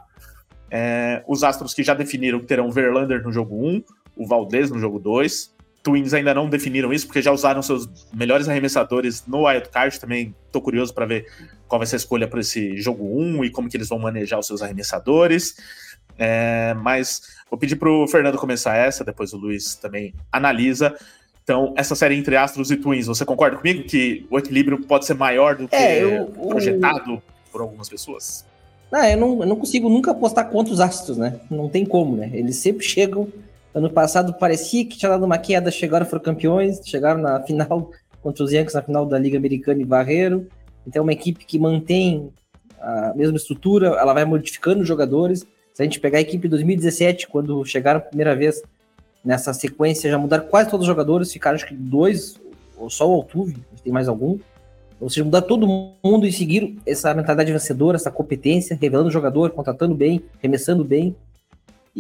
É, 0.71 1.23
os 1.29 1.45
Astros 1.45 1.75
que 1.75 1.83
já 1.83 1.95
definiram 1.95 2.41
que 2.41 2.47
terão 2.47 2.71
Verlander 2.71 3.23
no 3.23 3.33
jogo 3.33 3.57
1, 3.57 3.85
o 4.17 4.27
Valdez 4.27 4.71
no 4.71 4.79
jogo 4.79 4.99
2. 4.99 5.55
Twins 5.83 6.13
ainda 6.13 6.35
não 6.35 6.49
definiram 6.49 6.93
isso, 6.93 7.07
porque 7.07 7.23
já 7.23 7.33
usaram 7.33 7.63
seus 7.63 7.89
melhores 8.13 8.49
arremessadores 8.49 9.25
no 9.27 9.47
Wild 9.47 9.69
Card. 9.71 9.99
Também 9.99 10.35
estou 10.47 10.61
curioso 10.61 10.93
para 10.93 11.07
ver 11.07 11.27
qual 11.67 11.79
vai 11.79 11.87
ser 11.87 11.97
a 11.97 11.99
escolha 11.99 12.29
para 12.29 12.41
esse 12.41 12.77
jogo 12.77 13.05
1 13.05 13.45
e 13.45 13.51
como 13.51 13.69
que 13.69 13.77
eles 13.77 13.89
vão 13.89 13.99
manejar 13.99 14.39
os 14.39 14.47
seus 14.47 14.63
arremessadores. 14.63 15.57
É, 16.19 16.75
mas 16.75 17.23
vou 17.51 17.59
pedir 17.59 17.77
para 17.77 17.91
o 17.91 18.07
Fernando 18.07 18.37
começar 18.37 18.77
essa, 18.77 19.03
depois 19.03 19.33
o 19.33 19.39
Luiz 19.39 19.75
também 19.75 20.13
analisa. 20.31 20.95
Então, 21.43 21.73
essa 21.77 21.95
série 21.97 22.15
entre 22.15 22.37
Astros 22.37 22.71
e 22.71 22.77
Twins, 22.77 23.07
você 23.07 23.25
concorda 23.25 23.57
comigo 23.57 23.85
que 23.85 24.27
o 24.31 24.39
equilíbrio 24.39 24.81
pode 24.83 25.07
ser 25.07 25.15
maior 25.15 25.57
do 25.57 25.67
que 25.67 25.75
é, 25.75 26.05
eu, 26.05 26.27
projetado 26.27 27.15
o... 27.15 27.23
por 27.51 27.63
algumas 27.63 27.89
pessoas? 27.89 28.45
Não, 28.93 29.03
eu 29.05 29.17
não, 29.17 29.41
eu 29.41 29.47
não 29.47 29.57
consigo 29.57 29.89
nunca 29.89 30.11
apostar 30.11 30.49
contra 30.49 30.73
os 30.73 30.81
Astros, 30.81 31.17
né? 31.17 31.41
Não 31.51 31.69
tem 31.69 31.87
como, 31.87 32.17
né? 32.17 32.31
Eles 32.35 32.57
sempre 32.57 32.85
chegam. 32.87 33.29
Ano 33.75 33.91
passado 33.91 34.35
parecia 34.35 34.85
que 34.85 34.99
tinha 34.99 35.11
dado 35.11 35.25
uma 35.25 35.39
queda, 35.39 35.71
chegaram, 35.71 36.05
foram 36.05 36.23
campeões, 36.23 36.81
chegaram 36.85 37.21
na 37.21 37.41
final 37.43 37.91
contra 38.23 38.45
os 38.45 38.53
Yankees 38.53 38.75
na 38.75 38.83
final 38.83 39.07
da 39.07 39.19
Liga 39.19 39.39
Americana 39.39 39.81
e 39.81 39.85
Barreiro. 39.85 40.49
Então, 40.87 41.01
é 41.01 41.03
uma 41.03 41.13
equipe 41.13 41.45
que 41.45 41.59
mantém 41.59 42.33
a 42.81 43.13
mesma 43.15 43.37
estrutura, 43.37 43.89
ela 43.89 44.13
vai 44.13 44.25
modificando 44.25 44.81
os 44.81 44.89
jogadores. 44.89 45.47
Se 45.73 45.83
a 45.83 45.85
gente 45.85 46.01
pegar 46.01 46.19
a 46.19 46.23
equipe 46.23 46.43
de 46.43 46.49
2017, 46.49 47.29
quando 47.29 47.65
chegaram 47.65 47.99
a 47.99 48.03
primeira 48.03 48.35
vez 48.35 48.63
nessa 49.25 49.53
sequência 49.53 50.11
já 50.11 50.19
mudaram 50.19 50.47
quase 50.47 50.71
todos 50.71 50.85
os 50.85 50.89
jogadores, 50.89 51.33
ficaram 51.33 51.57
acho 51.57 51.67
que 51.67 51.75
dois, 51.75 52.41
ou 52.77 52.89
só 52.89 53.09
o 53.09 53.15
Altuve, 53.15 53.57
tem 53.85 53.93
mais 53.93 54.09
algum. 54.09 54.39
Ou 55.01 55.09
seja, 55.09 55.25
mudaram 55.25 55.47
todo 55.47 55.67
mundo 55.67 56.27
e 56.27 56.33
seguiram 56.33 56.77
essa 56.87 57.15
mentalidade 57.15 57.53
vencedora, 57.53 57.97
essa 57.97 58.11
competência, 58.11 58.77
revelando 58.81 59.09
o 59.09 59.13
jogador, 59.13 59.51
contratando 59.51 59.95
bem, 59.95 60.23
remessando 60.41 60.85
bem. 60.85 61.15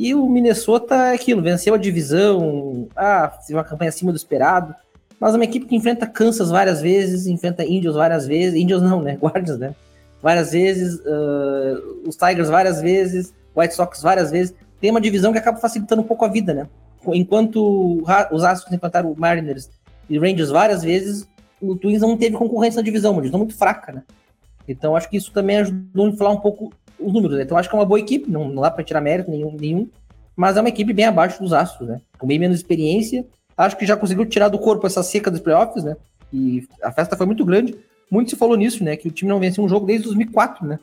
E 0.00 0.14
o 0.14 0.26
Minnesota 0.26 0.94
é 0.94 1.14
aquilo, 1.14 1.42
venceu 1.42 1.74
a 1.74 1.76
divisão, 1.76 2.88
ah, 2.96 3.28
teve 3.28 3.52
uma 3.52 3.62
campanha 3.62 3.90
acima 3.90 4.10
do 4.10 4.16
esperado, 4.16 4.74
mas 5.20 5.34
é 5.34 5.36
uma 5.36 5.44
equipe 5.44 5.66
que 5.66 5.76
enfrenta 5.76 6.06
Kansas 6.06 6.48
várias 6.48 6.80
vezes, 6.80 7.26
enfrenta 7.26 7.62
Indians 7.62 7.96
várias 7.96 8.26
vezes, 8.26 8.58
Indians 8.58 8.80
não, 8.80 9.02
né, 9.02 9.18
Guardians, 9.20 9.58
né, 9.58 9.74
várias 10.22 10.52
vezes, 10.52 11.00
uh, 11.00 12.08
os 12.08 12.16
Tigers 12.16 12.48
várias 12.48 12.80
vezes, 12.80 13.34
White 13.54 13.74
Sox 13.74 14.00
várias 14.00 14.30
vezes, 14.30 14.54
tem 14.80 14.90
uma 14.90 15.02
divisão 15.02 15.32
que 15.32 15.38
acaba 15.38 15.58
facilitando 15.58 16.00
um 16.00 16.06
pouco 16.06 16.24
a 16.24 16.28
vida, 16.28 16.54
né, 16.54 16.66
enquanto 17.08 18.02
os 18.32 18.42
Astros 18.42 18.72
enfrentaram 18.72 19.14
Mariners 19.18 19.68
e 20.08 20.18
Rangers 20.18 20.48
várias 20.48 20.82
vezes, 20.82 21.28
o 21.60 21.76
Twins 21.76 22.00
não 22.00 22.16
teve 22.16 22.38
concorrência 22.38 22.78
na 22.78 22.84
divisão, 22.84 23.12
uma 23.12 23.20
divisão 23.20 23.40
muito 23.40 23.54
fraca, 23.54 23.92
né? 23.92 24.02
Então 24.66 24.96
acho 24.96 25.10
que 25.10 25.16
isso 25.16 25.32
também 25.32 25.58
ajudou 25.58 26.06
a 26.06 26.08
inflar 26.08 26.32
um 26.32 26.40
pouco 26.40 26.72
os 27.00 27.12
números. 27.12 27.36
Né? 27.36 27.42
Então 27.42 27.56
acho 27.56 27.68
que 27.68 27.74
é 27.74 27.78
uma 27.78 27.86
boa 27.86 28.00
equipe, 28.00 28.30
não, 28.30 28.48
não 28.48 28.62
dá 28.62 28.70
para 28.70 28.84
tirar 28.84 29.00
mérito 29.00 29.30
nenhum, 29.30 29.56
nenhum, 29.58 29.88
mas 30.36 30.56
é 30.56 30.60
uma 30.60 30.68
equipe 30.68 30.92
bem 30.92 31.04
abaixo 31.04 31.42
dos 31.42 31.52
Astros, 31.52 31.88
né? 31.88 32.00
Com 32.18 32.26
bem 32.26 32.38
menos 32.38 32.56
experiência. 32.56 33.26
Acho 33.56 33.76
que 33.76 33.84
já 33.84 33.96
conseguiu 33.96 34.24
tirar 34.24 34.48
do 34.48 34.58
corpo 34.58 34.86
essa 34.86 35.02
seca 35.02 35.30
dos 35.30 35.40
playoffs, 35.40 35.84
né? 35.84 35.96
E 36.32 36.66
a 36.82 36.90
festa 36.90 37.16
foi 37.16 37.26
muito 37.26 37.44
grande. 37.44 37.76
Muito 38.10 38.30
se 38.30 38.36
falou 38.36 38.56
nisso, 38.56 38.82
né? 38.82 38.96
Que 38.96 39.08
o 39.08 39.10
time 39.10 39.28
não 39.28 39.38
venceu 39.38 39.62
um 39.62 39.68
jogo 39.68 39.86
desde 39.86 40.04
2004, 40.06 40.66
né? 40.66 40.78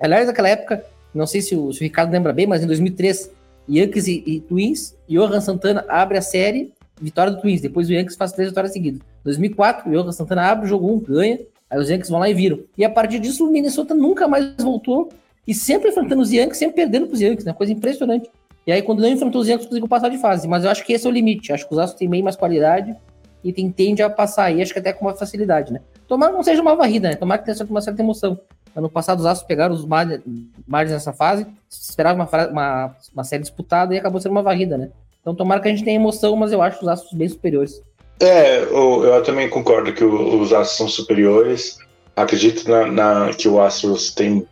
Aliás, 0.00 0.26
naquela 0.26 0.48
época, 0.48 0.84
não 1.14 1.26
sei 1.26 1.42
se 1.42 1.54
o, 1.54 1.72
se 1.72 1.80
o 1.80 1.82
Ricardo 1.82 2.10
lembra 2.10 2.32
bem, 2.32 2.46
mas 2.46 2.62
em 2.62 2.66
2003 2.66 3.30
Yankees 3.68 4.06
e, 4.08 4.22
e 4.26 4.40
Twins, 4.40 4.96
Johan 5.08 5.40
Santana 5.40 5.84
abre 5.88 6.16
a 6.16 6.22
série, 6.22 6.72
vitória 7.00 7.32
do 7.32 7.40
Twins. 7.40 7.60
Depois 7.60 7.88
o 7.88 7.92
Yankees 7.92 8.16
faz 8.16 8.32
três 8.32 8.48
vitórias 8.48 8.72
seguidas. 8.72 9.00
2004, 9.24 9.90
o 9.90 9.92
Johan 9.92 10.12
Santana 10.12 10.42
abre 10.42 10.66
o 10.66 10.68
jogo 10.68 10.90
1, 10.90 10.98
ganha. 11.00 11.40
Aí 11.68 11.78
os 11.78 11.88
Yankees 11.88 12.10
vão 12.10 12.18
lá 12.18 12.28
e 12.28 12.34
viram. 12.34 12.60
E 12.76 12.84
a 12.84 12.90
partir 12.90 13.20
disso, 13.20 13.46
o 13.46 13.52
Minnesota 13.52 13.94
nunca 13.94 14.26
mais 14.26 14.54
voltou. 14.58 15.10
E 15.46 15.54
sempre 15.54 15.90
enfrentando 15.90 16.22
os 16.22 16.32
Yankees, 16.32 16.58
sempre 16.58 16.76
perdendo 16.76 17.06
para 17.06 17.14
os 17.14 17.20
Yankees, 17.20 17.44
né? 17.44 17.52
Coisa 17.52 17.72
impressionante. 17.72 18.30
E 18.66 18.72
aí, 18.72 18.82
quando 18.82 19.00
não 19.00 19.08
enfrentou 19.08 19.40
os 19.40 19.48
Yankees, 19.48 19.66
conseguiu 19.66 19.88
passar 19.88 20.08
de 20.08 20.18
fase. 20.18 20.46
Mas 20.46 20.64
eu 20.64 20.70
acho 20.70 20.84
que 20.84 20.92
esse 20.92 21.06
é 21.06 21.10
o 21.10 21.12
limite. 21.12 21.52
Acho 21.52 21.66
que 21.66 21.72
os 21.72 21.78
Astros 21.78 21.98
têm 21.98 22.08
bem 22.08 22.22
mais 22.22 22.36
qualidade 22.36 22.94
e 23.42 23.52
tem, 23.52 23.70
tende 23.70 24.02
a 24.02 24.10
passar 24.10 24.44
aí, 24.44 24.60
acho 24.60 24.72
que 24.72 24.78
até 24.78 24.92
com 24.92 25.06
uma 25.06 25.14
facilidade, 25.14 25.72
né? 25.72 25.80
Tomara 26.06 26.32
que 26.32 26.36
não 26.36 26.42
seja 26.42 26.60
uma 26.60 26.76
varrida, 26.76 27.08
né? 27.08 27.16
Tomara 27.16 27.40
que 27.40 27.52
tenha 27.52 27.70
uma 27.70 27.80
certa 27.80 28.02
emoção. 28.02 28.38
Ano 28.74 28.88
passado 28.88 29.18
os 29.18 29.26
Astros 29.26 29.46
pegaram 29.46 29.74
os 29.74 29.84
Mariners 29.84 30.92
nessa 30.92 31.12
fase, 31.12 31.46
esperava 31.68 32.14
uma, 32.14 32.46
uma, 32.48 32.96
uma, 33.12 33.24
série 33.24 33.42
disputada 33.42 33.94
e 33.94 33.98
acabou 33.98 34.20
sendo 34.20 34.32
uma 34.32 34.42
varrida, 34.42 34.78
né? 34.78 34.90
Então 35.20 35.34
tomara 35.34 35.60
que 35.60 35.68
a 35.68 35.70
gente 35.70 35.84
tenha 35.84 35.96
emoção, 35.96 36.36
mas 36.36 36.52
eu 36.52 36.62
acho 36.62 36.80
os 36.80 36.88
Astros 36.88 37.12
bem 37.12 37.28
superiores. 37.28 37.82
É, 38.20 38.62
eu, 38.62 39.22
também 39.24 39.48
concordo 39.48 39.92
que 39.92 40.04
os 40.04 40.52
Astros 40.52 40.76
são 40.76 40.88
superiores. 40.88 41.78
Acredito 42.22 42.68
na, 42.68 42.86
na, 42.86 43.32
que 43.32 43.48
o 43.48 43.60
Astros 43.60 44.12
tem 44.14 44.46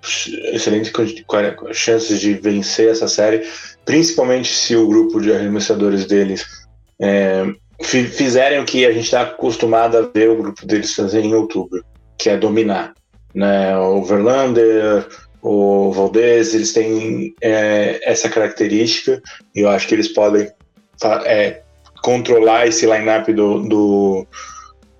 excelentes 0.53 0.93
chances 1.73 2.21
de 2.21 2.35
vencer 2.35 2.91
essa 2.91 3.09
série, 3.09 3.47
principalmente 3.85 4.53
se 4.55 4.77
o 4.77 4.89
grupo 4.89 5.21
de 5.21 5.33
arremessadores 5.33 6.07
deles 6.07 6.45
é, 7.01 7.45
fizerem 7.83 8.61
o 8.61 8.64
que 8.64 8.85
a 8.85 8.93
gente 8.93 9.05
está 9.05 9.23
acostumado 9.23 9.97
a 9.97 10.03
ver 10.03 10.31
o 10.31 10.37
grupo 10.37 10.66
deles 10.66 10.95
fazer 10.95 11.21
em 11.21 11.35
outubro, 11.35 11.85
que 12.16 12.31
é 12.31 12.37
dominar 12.37 12.93
né? 13.35 13.77
O 13.79 14.03
Verlander, 14.03 15.07
o 15.43 15.93
Valdez, 15.93 16.55
eles 16.55 16.73
têm 16.73 17.35
é, 17.41 18.01
essa 18.03 18.29
característica 18.29 19.23
e 19.55 19.61
eu 19.61 19.69
acho 19.69 19.87
que 19.87 19.95
eles 19.95 20.09
podem 20.09 20.51
é, 21.25 21.62
controlar 22.03 22.66
esse 22.66 22.87
lineup 22.87 23.29
do, 23.29 23.61
do, 23.69 24.27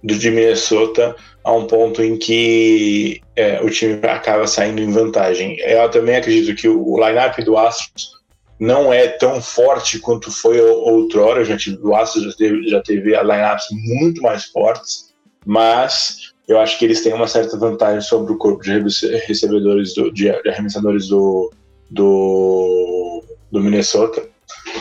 do 0.03 0.15
de 0.15 0.31
Minnesota 0.31 1.17
a 1.49 1.53
um 1.53 1.67
ponto 1.67 2.03
em 2.03 2.19
que 2.19 3.23
é, 3.35 3.59
o 3.63 3.71
time 3.71 3.99
acaba 4.07 4.47
saindo 4.47 4.83
em 4.83 4.93
vantagem. 4.93 5.59
Eu 5.61 5.91
também 5.91 6.17
acredito 6.17 6.55
que 6.55 6.69
o, 6.69 6.97
lineup 6.97 7.39
do 7.39 7.57
Astros 7.57 8.11
não 8.61 8.93
é 8.93 9.09
tão 9.09 9.41
forte 9.41 9.99
quanto 9.99 10.31
foi 10.31 10.61
outrora. 10.61 11.47
Já 11.47 11.57
tive, 11.57 11.79
o 11.83 11.97
Astros 11.97 12.25
já 12.25 12.33
teve, 12.33 12.69
já 12.69 12.83
teve 12.83 13.17
lineups 13.23 13.65
muito 13.71 14.21
mais 14.21 14.45
fortes, 14.45 15.15
mas 15.47 16.35
eu 16.47 16.61
acho 16.61 16.79
que 16.79 16.85
eles 16.85 17.03
têm 17.03 17.15
uma 17.15 17.27
certa 17.27 17.57
vantagem 17.57 18.03
sobre 18.03 18.31
o 18.31 18.37
corpo 18.37 18.63
de 18.63 18.83
recebedores, 19.27 19.95
do, 19.95 20.13
de, 20.13 20.29
arremessadores 20.29 21.09
do, 21.09 21.51
do, 21.91 23.25
do 23.51 23.63
Minnesota. 23.63 24.23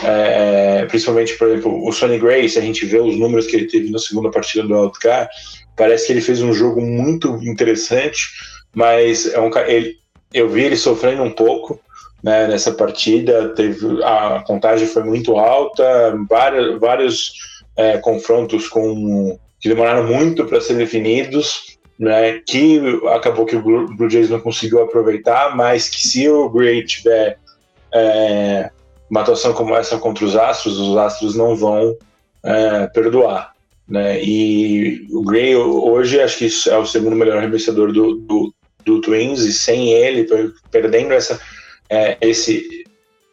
É, 0.04 0.86
principalmente, 0.88 1.38
por 1.38 1.48
exemplo, 1.48 1.88
o 1.88 1.94
Sonny 1.94 2.20
Gray, 2.20 2.50
se 2.50 2.60
a 2.60 2.62
gente 2.62 2.86
vê 2.86 3.00
os 3.00 3.18
números 3.18 3.48
que 3.48 3.56
ele 3.56 3.68
teve 3.68 3.90
na 3.90 4.00
segunda 4.00 4.30
partida 4.30 4.68
do 4.68 4.78
Wildcard, 4.78 5.30
parece 5.78 6.08
que 6.08 6.14
ele 6.14 6.22
fez 6.22 6.42
um 6.42 6.52
jogo 6.52 6.82
muito 6.82 7.38
interessante, 7.44 8.28
mas 8.76 9.32
é 9.32 9.40
um, 9.40 9.50
ele, 9.60 9.96
eu 10.34 10.50
vi 10.50 10.64
ele 10.64 10.76
sofrendo 10.76 11.24
um 11.24 11.32
pouco 11.32 11.80
né, 12.22 12.48
nessa 12.48 12.74
partida, 12.74 13.50
teve, 13.50 14.04
a 14.04 14.44
contagem 14.46 14.88
foi 14.88 15.04
muito 15.04 15.38
alta, 15.38 16.18
vários, 16.28 16.80
vários 16.80 17.32
é, 17.78 17.98
confrontos 18.00 18.68
com 18.68 19.40
que 19.60 19.70
demoraram 19.70 20.04
muito 20.04 20.46
para 20.46 20.62
ser 20.62 20.76
definidos, 20.76 21.78
né, 21.98 22.42
que 22.46 22.80
acabou 23.16 23.46
que 23.46 23.56
o 23.56 23.62
Blue 23.62 24.10
Jays 24.10 24.30
não 24.30 24.40
conseguiu 24.40 24.82
aproveitar, 24.82 25.56
mas 25.56 25.90
que 25.90 26.06
se 26.06 26.28
o 26.28 26.50
Gray 26.50 26.84
tiver 26.86 27.40
é, 27.94 28.70
uma 29.10 29.22
atuação 29.22 29.54
como 29.54 29.76
essa 29.76 29.98
contra 29.98 30.26
os 30.26 30.36
Astros, 30.36 30.78
os 30.78 30.98
Astros 30.98 31.36
não 31.36 31.56
vão 31.56 31.96
é, 32.44 32.88
perdoar. 32.88 33.57
Né? 33.88 34.24
E 34.24 35.08
o 35.12 35.24
Gray 35.24 35.56
hoje 35.56 36.20
acho 36.20 36.38
que 36.38 36.50
é 36.70 36.78
o 36.78 36.86
segundo 36.86 37.16
melhor 37.16 37.38
arremessador 37.38 37.92
do, 37.94 38.16
do, 38.16 38.54
do 38.86 39.02
Twins, 39.02 39.42
e 39.42 39.54
sem 39.54 39.94
ele, 39.94 40.28
perdendo 40.70 41.14
essa, 41.14 41.40
é, 41.90 42.18
esse 42.22 42.86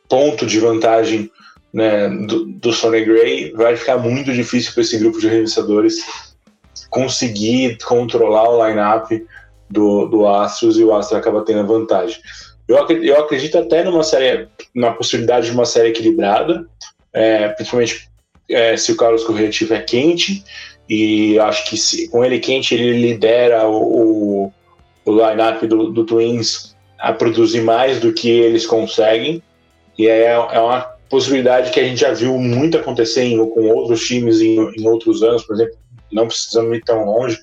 ponto 0.08 0.46
de 0.46 0.60
vantagem 0.60 1.30
né, 1.72 2.08
do, 2.08 2.44
do 2.46 2.72
Sonny 2.72 3.04
Gray, 3.04 3.52
vai 3.52 3.76
ficar 3.76 3.98
muito 3.98 4.32
difícil 4.32 4.72
para 4.72 4.82
esse 4.82 4.96
grupo 4.98 5.18
de 5.18 5.26
arremessadores 5.26 5.96
conseguir 6.88 7.76
controlar 7.84 8.48
o 8.48 8.64
line-up 8.64 9.26
do, 9.68 10.06
do 10.06 10.28
Astros 10.28 10.78
e 10.78 10.84
o 10.84 10.94
Astros 10.94 11.18
acaba 11.18 11.44
tendo 11.44 11.60
a 11.60 11.64
vantagem. 11.64 12.20
Eu, 12.68 12.76
eu 13.02 13.20
acredito 13.20 13.58
até 13.58 13.82
numa 13.82 14.04
série, 14.04 14.48
na 14.74 14.92
possibilidade 14.92 15.46
de 15.46 15.52
uma 15.52 15.66
série 15.66 15.88
equilibrada, 15.88 16.64
é, 17.12 17.48
principalmente 17.48 18.08
é, 18.48 18.76
se 18.76 18.92
o 18.92 18.96
Carlos 18.96 19.24
Corrêa 19.24 19.48
estiver 19.48 19.84
quente, 19.84 20.44
e 20.88 21.38
acho 21.38 21.68
que 21.68 21.76
se, 21.76 22.08
com 22.08 22.24
ele 22.24 22.38
quente 22.38 22.74
ele 22.74 23.00
lidera 23.00 23.66
o, 23.66 24.46
o, 24.46 24.52
o 25.04 25.10
line-up 25.10 25.66
do, 25.66 25.90
do 25.90 26.04
Twins 26.04 26.74
a 26.98 27.12
produzir 27.12 27.62
mais 27.62 28.00
do 28.00 28.12
que 28.12 28.28
eles 28.28 28.66
conseguem, 28.66 29.42
e 29.98 30.06
é, 30.08 30.32
é 30.32 30.60
uma 30.60 30.94
possibilidade 31.08 31.70
que 31.70 31.80
a 31.80 31.84
gente 31.84 32.00
já 32.00 32.12
viu 32.12 32.38
muito 32.38 32.76
acontecer 32.76 33.22
em, 33.22 33.38
com 33.38 33.68
outros 33.68 34.06
times 34.06 34.40
em, 34.40 34.58
em, 34.76 34.86
outros 34.86 35.22
anos, 35.22 35.44
por 35.44 35.54
exemplo, 35.54 35.76
não 36.12 36.26
precisamos 36.26 36.76
ir 36.76 36.82
tão 36.82 37.04
longe. 37.04 37.38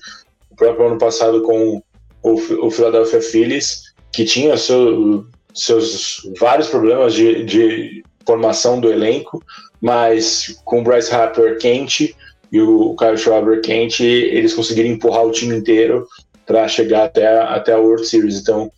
O 0.50 0.56
próprio 0.56 0.88
ano 0.88 0.98
passado 0.98 1.42
com 1.42 1.82
o, 2.22 2.66
o 2.66 2.70
Philadelphia 2.70 3.20
Phillies, 3.20 3.94
que 4.12 4.24
tinha 4.24 4.56
seu, 4.56 5.24
seus 5.54 6.30
vários 6.38 6.68
problemas 6.68 7.14
de, 7.14 7.44
de 7.44 8.04
formação 8.26 8.80
do 8.80 8.90
elenco, 8.90 9.42
mas 9.80 10.60
com 10.64 10.80
o 10.80 10.84
Bryce 10.84 11.14
Harper 11.14 11.58
quente 11.58 12.14
e 12.52 12.60
o 12.60 12.94
Kyle 12.96 13.16
Schwarber 13.16 13.62
quente, 13.62 14.04
eles 14.04 14.52
conseguiram 14.52 14.90
empurrar 14.90 15.24
o 15.24 15.32
time 15.32 15.56
inteiro 15.56 16.06
para 16.44 16.68
chegar 16.68 17.04
até, 17.04 17.26
até 17.26 17.72
a 17.72 17.78
World 17.78 18.06
Series. 18.06 18.38
Então, 18.38 18.70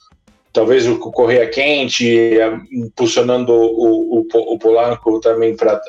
talvez 0.53 0.87
o 0.87 0.97
Correia 0.99 1.49
quente, 1.49 2.39
impulsionando 2.73 3.53
o, 3.53 4.21
o, 4.21 4.55
o 4.55 4.59
Polanco 4.61 5.19
também 5.19 5.57
para 5.57 5.83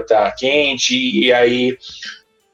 estar 0.00 0.32
quente, 0.32 0.96
e 0.96 1.32
aí 1.32 1.78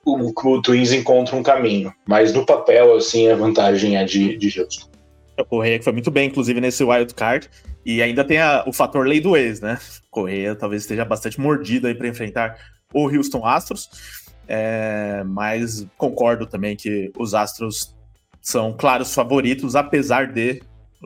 o, 0.04 0.28
o 0.28 0.62
Twins 0.62 0.92
encontra 0.92 1.34
um 1.34 1.42
caminho. 1.42 1.90
Mas 2.06 2.34
no 2.34 2.44
papel, 2.44 2.94
assim, 2.94 3.30
a 3.30 3.36
vantagem 3.36 3.96
é 3.96 4.04
de, 4.04 4.36
de 4.36 4.60
Houston. 4.60 4.86
O 5.38 5.44
Correia 5.46 5.78
que 5.78 5.84
foi 5.84 5.94
muito 5.94 6.10
bem, 6.10 6.28
inclusive, 6.28 6.60
nesse 6.60 6.84
wild 6.84 7.14
card. 7.14 7.48
E 7.84 8.02
ainda 8.02 8.24
tem 8.24 8.38
a, 8.38 8.64
o 8.66 8.72
fator 8.72 9.06
lei 9.06 9.20
do 9.20 9.36
ex, 9.36 9.60
né? 9.60 9.78
Correia 10.10 10.54
talvez 10.54 10.82
esteja 10.82 11.04
bastante 11.04 11.40
mordido 11.40 11.86
aí 11.86 11.94
para 11.94 12.08
enfrentar 12.08 12.56
o 12.92 13.08
Houston 13.08 13.44
Astros. 13.46 13.90
É, 14.46 15.22
mas 15.26 15.86
concordo 15.96 16.46
também 16.46 16.76
que 16.76 17.10
os 17.18 17.34
Astros 17.34 17.94
são 18.40 18.72
claros 18.72 19.14
favoritos, 19.14 19.74
apesar 19.74 20.32
de 20.32 20.62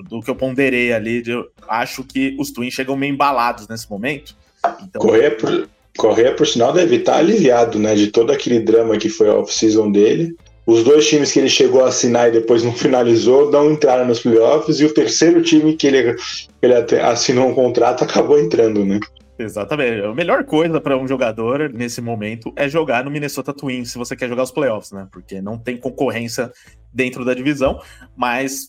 do 0.09 0.21
que 0.21 0.31
eu 0.31 0.37
ponderei 0.37 0.93
ali, 0.93 1.23
de, 1.23 1.33
eu 1.33 1.49
acho 1.69 2.05
que 2.05 2.37
os 2.39 2.53
Twins 2.53 2.75
chegam 2.75 2.97
meio 2.97 3.13
embalados 3.13 3.67
nesse 3.67 3.91
momento. 3.91 4.37
Então, 4.83 5.01
Correia, 5.01 5.35
por, 5.37 5.69
Correia, 5.97 6.35
por 6.35 6.47
sinal, 6.47 6.73
deve 6.73 6.97
estar 6.97 7.17
aliviado, 7.17 7.79
né? 7.79 7.95
De 7.95 8.09
todo 8.09 8.31
aquele 8.31 8.61
drama 8.61 8.97
que 8.97 9.09
foi 9.09 9.29
a 9.29 9.35
off-season 9.35 9.91
dele. 9.91 10.37
Os 10.69 10.85
dois 10.85 11.09
times 11.09 11.33
que 11.33 11.39
ele 11.39 11.49
chegou 11.49 11.83
a 11.83 11.89
assinar 11.89 12.29
e 12.29 12.33
depois 12.33 12.63
não 12.63 12.73
finalizou 12.77 13.51
não 13.51 13.73
entraram 13.73 14.05
nos 14.05 14.21
playoffs, 14.21 14.79
e 14.81 14.85
o 14.85 14.93
terceiro 14.93 15.43
time 15.43 15.75
que 15.75 15.87
ele, 15.87 16.15
ele 16.61 16.75
assinou 17.01 17.49
um 17.49 17.55
contrato 17.55 18.05
acabou 18.05 18.39
entrando, 18.39 18.85
né? 18.85 19.01
Exatamente. 19.39 20.05
A 20.05 20.13
melhor 20.13 20.45
coisa 20.45 20.79
para 20.79 20.99
um 20.99 21.09
jogador 21.09 21.73
nesse 21.73 22.03
momento 22.03 22.53
é 22.55 22.69
jogar 22.69 23.03
no 23.03 23.11
Minnesota 23.11 23.55
Twins 23.55 23.93
se 23.93 23.97
você 23.97 24.15
quer 24.15 24.29
jogar 24.29 24.43
os 24.43 24.51
playoffs, 24.51 24.93
né? 24.93 25.09
Porque 25.11 25.41
não 25.41 25.57
tem 25.57 25.75
concorrência 25.79 26.53
dentro 26.93 27.25
da 27.25 27.33
divisão, 27.33 27.81
mas 28.15 28.69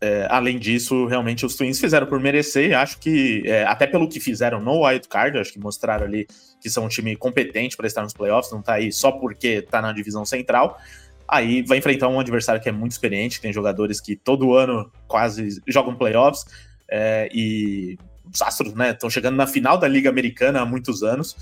é, 0.00 0.28
além 0.30 0.58
disso, 0.58 1.06
realmente 1.06 1.44
os 1.44 1.56
Twins 1.56 1.80
fizeram 1.80 2.06
por 2.06 2.20
merecer. 2.20 2.78
Acho 2.78 2.98
que, 2.98 3.42
é, 3.44 3.64
até 3.64 3.86
pelo 3.86 4.08
que 4.08 4.20
fizeram 4.20 4.60
no 4.60 4.86
Wild 4.86 5.08
Card, 5.08 5.38
acho 5.38 5.52
que 5.52 5.58
mostraram 5.58 6.06
ali 6.06 6.28
que 6.60 6.70
são 6.70 6.84
um 6.84 6.88
time 6.88 7.16
competente 7.16 7.76
para 7.76 7.86
estar 7.86 8.02
nos 8.02 8.12
playoffs, 8.12 8.52
não 8.52 8.62
tá 8.62 8.74
aí 8.74 8.92
só 8.92 9.10
porque 9.10 9.62
tá 9.62 9.82
na 9.82 9.92
divisão 9.92 10.24
central. 10.24 10.78
Aí 11.30 11.62
vai 11.62 11.78
enfrentar 11.78 12.08
um 12.08 12.18
adversário 12.18 12.60
que 12.60 12.68
é 12.68 12.72
muito 12.72 12.90
experiente, 12.90 13.40
tem 13.40 13.52
jogadores 13.52 14.00
que 14.00 14.16
todo 14.16 14.54
ano 14.54 14.90
quase 15.06 15.62
jogam 15.66 15.94
playoffs, 15.94 16.44
é, 16.90 17.28
e 17.32 17.96
os 18.32 18.42
Astros, 18.42 18.74
né, 18.74 18.90
estão 18.90 19.08
chegando 19.08 19.36
na 19.36 19.46
final 19.46 19.78
da 19.78 19.86
Liga 19.86 20.10
Americana 20.10 20.60
há 20.60 20.66
muitos 20.66 21.04
anos, 21.04 21.36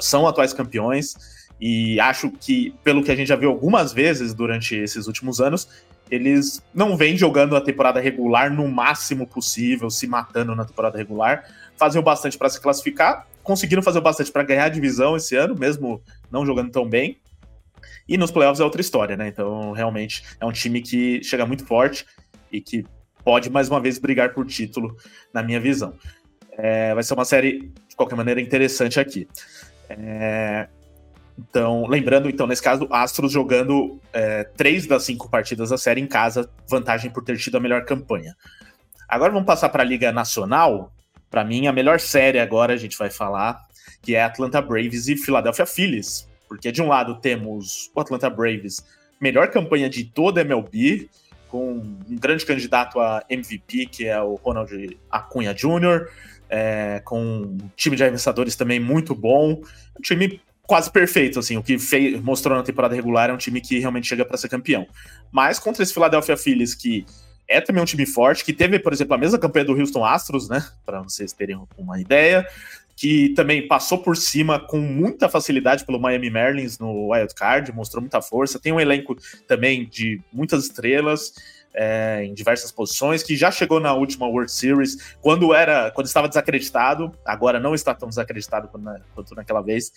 são 0.00 0.26
atuais 0.26 0.52
campeões, 0.52 1.14
e 1.60 2.00
acho 2.00 2.30
que, 2.32 2.74
pelo 2.82 3.02
que 3.02 3.12
a 3.12 3.16
gente 3.16 3.28
já 3.28 3.36
viu 3.36 3.50
algumas 3.50 3.92
vezes 3.92 4.34
durante 4.34 4.74
esses 4.74 5.06
últimos 5.06 5.40
anos, 5.40 5.68
eles 6.10 6.62
não 6.74 6.96
vêm 6.96 7.16
jogando 7.16 7.54
a 7.54 7.60
temporada 7.60 8.00
regular 8.00 8.52
no 8.52 8.66
máximo 8.66 9.26
possível, 9.26 9.88
se 9.88 10.06
matando 10.06 10.54
na 10.56 10.64
temporada 10.64 10.98
regular, 10.98 11.44
fazem 11.76 12.00
o 12.00 12.04
bastante 12.04 12.36
para 12.36 12.48
se 12.48 12.60
classificar, 12.60 13.26
conseguiram 13.42 13.82
fazer 13.82 13.98
o 13.98 14.02
bastante 14.02 14.32
para 14.32 14.42
ganhar 14.42 14.64
a 14.64 14.68
divisão 14.68 15.16
esse 15.16 15.36
ano, 15.36 15.54
mesmo 15.56 16.02
não 16.30 16.44
jogando 16.44 16.70
tão 16.70 16.88
bem. 16.88 17.18
E 18.08 18.16
nos 18.16 18.30
playoffs 18.30 18.60
é 18.60 18.64
outra 18.64 18.80
história, 18.80 19.16
né? 19.16 19.28
Então, 19.28 19.72
realmente, 19.72 20.22
é 20.40 20.46
um 20.46 20.52
time 20.52 20.80
que 20.80 21.22
chega 21.22 21.44
muito 21.44 21.66
forte 21.66 22.06
e 22.50 22.60
que 22.60 22.84
pode, 23.22 23.50
mais 23.50 23.68
uma 23.68 23.80
vez, 23.80 23.98
brigar 23.98 24.32
por 24.32 24.46
título, 24.46 24.96
na 25.32 25.42
minha 25.42 25.60
visão. 25.60 25.94
É, 26.52 26.94
vai 26.94 27.02
ser 27.02 27.14
uma 27.14 27.24
série, 27.24 27.70
de 27.88 27.94
qualquer 27.94 28.16
maneira, 28.16 28.40
interessante 28.40 28.98
aqui. 28.98 29.28
É, 29.90 30.68
então, 31.38 31.86
lembrando, 31.86 32.28
então, 32.28 32.46
nesse 32.46 32.62
caso, 32.62 32.88
Astros 32.90 33.30
jogando 33.30 34.00
é, 34.12 34.42
três 34.42 34.86
das 34.86 35.04
cinco 35.04 35.30
partidas 35.30 35.70
da 35.70 35.78
série 35.78 36.00
em 36.00 36.06
casa, 36.06 36.50
vantagem 36.68 37.10
por 37.10 37.22
ter 37.22 37.36
tido 37.36 37.56
a 37.56 37.60
melhor 37.60 37.84
campanha. 37.84 38.34
Agora 39.08 39.32
vamos 39.32 39.46
passar 39.46 39.68
para 39.68 39.82
a 39.82 39.86
Liga 39.86 40.10
Nacional. 40.10 40.92
Para 41.30 41.44
mim, 41.44 41.66
a 41.66 41.72
melhor 41.72 42.00
série 42.00 42.40
agora 42.40 42.72
a 42.72 42.76
gente 42.76 42.98
vai 42.98 43.08
falar, 43.08 43.60
que 44.02 44.14
é 44.14 44.22
Atlanta 44.22 44.60
Braves 44.60 45.06
e 45.08 45.16
Philadelphia 45.16 45.64
Phillies. 45.64 46.27
Porque 46.48 46.72
de 46.72 46.80
um 46.82 46.88
lado 46.88 47.20
temos 47.20 47.90
o 47.94 48.00
Atlanta 48.00 48.30
Braves, 48.30 48.84
melhor 49.20 49.48
campanha 49.50 49.88
de 49.88 50.04
toda 50.04 50.40
a 50.40 50.44
MLB, 50.44 51.08
com 51.48 51.72
um 51.72 52.16
grande 52.16 52.44
candidato 52.44 53.00
a 53.00 53.24
MVP, 53.28 53.86
que 53.86 54.06
é 54.06 54.20
o 54.20 54.34
Ronald 54.34 54.98
Acunha 55.10 55.54
Jr., 55.54 56.08
é, 56.50 57.00
com 57.04 57.20
um 57.22 57.58
time 57.76 57.96
de 57.96 58.02
arremessadores 58.02 58.56
também 58.56 58.80
muito 58.80 59.14
bom, 59.14 59.60
um 59.98 60.02
time 60.02 60.40
quase 60.62 60.90
perfeito, 60.90 61.38
assim, 61.38 61.56
o 61.56 61.62
que 61.62 61.78
mostrou 62.22 62.56
na 62.56 62.62
temporada 62.62 62.94
regular 62.94 63.30
é 63.30 63.32
um 63.32 63.38
time 63.38 63.60
que 63.60 63.78
realmente 63.78 64.06
chega 64.06 64.24
para 64.24 64.36
ser 64.36 64.50
campeão. 64.50 64.86
Mas 65.32 65.58
contra 65.58 65.82
esse 65.82 65.94
Philadelphia 65.94 66.36
Phillies, 66.36 66.74
que 66.74 67.06
é 67.48 67.58
também 67.58 67.82
um 67.82 67.86
time 67.86 68.04
forte, 68.04 68.44
que 68.44 68.52
teve, 68.52 68.78
por 68.78 68.92
exemplo, 68.92 69.14
a 69.14 69.18
mesma 69.18 69.38
campanha 69.38 69.64
do 69.64 69.72
Houston 69.72 70.04
Astros, 70.04 70.48
né, 70.48 70.62
para 70.84 71.00
vocês 71.00 71.32
terem 71.32 71.58
uma 71.78 71.98
ideia, 71.98 72.46
que 72.98 73.28
também 73.28 73.68
passou 73.68 73.98
por 73.98 74.16
cima 74.16 74.58
com 74.58 74.80
muita 74.80 75.28
facilidade 75.28 75.84
pelo 75.86 76.00
Miami 76.00 76.30
Marlins 76.30 76.80
no 76.80 77.12
Wild 77.12 77.32
Card, 77.32 77.70
mostrou 77.70 78.00
muita 78.00 78.20
força. 78.20 78.58
Tem 78.58 78.72
um 78.72 78.80
elenco 78.80 79.14
também 79.46 79.88
de 79.88 80.20
muitas 80.32 80.64
estrelas 80.64 81.32
é, 81.72 82.24
em 82.24 82.34
diversas 82.34 82.72
posições, 82.72 83.22
que 83.22 83.36
já 83.36 83.52
chegou 83.52 83.78
na 83.78 83.94
última 83.94 84.26
World 84.26 84.50
Series 84.50 85.14
quando 85.20 85.54
era, 85.54 85.92
quando 85.92 86.08
estava 86.08 86.26
desacreditado. 86.26 87.12
Agora 87.24 87.60
não 87.60 87.72
está 87.72 87.94
tão 87.94 88.08
desacreditado 88.08 88.68
quanto, 89.14 89.32
naquela 89.36 89.62
vez. 89.62 89.92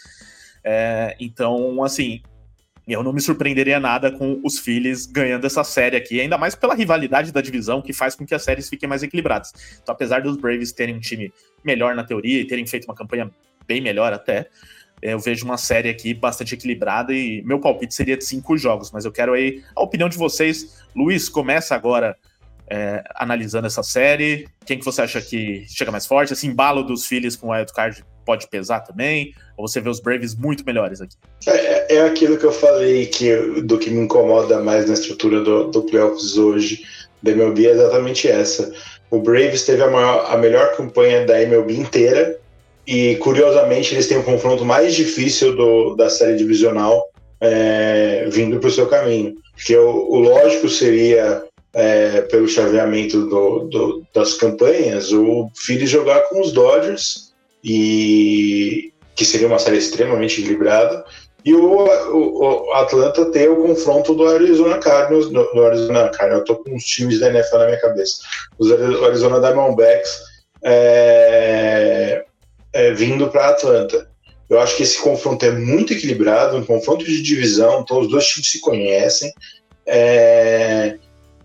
É, 0.63 1.15
então, 1.19 1.83
assim, 1.83 2.21
eu 2.93 3.03
não 3.03 3.13
me 3.13 3.21
surpreenderia 3.21 3.79
nada 3.79 4.11
com 4.11 4.39
os 4.43 4.59
Phillies 4.59 5.05
ganhando 5.05 5.45
essa 5.45 5.63
série 5.63 5.95
aqui, 5.95 6.19
ainda 6.19 6.37
mais 6.37 6.55
pela 6.55 6.73
rivalidade 6.73 7.31
da 7.31 7.41
divisão, 7.41 7.81
que 7.81 7.93
faz 7.93 8.15
com 8.15 8.25
que 8.25 8.33
as 8.33 8.43
séries 8.43 8.69
fiquem 8.69 8.87
mais 8.87 9.03
equilibradas. 9.03 9.53
Então, 9.81 9.93
apesar 9.93 10.21
dos 10.21 10.37
Braves 10.37 10.71
terem 10.71 10.95
um 10.95 10.99
time 10.99 11.31
melhor 11.63 11.95
na 11.95 12.03
teoria 12.03 12.39
e 12.41 12.45
terem 12.45 12.65
feito 12.65 12.85
uma 12.85 12.95
campanha 12.95 13.29
bem 13.67 13.81
melhor 13.81 14.13
até, 14.13 14.49
eu 15.01 15.19
vejo 15.19 15.45
uma 15.45 15.57
série 15.57 15.89
aqui 15.89 16.13
bastante 16.13 16.53
equilibrada 16.53 17.11
e 17.13 17.41
meu 17.43 17.59
palpite 17.59 17.93
seria 17.93 18.15
de 18.15 18.23
cinco 18.23 18.55
jogos, 18.57 18.91
mas 18.91 19.03
eu 19.03 19.11
quero 19.11 19.33
aí 19.33 19.63
a 19.75 19.81
opinião 19.81 20.07
de 20.07 20.17
vocês. 20.17 20.79
Luiz, 20.95 21.27
começa 21.27 21.73
agora 21.73 22.15
é, 22.69 23.03
analisando 23.15 23.67
essa 23.67 23.81
série. 23.81 24.47
Quem 24.65 24.77
que 24.77 24.85
você 24.85 25.01
acha 25.01 25.21
que 25.21 25.65
chega 25.67 25.91
mais 25.91 26.05
forte? 26.05 26.33
Esse 26.33 26.45
embalo 26.45 26.83
dos 26.83 27.05
Phillies 27.05 27.35
com 27.35 27.47
o 27.47 27.51
Wild 27.51 27.73
Card 27.73 28.03
pode 28.25 28.47
pesar 28.47 28.81
também? 28.81 29.33
Ou 29.57 29.67
você 29.67 29.79
vê 29.79 29.89
os 29.89 29.99
Braves 29.99 30.35
muito 30.35 30.65
melhores 30.65 31.01
aqui? 31.01 31.15
É, 31.47 31.95
é 31.95 32.01
aquilo 32.01 32.37
que 32.37 32.45
eu 32.45 32.51
falei 32.51 33.05
que, 33.07 33.35
do 33.61 33.77
que 33.77 33.89
me 33.89 34.01
incomoda 34.01 34.59
mais 34.59 34.87
na 34.87 34.93
estrutura 34.93 35.41
do, 35.41 35.71
do 35.71 35.83
playoffs 35.83 36.37
hoje 36.37 36.81
da 37.21 37.31
MLB 37.31 37.67
é 37.67 37.71
exatamente 37.71 38.27
essa. 38.27 38.71
O 39.09 39.19
Braves 39.19 39.65
teve 39.65 39.83
a, 39.83 39.89
maior, 39.89 40.25
a 40.29 40.37
melhor 40.37 40.75
campanha 40.75 41.25
da 41.25 41.41
MLB 41.41 41.73
inteira 41.73 42.39
e, 42.87 43.15
curiosamente, 43.17 43.93
eles 43.93 44.07
têm 44.07 44.17
o 44.17 44.23
confronto 44.23 44.65
mais 44.65 44.95
difícil 44.95 45.55
do, 45.55 45.95
da 45.95 46.09
série 46.09 46.37
divisional 46.37 47.09
é, 47.39 48.25
vindo 48.29 48.59
para 48.59 48.69
o 48.69 48.71
seu 48.71 48.87
caminho. 48.87 49.35
Porque 49.53 49.75
o, 49.75 49.89
o 50.09 50.19
lógico 50.19 50.67
seria, 50.69 51.43
é, 51.73 52.21
pelo 52.21 52.47
chaveamento 52.47 53.25
do, 53.27 53.59
do, 53.65 54.03
das 54.13 54.35
campanhas, 54.35 55.11
o 55.11 55.49
Phillies 55.55 55.89
jogar 55.89 56.21
com 56.29 56.41
os 56.41 56.51
Dodgers 56.51 57.30
e 57.63 58.93
que 59.15 59.25
seria 59.25 59.47
uma 59.47 59.59
série 59.59 59.77
extremamente 59.77 60.41
equilibrada. 60.41 61.03
E 61.43 61.53
o, 61.53 61.85
o, 61.85 62.67
o 62.67 62.73
Atlanta 62.73 63.25
ter 63.31 63.49
o 63.49 63.63
confronto 63.63 64.13
do 64.13 64.27
Arizona 64.27 64.77
Cardinals, 64.77 65.29
do 65.29 65.65
Arizona 65.65 66.09
Cardinals, 66.09 66.47
eu 66.47 66.55
tô 66.55 66.63
com 66.63 66.75
os 66.75 66.83
times 66.83 67.19
da 67.19 67.29
NFL 67.29 67.57
na 67.57 67.65
minha 67.65 67.81
cabeça, 67.81 68.17
os 68.59 68.71
Arizona 68.71 69.39
Diamondbacks 69.39 70.19
é, 70.63 72.23
é, 72.73 72.93
vindo 72.93 73.27
para 73.29 73.49
Atlanta. 73.49 74.09
Eu 74.49 74.59
acho 74.59 74.75
que 74.75 74.83
esse 74.83 75.01
confronto 75.01 75.45
é 75.45 75.51
muito 75.51 75.93
equilibrado, 75.93 76.57
um 76.57 76.65
confronto 76.65 77.05
de 77.05 77.21
divisão, 77.21 77.81
então 77.81 77.99
os 77.99 78.09
dois 78.09 78.27
times 78.27 78.51
se 78.51 78.59
conhecem. 78.59 79.33
É, 79.85 80.97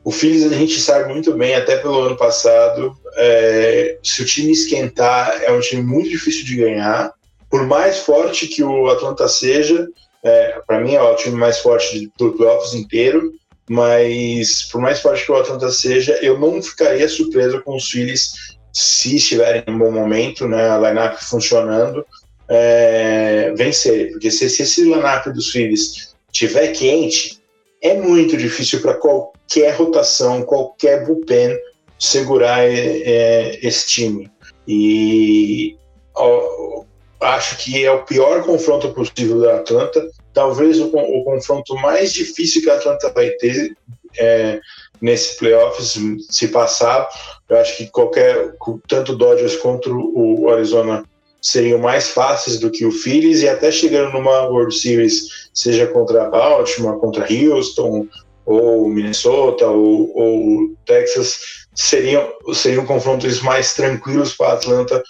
o 0.07 0.13
Phillies 0.13 0.45
a 0.45 0.55
gente 0.55 0.79
sabe 0.79 1.13
muito 1.13 1.33
bem, 1.33 1.57
até 1.57 1.79
pelo 1.79 2.01
ano 2.01 2.17
passado, 2.17 2.97
é, 3.17 3.99
se 4.05 4.23
o 4.23 4.25
time 4.25 4.53
esquentar, 4.53 5.43
é 5.43 5.51
um 5.51 5.59
time 5.59 5.83
muito 5.83 6.09
difícil 6.09 6.45
de 6.45 6.55
ganhar. 6.55 7.13
Por 7.51 7.67
mais 7.67 7.99
forte 7.99 8.47
que 8.47 8.63
o 8.63 8.87
Atlanta 8.89 9.27
seja, 9.27 9.89
é, 10.23 10.61
para 10.65 10.79
mim 10.79 10.95
é 10.95 11.03
o 11.03 11.17
time 11.17 11.35
mais 11.35 11.59
forte 11.59 12.09
do 12.17 12.31
playoffs 12.35 12.73
inteiro, 12.73 13.33
mas 13.69 14.63
por 14.71 14.81
mais 14.81 15.01
forte 15.01 15.27
que 15.27 15.33
o 15.33 15.37
Atlanta 15.37 15.73
seja, 15.73 16.17
eu 16.23 16.39
não 16.39 16.63
ficaria 16.63 17.09
surpreso 17.09 17.61
com 17.65 17.75
os 17.75 17.91
Phillies 17.91 18.31
se 18.73 19.17
estiverem 19.17 19.65
em 19.67 19.73
um 19.73 19.79
bom 19.79 19.91
momento, 19.91 20.47
né, 20.47 20.71
a 20.71 20.79
lineup 20.79 21.19
funcionando, 21.19 22.07
é, 22.49 23.53
vencer. 23.57 24.13
Porque 24.13 24.31
se, 24.31 24.49
se 24.51 24.63
esse 24.63 24.83
lineup 24.83 25.27
dos 25.35 25.51
Phillies 25.51 26.15
estiver 26.33 26.69
quente, 26.69 27.45
é 27.87 27.95
muito 27.95 28.37
difícil 28.37 28.81
para 28.81 28.95
qualquer 28.95 29.75
rotação, 29.75 30.43
qualquer 30.43 31.05
bullpen 31.05 31.57
segurar 31.99 32.65
é, 32.65 33.03
é, 33.05 33.67
esse 33.67 33.87
time. 33.87 34.31
E 34.67 35.77
ó, 36.15 36.85
acho 37.21 37.59
que 37.59 37.85
é 37.85 37.91
o 37.91 38.05
pior 38.05 38.43
confronto 38.43 38.93
possível 38.93 39.41
da 39.41 39.57
Atlanta. 39.57 40.09
Talvez 40.33 40.79
o, 40.81 40.89
o 40.89 41.25
confronto 41.25 41.75
mais 41.77 42.13
difícil 42.13 42.63
que 42.63 42.71
a 42.71 42.75
Atlanta 42.75 43.13
vai 43.13 43.31
ter 43.31 43.77
é, 44.19 44.61
nesse 45.01 45.37
playoffs, 45.37 45.99
se 46.29 46.49
passar. 46.49 47.09
Eu 47.49 47.59
acho 47.59 47.77
que 47.77 47.87
qualquer, 47.87 48.55
tanto 48.89 49.13
o 49.13 49.17
Dodgers 49.17 49.57
contra 49.57 49.93
o 49.93 50.51
Arizona 50.51 51.05
seriam 51.47 51.79
mais 51.79 52.09
fáceis 52.09 52.59
do 52.59 52.71
que 52.71 52.85
o 52.85 52.91
Phillies 52.91 53.41
e 53.41 53.49
até 53.49 53.71
chegando 53.71 54.13
numa 54.13 54.49
World 54.49 54.75
Series, 54.77 55.49
seja 55.55 55.87
contra 55.87 56.29
Baltimore, 56.29 56.99
contra 56.99 57.27
Houston, 57.33 58.09
ou 58.45 58.89
Minnesota, 58.89 59.67
ou, 59.67 60.11
ou 60.17 60.71
Texas, 60.85 61.67
seriam, 61.73 62.33
seriam 62.53 62.85
confrontos 62.85 63.41
mais 63.43 63.75
tranquilos 63.75 64.35
para 64.35 64.55
Atlanta 64.55 65.03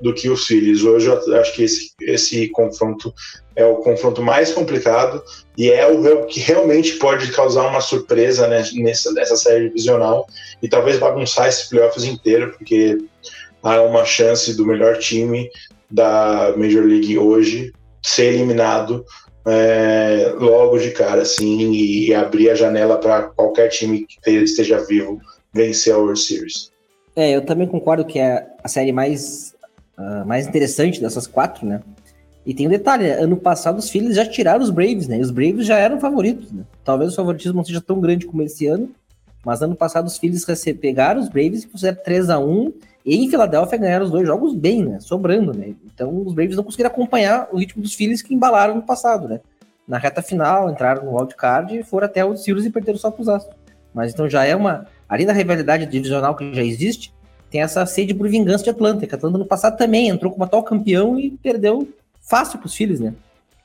do 0.00 0.12
que 0.14 0.28
os 0.28 0.46
Phillies. 0.46 0.82
Hoje 0.82 1.06
eu 1.06 1.40
acho 1.40 1.54
que 1.54 1.62
esse, 1.62 1.92
esse 2.00 2.48
confronto 2.48 3.12
é 3.54 3.64
o 3.64 3.76
confronto 3.76 4.22
mais 4.22 4.50
complicado 4.50 5.22
e 5.56 5.70
é 5.70 5.86
o 5.86 6.26
que 6.26 6.40
realmente 6.40 6.94
pode 6.94 7.30
causar 7.30 7.68
uma 7.68 7.80
surpresa 7.80 8.48
né, 8.48 8.64
nessa, 8.74 9.12
nessa 9.12 9.36
série 9.36 9.68
divisional 9.68 10.26
e 10.62 10.68
talvez 10.68 10.98
bagunçar 10.98 11.48
esse 11.48 11.68
playoffs 11.68 12.04
inteiro, 12.04 12.52
porque 12.56 12.98
há 13.62 13.80
uma 13.82 14.04
chance 14.04 14.56
do 14.56 14.66
melhor 14.66 14.98
time 14.98 15.48
da 15.90 16.54
Major 16.56 16.84
League 16.84 17.18
hoje 17.18 17.72
ser 18.02 18.34
eliminado 18.34 19.04
é, 19.46 20.34
logo 20.38 20.78
de 20.78 20.90
cara, 20.90 21.22
assim, 21.22 21.72
e 21.72 22.14
abrir 22.14 22.50
a 22.50 22.54
janela 22.54 22.98
para 22.98 23.22
qualquer 23.22 23.68
time 23.68 24.06
que 24.06 24.30
esteja 24.30 24.84
vivo 24.84 25.20
vencer 25.52 25.92
a 25.94 25.98
World 25.98 26.18
Series. 26.18 26.70
É, 27.14 27.36
eu 27.36 27.44
também 27.44 27.66
concordo 27.66 28.04
que 28.04 28.18
é 28.18 28.46
a 28.62 28.68
série 28.68 28.92
mais, 28.92 29.54
uh, 29.98 30.26
mais 30.26 30.46
interessante 30.46 31.00
dessas 31.00 31.26
quatro, 31.26 31.66
né? 31.66 31.82
E 32.44 32.54
tem 32.54 32.66
um 32.66 32.70
detalhe, 32.70 33.08
ano 33.08 33.36
passado 33.36 33.78
os 33.78 33.88
Phillies 33.90 34.16
já 34.16 34.26
tiraram 34.26 34.62
os 34.62 34.70
Braves, 34.70 35.06
né? 35.06 35.18
E 35.18 35.20
os 35.20 35.30
Braves 35.30 35.66
já 35.66 35.76
eram 35.76 36.00
favoritos, 36.00 36.50
né? 36.50 36.64
Talvez 36.82 37.12
o 37.12 37.16
favoritismo 37.16 37.56
não 37.56 37.64
seja 37.64 37.80
tão 37.80 38.00
grande 38.00 38.26
como 38.26 38.42
esse 38.42 38.66
ano, 38.66 38.90
mas 39.44 39.62
ano 39.62 39.76
passado 39.76 40.06
os 40.06 40.16
Phillies 40.16 40.44
pegaram 40.80 41.20
os 41.20 41.28
Braves 41.28 41.64
e 41.64 41.68
fizeram 41.68 41.98
3 42.02 42.30
a 42.30 42.38
1 42.38 42.72
e 43.04 43.16
em 43.16 43.28
Filadélfia 43.28 43.78
ganharam 43.78 44.04
os 44.04 44.10
dois 44.10 44.26
jogos 44.26 44.54
bem, 44.54 44.84
né? 44.84 45.00
Sobrando, 45.00 45.52
né? 45.52 45.74
Então 45.84 46.22
os 46.24 46.32
Braves 46.32 46.56
não 46.56 46.64
conseguiram 46.64 46.90
acompanhar 46.90 47.48
o 47.52 47.58
ritmo 47.58 47.82
dos 47.82 47.94
Phillies 47.94 48.22
que 48.22 48.34
embalaram 48.34 48.76
no 48.76 48.82
passado, 48.82 49.28
né? 49.28 49.40
Na 49.86 49.98
reta 49.98 50.22
final, 50.22 50.70
entraram 50.70 51.04
no 51.04 51.16
wildcard 51.16 51.76
e 51.76 51.82
foram 51.82 52.06
até 52.06 52.24
o 52.24 52.36
Sirius 52.36 52.64
e 52.64 52.70
perderam 52.70 52.98
só 52.98 53.10
para 53.10 53.22
os 53.22 53.28
Astros. 53.28 53.56
Mas 53.92 54.12
então 54.12 54.28
já 54.28 54.44
é 54.44 54.54
uma. 54.54 54.86
Além 55.08 55.26
da 55.26 55.32
rivalidade 55.32 55.84
divisional 55.86 56.34
que 56.34 56.54
já 56.54 56.62
existe, 56.62 57.12
tem 57.50 57.60
essa 57.60 57.84
sede 57.84 58.14
por 58.14 58.28
vingança 58.28 58.64
de 58.64 58.70
Atlanta, 58.70 59.06
que 59.06 59.14
Atlanta 59.14 59.36
no 59.36 59.44
passado 59.44 59.76
também 59.76 60.08
entrou 60.08 60.32
como 60.32 60.44
atual 60.44 60.62
campeão 60.62 61.18
e 61.18 61.32
perdeu 61.32 61.86
fácil 62.22 62.58
para 62.58 62.66
os 62.66 62.74
Phillies, 62.74 63.00
né? 63.00 63.12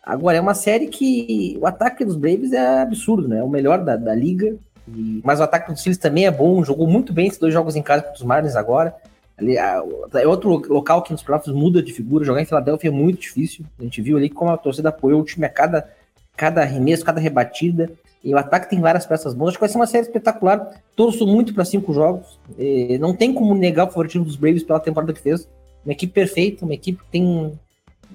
Agora, 0.04 0.38
é 0.38 0.42
uma 0.42 0.54
série 0.54 0.88
que 0.88 1.58
o 1.62 1.68
ataque 1.68 2.04
dos 2.04 2.16
Braves 2.16 2.52
é 2.52 2.82
absurdo, 2.82 3.28
né? 3.28 3.40
É 3.40 3.44
o 3.44 3.50
melhor 3.50 3.84
da, 3.84 3.96
da 3.96 4.16
liga. 4.16 4.56
E... 4.88 5.22
mas 5.24 5.40
o 5.40 5.44
ataque 5.44 5.72
dos 5.72 5.84
Phillies 5.84 5.98
também 5.98 6.26
é 6.26 6.32
bom, 6.32 6.64
jogou 6.64 6.88
muito 6.88 7.14
bem 7.14 7.28
esses 7.28 7.40
dois 7.40 7.54
jogos 7.54 7.76
em 7.76 7.82
casa 7.82 8.02
contra 8.02 8.18
os 8.18 8.24
Marlins 8.24 8.56
agora. 8.56 8.96
Ali, 9.38 9.56
é 9.58 10.28
outro 10.28 10.50
local 10.68 11.04
que 11.04 11.12
nos 11.12 11.22
playoffs 11.22 11.54
muda 11.54 11.82
de 11.82 11.94
figura. 11.94 12.26
Jogar 12.26 12.42
em 12.42 12.46
Filadélfia 12.46 12.90
é 12.90 12.92
muito 12.92 13.22
difícil. 13.22 13.66
A 13.80 13.84
gente 13.84 14.02
viu 14.02 14.18
ali 14.18 14.30
como 14.30 14.50
a 14.50 14.58
torcida 14.58 14.90
apoiou 14.90 15.22
o 15.22 15.24
time 15.24 15.46
a 15.46 15.50
cada, 15.50 15.88
cada 16.36 16.62
arremesso, 16.62 17.06
cada 17.06 17.20
rebatida. 17.20 17.92
E 18.24 18.34
o 18.34 18.38
ataque 18.38 18.70
tem 18.70 18.82
várias 18.82 19.06
peças 19.06 19.36
boas. 19.36 19.50
Acho 19.50 19.58
que 19.58 19.62
vai 19.62 19.70
ser 19.70 19.78
uma 19.78 19.86
série 19.86 20.08
espetacular. 20.08 20.82
Torço 20.96 21.28
muito 21.28 21.54
para 21.54 21.64
cinco 21.64 21.94
jogos. 21.94 22.40
E 22.58 22.98
não 22.98 23.14
tem 23.14 23.32
como 23.32 23.54
negar 23.54 23.86
o 23.86 23.90
favoritismo 23.90 24.26
dos 24.26 24.36
Braves 24.36 24.64
pela 24.64 24.80
temporada 24.80 25.14
que 25.14 25.22
fez. 25.22 25.48
Uma 25.86 25.94
equipe 25.94 26.12
perfeita, 26.12 26.66
uma 26.66 26.74
equipe 26.74 27.04
que 27.04 27.12
tem 27.12 27.54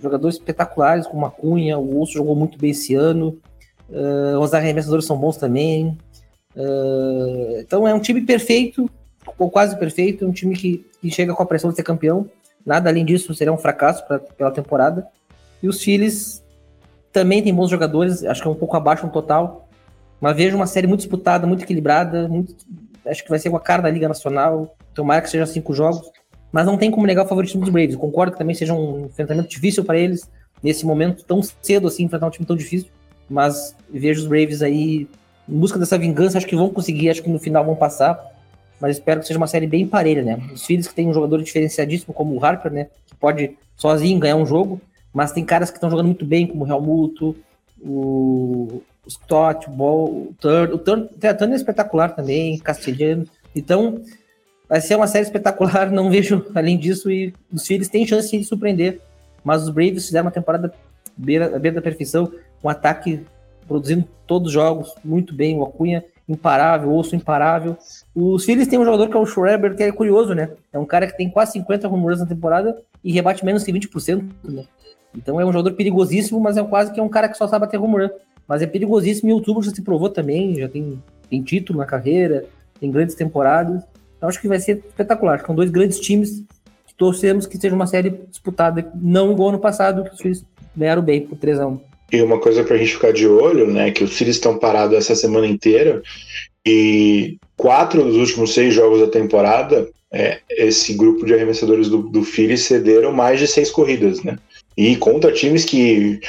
jogadores 0.02 0.36
espetaculares, 0.36 1.06
como 1.06 1.24
a 1.24 1.30
Cunha. 1.30 1.78
O 1.78 2.00
Osso 2.00 2.14
jogou 2.14 2.34
muito 2.34 2.58
bem 2.58 2.72
esse 2.72 2.94
ano. 2.94 3.38
Uh, 3.88 4.38
os 4.40 4.52
arremessadores 4.52 5.04
são 5.04 5.16
bons 5.16 5.36
também. 5.36 5.96
Uh, 6.56 7.60
então 7.60 7.86
é 7.86 7.94
um 7.94 8.00
time 8.00 8.20
perfeito, 8.22 8.90
quase 9.50 9.78
perfeito. 9.78 10.26
Um 10.26 10.32
time 10.32 10.54
que 10.54 10.86
e 11.02 11.10
chega 11.10 11.34
com 11.34 11.42
a 11.42 11.46
pressão 11.46 11.70
de 11.70 11.76
ser 11.76 11.82
campeão. 11.82 12.28
Nada 12.64 12.88
além 12.88 13.04
disso 13.04 13.34
seria 13.34 13.52
um 13.52 13.58
fracasso 13.58 14.06
pra, 14.06 14.18
pela 14.18 14.50
temporada. 14.50 15.06
E 15.62 15.68
os 15.68 15.82
Phillies 15.82 16.42
também 17.12 17.42
tem 17.42 17.54
bons 17.54 17.70
jogadores, 17.70 18.24
acho 18.24 18.40
que 18.40 18.48
é 18.48 18.50
um 18.50 18.54
pouco 18.54 18.76
abaixo 18.76 19.04
no 19.04 19.12
total. 19.12 19.68
Mas 20.20 20.36
vejo 20.36 20.56
uma 20.56 20.66
série 20.66 20.86
muito 20.86 21.00
disputada, 21.00 21.46
muito 21.46 21.64
equilibrada. 21.64 22.28
Muito, 22.28 22.54
acho 23.04 23.24
que 23.24 23.30
vai 23.30 23.38
ser 23.38 23.50
com 23.50 23.56
a 23.56 23.60
cara 23.60 23.82
da 23.82 23.90
Liga 23.90 24.06
Nacional. 24.06 24.76
Tomara 24.94 25.20
que 25.20 25.28
seja 25.28 25.46
cinco 25.46 25.74
jogos. 25.74 26.10
Mas 26.52 26.66
não 26.66 26.76
tem 26.76 26.90
como 26.90 27.06
negar 27.06 27.24
o 27.24 27.28
favoritismo 27.28 27.62
dos 27.62 27.70
Braves. 27.70 27.96
Concordo 27.96 28.32
que 28.32 28.38
também 28.38 28.54
seja 28.54 28.72
um 28.72 29.06
enfrentamento 29.06 29.48
difícil 29.48 29.84
para 29.84 29.98
eles, 29.98 30.30
nesse 30.62 30.86
momento 30.86 31.24
tão 31.24 31.40
cedo 31.42 31.88
assim, 31.88 32.04
enfrentar 32.04 32.26
um 32.26 32.30
time 32.30 32.46
tão 32.46 32.56
difícil. 32.56 32.88
Mas 33.28 33.74
vejo 33.90 34.20
os 34.20 34.26
Braves 34.28 34.62
aí 34.62 35.08
em 35.48 35.58
busca 35.58 35.78
dessa 35.78 35.98
vingança. 35.98 36.38
Acho 36.38 36.46
que 36.46 36.54
vão 36.54 36.70
conseguir, 36.70 37.10
acho 37.10 37.22
que 37.22 37.30
no 37.30 37.38
final 37.40 37.64
vão 37.64 37.74
passar 37.74 38.31
mas 38.82 38.96
espero 38.96 39.20
que 39.20 39.28
seja 39.28 39.38
uma 39.38 39.46
série 39.46 39.68
bem 39.68 39.86
parelha, 39.86 40.24
né? 40.24 40.42
Os 40.52 40.66
Phillies 40.66 40.88
que 40.88 40.94
tem 40.94 41.08
um 41.08 41.14
jogador 41.14 41.40
diferenciadíssimo 41.40 42.12
como 42.12 42.34
o 42.34 42.44
Harper, 42.44 42.72
né? 42.72 42.88
Que 43.06 43.14
pode 43.14 43.56
sozinho 43.76 44.18
ganhar 44.18 44.34
um 44.34 44.44
jogo, 44.44 44.80
mas 45.12 45.30
tem 45.30 45.44
caras 45.44 45.70
que 45.70 45.76
estão 45.76 45.88
jogando 45.88 46.06
muito 46.06 46.26
bem, 46.26 46.48
como 46.48 46.64
o 46.64 46.68
Helmuto, 46.68 47.36
o, 47.80 48.82
o 49.06 49.08
Stott, 49.08 49.68
o 49.68 49.70
Ball, 49.70 50.06
o 50.06 50.34
Turner. 50.40 50.74
O 50.74 50.78
Turner, 50.78 51.08
é 51.20 51.54
espetacular 51.54 52.08
também, 52.08 52.58
Castilhano. 52.58 53.24
Então, 53.54 54.02
vai 54.68 54.80
ser 54.80 54.96
uma 54.96 55.06
série 55.06 55.26
espetacular, 55.26 55.88
não 55.88 56.10
vejo 56.10 56.44
além 56.52 56.76
disso, 56.76 57.08
e 57.08 57.32
os 57.52 57.64
Phillies 57.64 57.88
têm 57.88 58.04
chance 58.04 58.36
de 58.36 58.42
surpreender. 58.42 59.00
Mas 59.44 59.62
os 59.62 59.68
Braves 59.68 60.06
fizeram 60.06 60.24
uma 60.24 60.32
temporada 60.32 60.74
beira, 61.16 61.56
beira 61.56 61.76
da 61.76 61.82
perfeição, 61.82 62.32
um 62.64 62.68
ataque 62.68 63.24
produzindo 63.68 64.08
todos 64.26 64.48
os 64.48 64.52
jogos 64.52 64.92
muito 65.04 65.32
bem, 65.32 65.56
o 65.56 65.62
Acunha 65.62 66.04
imparável, 66.32 66.94
osso 66.94 67.14
imparável. 67.14 67.76
Os 68.14 68.44
Phillies 68.44 68.66
têm 68.66 68.78
um 68.78 68.84
jogador 68.84 69.08
que 69.08 69.16
é 69.16 69.20
o 69.20 69.26
Schreiber, 69.26 69.76
que 69.76 69.82
é 69.82 69.92
curioso, 69.92 70.34
né? 70.34 70.50
É 70.72 70.78
um 70.78 70.84
cara 70.84 71.06
que 71.06 71.16
tem 71.16 71.30
quase 71.30 71.52
50 71.52 71.88
home 71.88 72.04
runs 72.04 72.20
na 72.20 72.26
temporada 72.26 72.76
e 73.04 73.12
rebate 73.12 73.44
menos 73.44 73.62
que 73.62 73.72
20%, 73.72 74.24
né? 74.44 74.64
Então 75.14 75.40
é 75.40 75.44
um 75.44 75.52
jogador 75.52 75.74
perigosíssimo, 75.76 76.40
mas 76.40 76.56
é 76.56 76.64
quase 76.64 76.92
que 76.92 76.98
é 76.98 77.02
um 77.02 77.08
cara 77.08 77.28
que 77.28 77.36
só 77.36 77.46
sabe 77.46 77.66
bater 77.66 77.78
run. 77.78 78.08
Mas 78.48 78.62
é 78.62 78.66
perigosíssimo 78.66 79.30
e 79.30 79.32
o 79.32 79.36
outubro 79.36 79.62
já 79.62 79.72
se 79.72 79.82
provou 79.82 80.08
também, 80.08 80.56
já 80.56 80.68
tem, 80.68 81.02
tem 81.28 81.42
título 81.42 81.78
na 81.78 81.86
carreira, 81.86 82.46
tem 82.80 82.90
grandes 82.90 83.14
temporadas. 83.14 83.82
Então 84.16 84.28
acho 84.28 84.40
que 84.40 84.48
vai 84.48 84.58
ser 84.58 84.78
espetacular. 84.78 85.44
São 85.44 85.54
dois 85.54 85.70
grandes 85.70 86.00
times 86.00 86.42
que 86.86 86.94
torcemos 86.96 87.46
que 87.46 87.58
seja 87.58 87.74
uma 87.74 87.86
série 87.86 88.10
disputada, 88.30 88.90
não 88.94 89.32
igual 89.32 89.50
ano 89.50 89.58
passado, 89.58 90.04
que 90.04 90.14
os 90.14 90.20
Phillies 90.20 90.44
ganharam 90.74 91.02
bem 91.02 91.26
por 91.26 91.36
3 91.36 91.60
a 91.60 91.66
1 91.66 91.91
e 92.12 92.20
uma 92.20 92.38
coisa 92.38 92.62
para 92.62 92.76
a 92.76 92.78
gente 92.78 92.92
ficar 92.92 93.12
de 93.12 93.26
olho, 93.26 93.66
né, 93.66 93.90
que 93.90 94.04
os 94.04 94.12
Phillies 94.12 94.36
estão 94.36 94.58
parados 94.58 94.96
essa 94.96 95.16
semana 95.16 95.46
inteira 95.46 96.02
e 96.64 97.38
quatro 97.56 98.04
dos 98.04 98.16
últimos 98.16 98.52
seis 98.52 98.74
jogos 98.74 99.00
da 99.00 99.06
temporada, 99.06 99.88
é, 100.12 100.40
esse 100.50 100.92
grupo 100.92 101.24
de 101.24 101.32
arremessadores 101.32 101.88
do, 101.88 102.02
do 102.02 102.22
Phillies 102.22 102.62
cederam 102.62 103.12
mais 103.12 103.40
de 103.40 103.48
seis 103.48 103.70
corridas, 103.70 104.22
né? 104.22 104.38
E 104.76 104.94
contra 104.96 105.32
times 105.32 105.64
que 105.64 106.20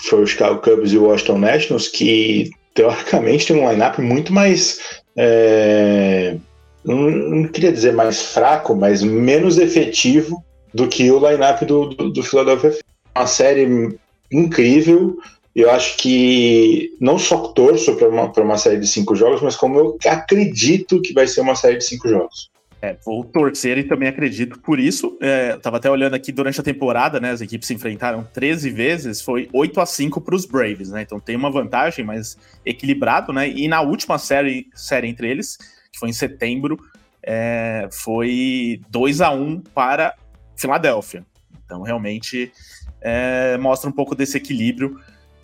foi 0.00 0.22
o 0.22 0.26
Chicago 0.26 0.60
Cubs 0.60 0.92
e 0.92 0.98
o 0.98 1.04
Washington 1.04 1.38
Nationals, 1.38 1.88
que 1.88 2.50
teoricamente 2.74 3.46
tem 3.46 3.56
um 3.56 3.70
lineup 3.70 3.98
muito 3.98 4.32
mais 4.32 4.80
é, 5.16 6.36
não, 6.84 7.10
não, 7.10 7.48
queria 7.48 7.72
dizer 7.72 7.92
mais 7.92 8.32
fraco, 8.32 8.74
mas 8.74 9.02
menos 9.02 9.58
efetivo 9.58 10.44
do 10.72 10.88
que 10.88 11.10
o 11.10 11.18
lineup 11.18 11.62
do, 11.62 11.86
do, 11.86 12.10
do 12.10 12.22
Philadelphia. 12.22 12.76
Uma 13.16 13.26
série 13.26 13.98
incrível. 14.30 15.18
Eu 15.54 15.70
acho 15.70 15.96
que 15.96 16.94
não 17.00 17.18
só 17.18 17.48
torço 17.48 17.96
para 17.96 18.08
uma, 18.08 18.30
uma 18.30 18.58
série 18.58 18.78
de 18.78 18.86
cinco 18.86 19.16
jogos, 19.16 19.42
mas 19.42 19.56
como 19.56 19.78
eu 19.78 19.98
acredito 20.06 21.00
que 21.02 21.12
vai 21.12 21.26
ser 21.26 21.40
uma 21.40 21.56
série 21.56 21.78
de 21.78 21.84
cinco 21.84 22.08
jogos. 22.08 22.50
É, 22.80 22.96
vou 23.04 23.24
torcer 23.24 23.76
e 23.76 23.82
também 23.82 24.08
acredito 24.08 24.60
por 24.60 24.78
isso. 24.78 25.18
É, 25.20 25.56
tava 25.56 25.78
até 25.78 25.90
olhando 25.90 26.14
aqui 26.14 26.30
durante 26.30 26.60
a 26.60 26.62
temporada, 26.62 27.18
né? 27.18 27.30
As 27.30 27.40
equipes 27.40 27.66
se 27.66 27.74
enfrentaram 27.74 28.22
13 28.32 28.70
vezes, 28.70 29.20
foi 29.20 29.48
8 29.52 29.80
a 29.80 29.86
5 29.86 30.20
para 30.20 30.34
os 30.36 30.44
Braves, 30.44 30.90
né? 30.90 31.02
Então 31.02 31.18
tem 31.18 31.34
uma 31.34 31.50
vantagem, 31.50 32.04
mas 32.04 32.38
equilibrado, 32.64 33.32
né? 33.32 33.48
E 33.48 33.66
na 33.66 33.80
última 33.80 34.16
série, 34.16 34.68
série 34.74 35.08
entre 35.08 35.28
eles, 35.28 35.56
que 35.90 35.98
foi 35.98 36.08
em 36.08 36.12
setembro, 36.12 36.78
é, 37.20 37.88
foi 37.90 38.80
2 38.90 39.20
a 39.22 39.30
1 39.32 39.60
para 39.74 40.14
Filadélfia. 40.56 41.26
Então 41.64 41.82
realmente 41.82 42.52
é, 43.00 43.56
mostra 43.58 43.88
um 43.88 43.92
pouco 43.92 44.14
desse 44.14 44.36
equilíbrio. 44.36 44.98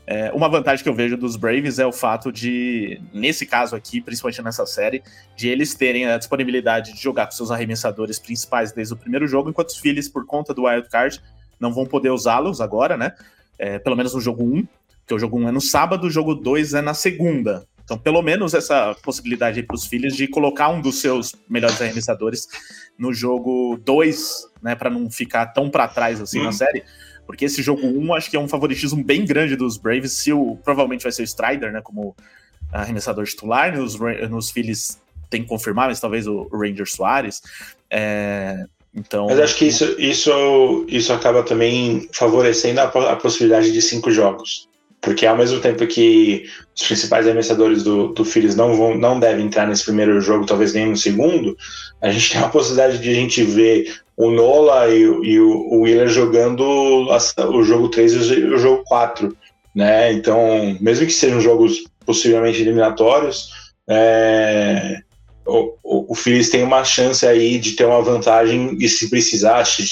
É, 0.07 0.31
uma 0.33 0.49
vantagem 0.49 0.83
que 0.83 0.89
eu 0.89 0.95
vejo 0.95 1.17
dos 1.17 1.35
Braves 1.35 1.79
é 1.79 1.87
o 1.87 1.93
fato 1.93 2.31
de, 2.31 3.01
nesse 3.13 3.47
caso 3.47 3.75
aqui, 3.75 4.01
principalmente 4.01 4.43
nessa 4.43 4.67
série, 4.67 5.03
de 5.35 5.49
eles 5.49 5.75
terem 5.75 6.07
a 6.07 6.19
disponibilidade 6.19 6.93
de 6.93 7.01
jogar 7.01 7.27
com 7.27 7.33
seus 7.33 7.51
arremessadores 7.51 8.19
principais 8.19 8.71
desde 8.73 8.93
o 8.93 8.97
primeiro 8.97 9.27
jogo, 9.27 9.49
enquanto 9.49 9.71
os 9.71 9.79
Phillies, 9.79 10.09
por 10.09 10.27
conta 10.27 10.53
do 10.53 10.65
wild 10.65 10.89
card, 10.91 11.21
não 11.59 11.73
vão 11.73 11.87
poder 11.87 12.11
usá-los 12.11 12.61
agora, 12.61 12.97
né? 12.97 13.13
É, 13.59 13.79
pelo 13.79 13.97
menos 13.97 14.13
no 14.13 14.21
jogo 14.21 14.45
1, 14.45 14.67
que 15.07 15.15
o 15.15 15.19
jogo 15.19 15.39
1 15.39 15.49
é 15.49 15.53
no 15.53 15.61
sábado, 15.61 16.07
o 16.07 16.11
jogo 16.11 16.35
2 16.35 16.75
é 16.75 16.83
na 16.83 16.93
segunda. 16.93 17.67
Então, 17.85 17.99
pelo 17.99 18.23
menos 18.23 18.55
essa 18.55 18.97
possibilidade 19.03 19.63
para 19.63 19.77
os 19.77 19.87
filhos 19.87 20.17
de 20.17 20.27
colocar 20.27 20.71
um 20.71 20.81
dos 20.81 21.01
seus 21.01 21.35
melhores 21.49 21.81
arremessadores 21.81 22.49
no 22.99 23.13
jogo 23.13 23.79
2, 23.85 24.49
né, 24.63 24.75
para 24.75 24.89
não 24.89 25.11
ficar 25.11 25.47
tão 25.47 25.69
para 25.69 25.87
trás 25.87 26.21
assim 26.21 26.43
na 26.43 26.53
série. 26.53 26.83
Porque 27.27 27.45
esse 27.45 27.63
jogo 27.63 27.87
1 27.87 27.99
um, 27.99 28.15
acho 28.15 28.31
que 28.31 28.37
é 28.37 28.41
um 28.41 28.49
favoritismo 28.49 29.03
bem 29.03 29.25
grande 29.25 29.57
dos 29.57 29.77
Braves, 29.77 30.13
se 30.13 30.33
o 30.33 30.57
provavelmente 30.65 31.03
vai 31.03 31.13
ser 31.13 31.23
o 31.23 31.25
Strider, 31.25 31.73
né, 31.73 31.81
como 31.81 32.15
arremessador 32.73 33.25
titular, 33.25 33.77
nos, 33.77 33.97
nos 34.29 34.51
Phillies 34.51 35.01
tem 35.31 35.43
que 35.43 35.49
confirmar, 35.49 35.89
mas 35.89 36.01
talvez 36.01 36.27
o, 36.27 36.49
o 36.51 36.59
Ranger 36.59 36.89
Soares. 36.89 37.41
É, 37.91 38.65
então, 38.95 39.27
mas 39.27 39.41
acho 39.41 39.57
que 39.57 39.67
isso, 39.67 39.97
isso, 39.99 40.85
isso 40.89 41.13
acaba 41.13 41.43
também 41.43 42.09
favorecendo 42.13 42.81
a, 42.81 42.85
a, 42.85 43.17
possibilidade 43.17 43.73
de 43.73 43.83
cinco 43.83 44.11
jogos. 44.11 44.69
Porque 45.05 45.27
ao 45.27 45.37
mesmo 45.37 45.61
tempo 45.61 45.87
que 45.87 46.47
os 46.75 46.87
principais 46.87 47.27
arremessadores 47.27 47.83
do, 47.83 48.09
do 48.09 48.25
Phillies 48.25 48.57
não, 48.57 48.75
vão, 48.75 48.97
não 48.97 49.21
devem 49.21 49.45
entrar 49.45 49.67
nesse 49.67 49.85
primeiro 49.85 50.19
jogo, 50.19 50.47
talvez 50.47 50.73
nem 50.73 50.87
no 50.87 50.97
segundo, 50.97 51.55
a 52.01 52.11
gente 52.11 52.31
tem 52.33 52.41
a 52.41 52.49
possibilidade 52.49 52.99
de 52.99 53.11
a 53.11 53.15
gente 53.15 53.45
ver 53.45 53.95
o 54.17 54.31
Nola 54.31 54.89
e, 54.89 55.03
e 55.03 55.39
o, 55.39 55.83
o 55.83 56.09
jogando 56.09 56.65
o 56.65 57.63
jogo 57.63 57.89
3 57.91 58.13
e 58.15 58.45
o 58.45 58.59
jogo 58.59 58.83
4. 58.85 59.37
Né? 59.75 60.13
Então, 60.13 60.77
mesmo 60.81 61.05
que 61.05 61.13
sejam 61.13 61.41
jogos 61.41 61.85
possivelmente 62.07 62.63
eliminatórios, 62.63 63.51
é, 63.87 65.03
o, 65.45 65.75
o, 65.83 66.13
o 66.13 66.15
Phillies 66.15 66.49
tem 66.49 66.63
uma 66.63 66.83
chance 66.83 67.27
aí 67.27 67.59
de 67.59 67.73
ter 67.73 67.85
uma 67.85 68.01
vantagem 68.01 68.79
e 68.81 68.89
se 68.89 69.11
precisar, 69.11 69.67
se, 69.67 69.83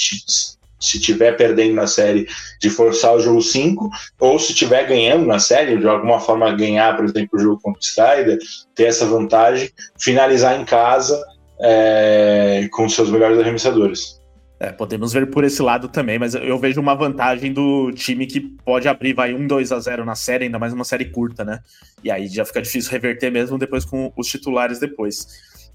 se 0.83 0.99
tiver 0.99 1.37
perdendo 1.37 1.75
na 1.75 1.87
série, 1.87 2.27
de 2.59 2.69
forçar 2.69 3.15
o 3.15 3.19
jogo 3.19 3.41
5, 3.41 3.89
ou 4.19 4.37
se 4.37 4.53
tiver 4.53 4.85
ganhando 4.85 5.25
na 5.25 5.39
série, 5.39 5.77
de 5.77 5.87
alguma 5.87 6.19
forma 6.19 6.51
ganhar, 6.51 6.95
por 6.95 7.05
exemplo, 7.05 7.29
o 7.33 7.39
jogo 7.39 7.61
contra 7.61 7.79
o 7.79 7.83
Strider, 7.83 8.37
ter 8.75 8.83
essa 8.83 9.05
vantagem, 9.05 9.69
finalizar 9.97 10.59
em 10.59 10.65
casa 10.65 11.23
é, 11.61 12.67
com 12.71 12.89
seus 12.89 13.09
melhores 13.09 13.39
arremessadores. 13.39 14.21
É, 14.59 14.71
podemos 14.71 15.13
ver 15.13 15.29
por 15.29 15.43
esse 15.43 15.61
lado 15.61 15.87
também, 15.87 16.19
mas 16.19 16.35
eu 16.35 16.59
vejo 16.59 16.79
uma 16.79 16.95
vantagem 16.95 17.51
do 17.51 17.91
time 17.91 18.25
que 18.25 18.39
pode 18.39 18.87
abrir, 18.87 19.13
vai 19.13 19.33
1 19.33 19.47
2 19.47 19.71
a 19.71 19.79
0 19.79 20.05
na 20.05 20.15
série, 20.15 20.45
ainda 20.45 20.59
mais 20.59 20.73
uma 20.73 20.83
série 20.83 21.05
curta, 21.05 21.43
né? 21.45 21.59
E 22.03 22.11
aí 22.11 22.27
já 22.27 22.45
fica 22.45 22.61
difícil 22.61 22.91
reverter 22.91 23.31
mesmo 23.31 23.57
depois 23.57 23.85
com 23.85 24.11
os 24.17 24.27
titulares 24.27 24.79
depois, 24.79 25.27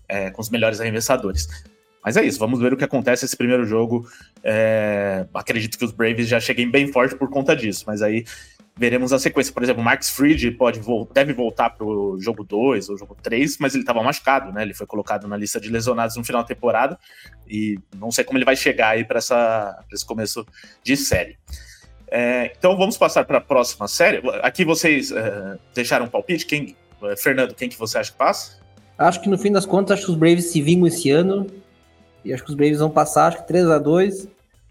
é, 0.09 0.31
com 0.31 0.41
os 0.41 0.51
melhores 0.51 0.81
arremessadores. 0.81 1.49
Mas 2.05 2.17
é 2.17 2.25
isso, 2.25 2.39
vamos 2.39 2.61
ver 2.61 2.73
o 2.73 2.77
que 2.77 2.85
acontece 2.85 3.25
esse 3.25 3.37
primeiro 3.37 3.65
jogo. 3.65 4.09
É, 4.43 5.27
acredito 5.35 5.77
que 5.77 5.85
os 5.85 5.93
Braves 5.93 6.29
já 6.29 6.41
cheguem 6.41 6.71
bem 6.71 6.93
forte 6.93 7.15
por 7.15 7.29
conta 7.29 7.55
disso, 7.55 7.85
mas 7.87 8.03
aí 8.03 8.25
veremos 8.79 9.13
a 9.13 9.19
sequência. 9.19 9.53
Por 9.53 9.63
exemplo, 9.63 9.83
o 9.83 9.85
Max 9.85 10.09
Fried 10.11 10.53
pode, 10.53 10.81
deve 11.13 11.33
voltar 11.33 11.71
para 11.71 11.85
o 11.85 12.19
jogo 12.21 12.45
2 12.45 12.89
ou 12.89 12.97
jogo 12.97 13.17
3, 13.21 13.59
mas 13.59 13.75
ele 13.75 13.83
estava 13.83 14.03
machucado, 14.03 14.53
né? 14.53 14.63
Ele 14.63 14.73
foi 14.73 14.87
colocado 14.87 15.27
na 15.27 15.37
lista 15.37 15.61
de 15.61 15.69
lesionados 15.69 16.17
no 16.17 16.25
final 16.25 16.43
da 16.43 16.49
temporada 16.49 16.99
e 17.47 17.79
não 17.97 18.11
sei 18.11 18.25
como 18.25 18.39
ele 18.39 18.45
vai 18.45 18.57
chegar 18.57 18.91
aí 18.91 19.05
para 19.05 19.19
esse 19.19 20.07
começo 20.07 20.47
de 20.83 20.97
série. 20.97 21.37
É, 22.11 22.53
então 22.57 22.77
vamos 22.77 22.97
passar 22.97 23.25
para 23.25 23.39
a 23.39 23.41
próxima 23.41 23.89
série. 23.89 24.23
Aqui 24.43 24.65
vocês 24.65 25.11
é, 25.11 25.59
deixaram 25.75 26.07
um 26.07 26.09
palpite. 26.09 26.47
Quem, 26.47 26.77
é, 27.03 27.17
Fernando, 27.17 27.55
quem 27.55 27.69
que 27.69 27.79
você 27.79 27.99
acha 27.99 28.13
que 28.13 28.19
passa? 28.19 28.59
Acho 28.97 29.21
que 29.21 29.29
no 29.29 29.37
fim 29.37 29.53
das 29.53 29.67
contas, 29.67 29.99
acho 29.99 30.07
que 30.07 30.13
os 30.13 30.17
Braves 30.17 30.47
se 30.47 30.63
vingam 30.63 30.87
esse 30.87 31.11
ano. 31.11 31.47
E 32.25 32.33
acho 32.33 32.45
que 32.45 32.51
os 32.51 32.57
Braves 32.57 32.79
vão 32.79 32.91
passar, 32.91 33.29
acho 33.29 33.39
que 33.39 33.49
3 33.49 33.71
a 33.71 33.79
2 33.79 34.29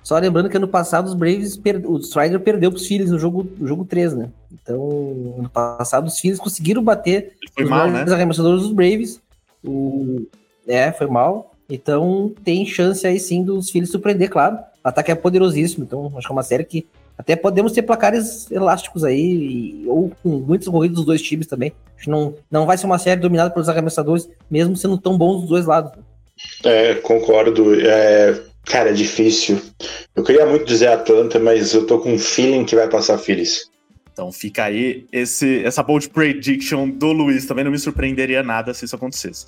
só 0.07 0.17
lembrando 0.17 0.49
que 0.49 0.55
ano 0.55 0.69
passado 0.69 1.05
os 1.07 1.13
Braves, 1.13 1.57
per... 1.57 1.81
o 1.85 1.97
Strider 1.97 2.39
perdeu 2.39 2.71
para 2.71 2.77
os 2.77 2.87
Phillies 2.87 3.11
no 3.11 3.19
jogo, 3.19 3.45
no 3.57 3.67
jogo 3.67 3.83
3, 3.83 4.13
né? 4.13 4.29
Então, 4.53 5.35
ano 5.37 5.49
passado 5.49 6.07
os 6.07 6.17
Phillies 6.17 6.39
conseguiram 6.39 6.81
bater 6.81 7.33
foi 7.53 7.65
os 7.65 7.69
mal, 7.69 7.91
né? 7.91 8.05
arremessadores 8.09 8.61
dos 8.61 8.71
Braves. 8.71 9.19
O... 9.61 10.25
É, 10.65 10.93
foi 10.93 11.07
mal. 11.07 11.51
Então, 11.69 12.33
tem 12.41 12.65
chance 12.65 13.05
aí 13.05 13.19
sim 13.19 13.43
dos 13.43 13.69
Phillies 13.69 13.91
surpreender, 13.91 14.29
claro. 14.29 14.55
O 14.81 14.87
ataque 14.87 15.11
é 15.11 15.15
poderosíssimo, 15.15 15.83
então 15.83 16.09
acho 16.15 16.25
que 16.25 16.31
é 16.31 16.35
uma 16.35 16.43
série 16.43 16.63
que 16.63 16.87
até 17.17 17.35
podemos 17.35 17.73
ter 17.73 17.81
placares 17.81 18.49
elásticos 18.49 19.03
aí, 19.03 19.83
ou 19.87 20.13
com 20.23 20.29
muitas 20.29 20.69
corridas 20.69 20.95
dos 20.95 21.05
dois 21.05 21.21
times 21.21 21.47
também. 21.47 21.73
Acho 21.97 22.05
que 22.05 22.09
não, 22.09 22.33
não 22.49 22.65
vai 22.65 22.77
ser 22.77 22.85
uma 22.85 22.97
série 22.97 23.19
dominada 23.19 23.49
pelos 23.49 23.67
arremessadores, 23.67 24.29
mesmo 24.49 24.77
sendo 24.77 24.97
tão 24.97 25.17
bons 25.17 25.41
dos 25.41 25.49
dois 25.49 25.65
lados. 25.65 25.91
É, 26.63 26.95
concordo. 26.95 27.79
É, 27.79 28.41
Cara, 28.67 28.89
é 28.89 28.93
difícil. 28.93 29.61
Eu 30.13 30.23
queria 30.23 30.45
muito 30.45 30.65
dizer 30.65 30.87
Atlanta, 30.87 31.39
mas 31.39 31.73
eu 31.73 31.87
tô 31.87 31.99
com 31.99 32.13
um 32.13 32.19
feeling 32.19 32.65
que 32.65 32.75
vai 32.75 32.89
passar 32.89 33.17
Phillies. 33.17 33.71
Então 34.11 34.29
fica 34.31 34.65
aí 34.65 35.07
esse, 35.11 35.63
essa 35.63 35.81
bold 35.81 36.09
prediction 36.09 36.89
do 36.89 37.13
Luiz. 37.13 37.45
Também 37.45 37.63
não 37.63 37.71
me 37.71 37.79
surpreenderia 37.79 38.43
nada 38.43 38.73
se 38.73 38.83
isso 38.83 38.95
acontecesse. 38.95 39.47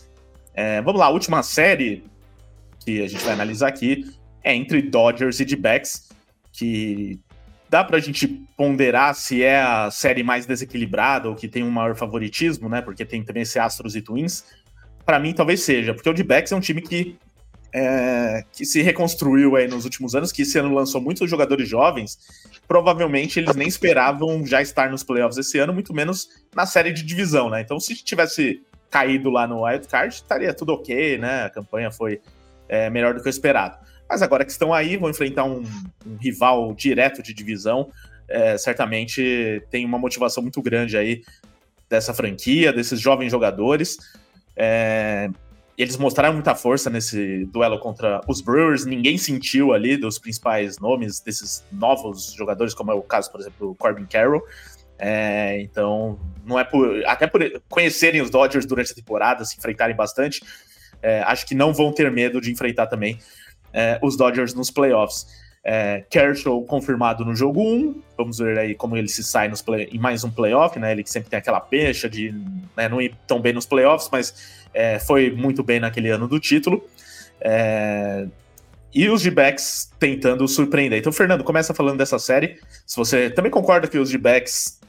É, 0.53 0.81
vamos 0.81 0.99
lá, 0.99 1.09
última 1.09 1.43
série 1.43 2.03
que 2.85 3.01
a 3.01 3.07
gente 3.07 3.23
vai 3.23 3.33
analisar 3.33 3.67
aqui 3.67 4.05
é 4.41 4.55
entre 4.55 4.81
Dodgers 4.81 5.41
e 5.41 5.45
D-Backs, 5.45 6.09
que 6.53 7.19
dá 7.69 7.83
pra 7.83 7.99
gente 7.99 8.25
ponderar 8.55 9.13
se 9.15 9.43
é 9.43 9.61
a 9.61 9.91
série 9.91 10.23
mais 10.23 10.45
desequilibrada 10.45 11.27
ou 11.27 11.35
que 11.35 11.47
tem 11.47 11.61
um 11.61 11.69
maior 11.69 11.95
favoritismo, 11.95 12.69
né? 12.69 12.81
Porque 12.81 13.03
tem 13.03 13.21
também 13.21 13.43
esse 13.43 13.59
Astros 13.59 13.97
e 13.97 14.01
Twins. 14.01 14.45
Para 15.09 15.17
mim, 15.17 15.33
talvez 15.33 15.63
seja, 15.63 15.91
porque 15.91 16.07
o 16.07 16.13
D-Backs 16.13 16.51
é 16.51 16.55
um 16.55 16.59
time 16.59 16.83
que 16.83 17.17
é, 17.73 18.43
que 18.51 18.63
se 18.63 18.79
reconstruiu 18.83 19.55
aí 19.55 19.67
nos 19.67 19.83
últimos 19.83 20.13
anos, 20.13 20.31
que 20.31 20.43
esse 20.43 20.59
ano 20.59 20.71
lançou 20.71 21.01
muitos 21.01 21.27
jogadores 21.27 21.67
jovens, 21.67 22.19
provavelmente 22.67 23.39
eles 23.39 23.55
nem 23.55 23.67
esperavam 23.67 24.45
já 24.45 24.61
estar 24.61 24.91
nos 24.91 25.01
playoffs 25.01 25.39
esse 25.39 25.57
ano, 25.57 25.73
muito 25.73 25.95
menos 25.95 26.29
na 26.53 26.67
série 26.67 26.93
de 26.93 27.01
divisão, 27.01 27.49
né? 27.49 27.59
Então, 27.59 27.79
se 27.79 27.95
tivesse 27.95 28.61
caído 28.87 29.31
lá 29.31 29.47
no 29.47 29.63
Wild 29.63 29.87
Card, 29.87 30.13
estaria 30.13 30.53
tudo 30.53 30.73
ok, 30.73 31.17
né? 31.17 31.45
A 31.45 31.49
campanha 31.49 31.89
foi 31.89 32.21
é, 32.67 32.87
melhor 32.91 33.15
do 33.15 33.23
que 33.23 33.27
o 33.27 33.31
esperado. 33.31 33.79
Mas 34.07 34.21
agora 34.21 34.45
que 34.45 34.51
estão 34.51 34.71
aí, 34.71 34.95
vão 34.95 35.09
enfrentar 35.09 35.43
um, 35.43 35.63
um 36.05 36.17
rival 36.21 36.71
direto 36.75 37.23
de 37.23 37.33
divisão, 37.33 37.89
é, 38.27 38.59
certamente 38.59 39.63
tem 39.71 39.83
uma 39.87 39.97
motivação 39.97 40.43
muito 40.43 40.61
grande 40.61 40.95
aí 40.95 41.23
dessa 41.89 42.13
franquia, 42.13 42.71
desses 42.71 42.99
jovens 42.99 43.31
jogadores. 43.31 43.97
É, 44.59 45.29
eles 45.77 45.95
mostraram 45.95 46.33
muita 46.33 46.53
força 46.53 46.89
nesse 46.89 47.45
duelo 47.45 47.79
contra 47.79 48.19
os 48.27 48.41
Brewers. 48.41 48.85
Ninguém 48.85 49.17
sentiu 49.17 49.71
ali 49.73 49.95
dos 49.95 50.19
principais 50.19 50.77
nomes 50.77 51.21
desses 51.21 51.63
novos 51.71 52.33
jogadores, 52.33 52.73
como 52.73 52.91
é 52.91 52.93
o 52.93 53.01
caso, 53.01 53.31
por 53.31 53.39
exemplo, 53.39 53.69
do 53.69 53.75
Corbin 53.75 54.05
Carroll. 54.05 54.43
É, 54.97 55.61
então, 55.61 56.19
não 56.45 56.59
é 56.59 56.65
por. 56.65 57.01
Até 57.05 57.25
por 57.25 57.41
conhecerem 57.69 58.21
os 58.21 58.29
Dodgers 58.29 58.65
durante 58.65 58.91
a 58.91 58.95
temporada, 58.95 59.45
se 59.45 59.57
enfrentarem 59.57 59.95
bastante, 59.95 60.41
é, 61.01 61.21
acho 61.21 61.45
que 61.45 61.55
não 61.55 61.73
vão 61.73 61.93
ter 61.93 62.11
medo 62.11 62.41
de 62.41 62.51
enfrentar 62.51 62.87
também 62.87 63.17
é, 63.71 63.97
os 64.03 64.17
Dodgers 64.17 64.53
nos 64.53 64.69
playoffs. 64.69 65.25
É, 65.63 66.05
Kershaw 66.09 66.63
confirmado 66.63 67.25
no 67.25 67.35
jogo 67.35 67.61
1. 67.61 68.01
Vamos 68.17 68.39
ver 68.39 68.57
aí 68.57 68.75
como 68.75 68.95
ele 68.95 69.07
se 69.07 69.23
sai 69.23 69.51
play, 69.65 69.89
em 69.91 69.99
mais 69.99 70.23
um 70.23 70.31
playoff, 70.31 70.79
né? 70.79 70.91
Ele 70.91 71.03
que 71.03 71.09
sempre 71.09 71.29
tem 71.29 71.37
aquela 71.39 71.59
pecha 71.59 72.09
de 72.09 72.33
né, 72.75 72.87
não 72.87 73.01
ir 73.01 73.15
tão 73.27 73.41
bem 73.41 73.53
nos 73.53 73.65
playoffs, 73.65 74.09
mas 74.11 74.63
é, 74.73 74.99
foi 74.99 75.31
muito 75.31 75.63
bem 75.63 75.79
naquele 75.79 76.09
ano 76.09 76.27
do 76.27 76.39
título. 76.39 76.83
É, 77.41 78.25
e 78.93 79.07
os 79.07 79.21
D-backs 79.21 79.91
tentando 79.99 80.47
surpreender. 80.47 80.99
Então, 80.99 81.11
Fernando, 81.11 81.43
começa 81.43 81.73
falando 81.73 81.97
dessa 81.97 82.17
série. 82.17 82.59
Se 82.85 82.95
você 82.97 83.29
também 83.29 83.51
concorda 83.51 83.87
que 83.87 83.97
os 83.97 84.09
D-backs 84.09 84.79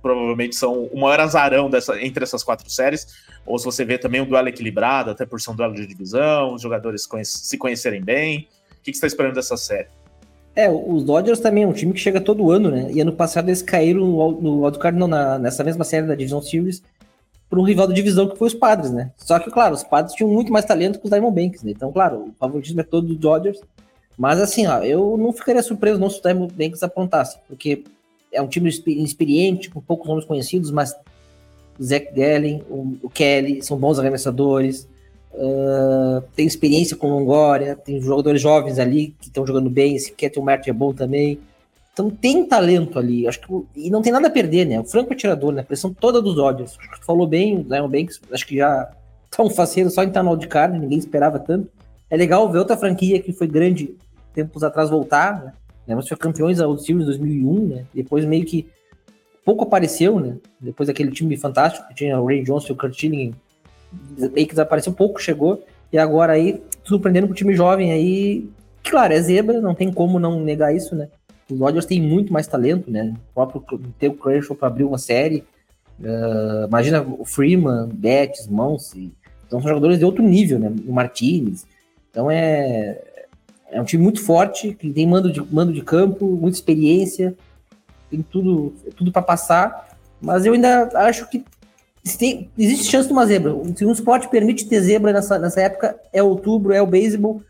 provavelmente 0.00 0.54
são 0.54 0.84
o 0.84 1.00
maior 1.00 1.20
azarão 1.20 1.70
dessa, 1.70 2.00
entre 2.02 2.22
essas 2.24 2.42
quatro 2.42 2.68
séries, 2.68 3.24
ou 3.46 3.58
se 3.58 3.64
você 3.64 3.84
vê 3.84 3.96
também 3.96 4.20
um 4.20 4.26
duelo 4.26 4.48
equilibrado, 4.48 5.10
até 5.10 5.24
por 5.24 5.40
ser 5.40 5.50
um 5.50 5.56
duelo 5.56 5.74
de 5.74 5.86
divisão, 5.86 6.54
os 6.54 6.62
jogadores 6.62 7.08
se 7.24 7.56
conhecerem 7.56 8.02
bem. 8.02 8.48
O 8.72 8.82
que, 8.82 8.92
que 8.92 8.98
você 8.98 9.06
está 9.06 9.06
esperando 9.06 9.34
dessa 9.34 9.56
série? 9.56 9.88
É, 10.56 10.70
os 10.70 11.02
Dodgers 11.02 11.40
também 11.40 11.64
é 11.64 11.66
um 11.66 11.72
time 11.72 11.92
que 11.92 11.98
chega 11.98 12.20
todo 12.20 12.50
ano, 12.50 12.70
né? 12.70 12.88
E 12.92 13.00
ano 13.00 13.12
passado 13.12 13.48
eles 13.48 13.60
caíram 13.60 14.00
no, 14.00 14.40
no 14.40 14.64
wildcard, 14.64 14.96
não, 14.96 15.08
na, 15.08 15.38
nessa 15.38 15.64
mesma 15.64 15.84
série 15.84 16.06
da 16.06 16.14
Division 16.14 16.40
Series, 16.40 16.82
para 17.50 17.58
um 17.58 17.64
rival 17.64 17.88
da 17.88 17.94
divisão 17.94 18.28
que 18.28 18.38
foi 18.38 18.48
os 18.48 18.54
Padres, 18.54 18.90
né? 18.90 19.10
Só 19.16 19.38
que, 19.38 19.50
claro, 19.50 19.74
os 19.74 19.82
Padres 19.82 20.14
tinham 20.14 20.30
muito 20.30 20.52
mais 20.52 20.64
talento 20.64 20.98
que 21.00 21.06
os 21.06 21.10
Diamondbacks, 21.10 21.62
né? 21.64 21.72
Então, 21.72 21.90
claro, 21.92 22.28
o 22.28 22.34
favoritismo 22.38 22.80
é 22.80 22.84
todo 22.84 23.08
dos 23.08 23.16
Dodgers. 23.16 23.60
Mas, 24.16 24.40
assim, 24.40 24.66
ó, 24.66 24.78
eu 24.78 25.16
não 25.16 25.32
ficaria 25.32 25.62
surpreso 25.62 25.98
não 25.98 26.08
se 26.08 26.20
o 26.20 26.22
Diamondbacks 26.22 26.82
aprontasse, 26.84 27.36
porque 27.48 27.82
é 28.32 28.40
um 28.40 28.46
time 28.46 28.68
experiente, 28.68 29.70
com 29.70 29.80
poucos 29.80 30.06
nomes 30.08 30.24
conhecidos, 30.24 30.70
mas 30.70 30.94
o 31.78 31.82
Zach 31.82 32.12
Gallen, 32.14 32.62
o, 32.70 32.96
o 33.02 33.10
Kelly, 33.10 33.60
são 33.62 33.76
bons 33.76 33.98
arremessadores, 33.98 34.88
uh, 35.34 36.22
tem 36.34 36.46
experiência 36.46 36.96
com 36.96 37.10
Longoria, 37.10 37.76
tem 37.76 38.00
jogadores 38.00 38.40
jovens 38.40 38.78
ali 38.78 39.14
que 39.20 39.26
estão 39.26 39.46
jogando 39.46 39.68
bem, 39.68 39.96
esse 39.96 40.12
Ketel 40.12 40.42
Mert 40.42 40.66
é 40.66 40.72
bom 40.72 40.92
também. 40.92 41.38
Então 41.92 42.10
tem 42.10 42.44
talento 42.44 42.98
ali, 42.98 43.26
acho 43.26 43.40
que 43.40 43.46
e 43.76 43.90
não 43.90 44.02
tem 44.02 44.12
nada 44.12 44.26
a 44.26 44.30
perder, 44.30 44.64
né? 44.64 44.80
O 44.80 44.84
Franco 44.84 45.12
é 45.12 45.16
tirador, 45.16 45.52
né? 45.52 45.60
A 45.60 45.64
pressão 45.64 45.94
toda 45.94 46.20
dos 46.20 46.34
Dodgers. 46.34 46.76
Falou 47.06 47.26
bem, 47.26 47.58
o 47.58 47.64
Diamond 47.64 47.96
Banks, 47.96 48.20
acho 48.32 48.46
que 48.46 48.56
já 48.56 48.90
tá 49.30 49.42
um 49.42 49.50
faceiro 49.50 49.90
só 49.90 50.02
em 50.02 50.08
estar 50.08 50.22
no 50.22 50.30
wildcard, 50.30 50.76
ninguém 50.78 50.98
esperava 50.98 51.38
tanto. 51.38 51.68
É 52.10 52.16
legal 52.16 52.50
ver 52.50 52.58
outra 52.58 52.76
franquia 52.76 53.20
que 53.20 53.32
foi 53.32 53.46
grande 53.46 53.94
tempos 54.34 54.64
atrás 54.64 54.90
voltar, 54.90 55.54
né? 55.86 55.94
Nós 55.94 56.08
foi 56.08 56.16
campeões 56.16 56.58
da 56.58 56.66
World 56.66 56.84
Series 56.84 57.06
2001, 57.06 57.68
né? 57.68 57.84
Depois 57.94 58.24
meio 58.24 58.44
que 58.44 58.66
pouco 59.44 59.64
apareceu, 59.64 60.18
né? 60.18 60.36
Depois 60.60 60.88
daquele 60.88 61.10
time 61.12 61.36
fantástico 61.36 61.86
que 61.88 61.94
tinha 61.94 62.20
o 62.20 62.26
Ray 62.26 62.42
Johnson 62.42 62.68
e 62.68 62.72
o 62.72 62.76
Kurt 62.76 62.94
Schilling, 62.94 63.34
meio 64.18 64.46
que 64.46 64.54
desapareceu 64.54 64.92
pouco, 64.92 65.20
chegou, 65.20 65.64
e 65.92 65.98
agora 65.98 66.32
aí, 66.32 66.62
surpreendendo 66.82 67.26
com 67.26 67.32
o 67.32 67.36
time 67.36 67.54
jovem 67.54 67.92
aí, 67.92 68.48
claro, 68.82 69.12
é 69.12 69.20
zebra, 69.20 69.60
não 69.60 69.74
tem 69.74 69.92
como 69.92 70.18
não 70.18 70.40
negar 70.40 70.74
isso, 70.74 70.94
né? 70.94 71.08
Os 71.50 71.58
Dodgers 71.58 71.86
têm 71.86 72.00
muito 72.00 72.32
mais 72.32 72.46
talento, 72.46 72.90
né? 72.90 73.14
O 73.30 73.34
próprio 73.34 73.80
ter 73.98 74.08
o 74.08 74.14
Kershaw 74.14 74.56
para 74.56 74.68
abrir 74.68 74.84
uma 74.84 74.98
série, 74.98 75.44
uh, 76.00 76.66
imagina 76.66 77.02
o 77.02 77.24
Freeman, 77.24 77.88
Betts, 77.92 78.48
Monsi, 78.48 79.12
então 79.46 79.60
são 79.60 79.68
jogadores 79.68 79.98
de 79.98 80.04
outro 80.04 80.22
nível, 80.22 80.58
né? 80.58 80.72
O 80.86 80.92
Martinez, 80.92 81.66
então 82.10 82.30
é, 82.30 83.00
é 83.70 83.80
um 83.80 83.84
time 83.84 84.02
muito 84.02 84.22
forte, 84.22 84.74
que 84.74 84.90
tem 84.90 85.06
mando 85.06 85.30
de, 85.30 85.40
mando 85.52 85.72
de 85.72 85.82
campo, 85.82 86.26
muita 86.26 86.56
experiência, 86.56 87.34
tem 88.10 88.22
tudo, 88.22 88.74
tudo 88.96 89.12
para 89.12 89.22
passar, 89.22 89.96
mas 90.20 90.46
eu 90.46 90.54
ainda 90.54 90.88
acho 90.94 91.28
que 91.28 91.44
tem, 92.12 92.50
existe 92.58 92.90
chance 92.90 93.08
de 93.08 93.12
uma 93.12 93.24
zebra. 93.24 93.54
Se 93.74 93.84
um 93.84 93.92
esporte 93.92 94.28
permite 94.28 94.68
ter 94.68 94.80
zebra 94.80 95.12
nessa, 95.12 95.38
nessa 95.38 95.62
época, 95.62 95.98
é 96.12 96.22
outubro, 96.22 96.72
é 96.72 96.82
o 96.82 96.86
beisebol 96.86 97.42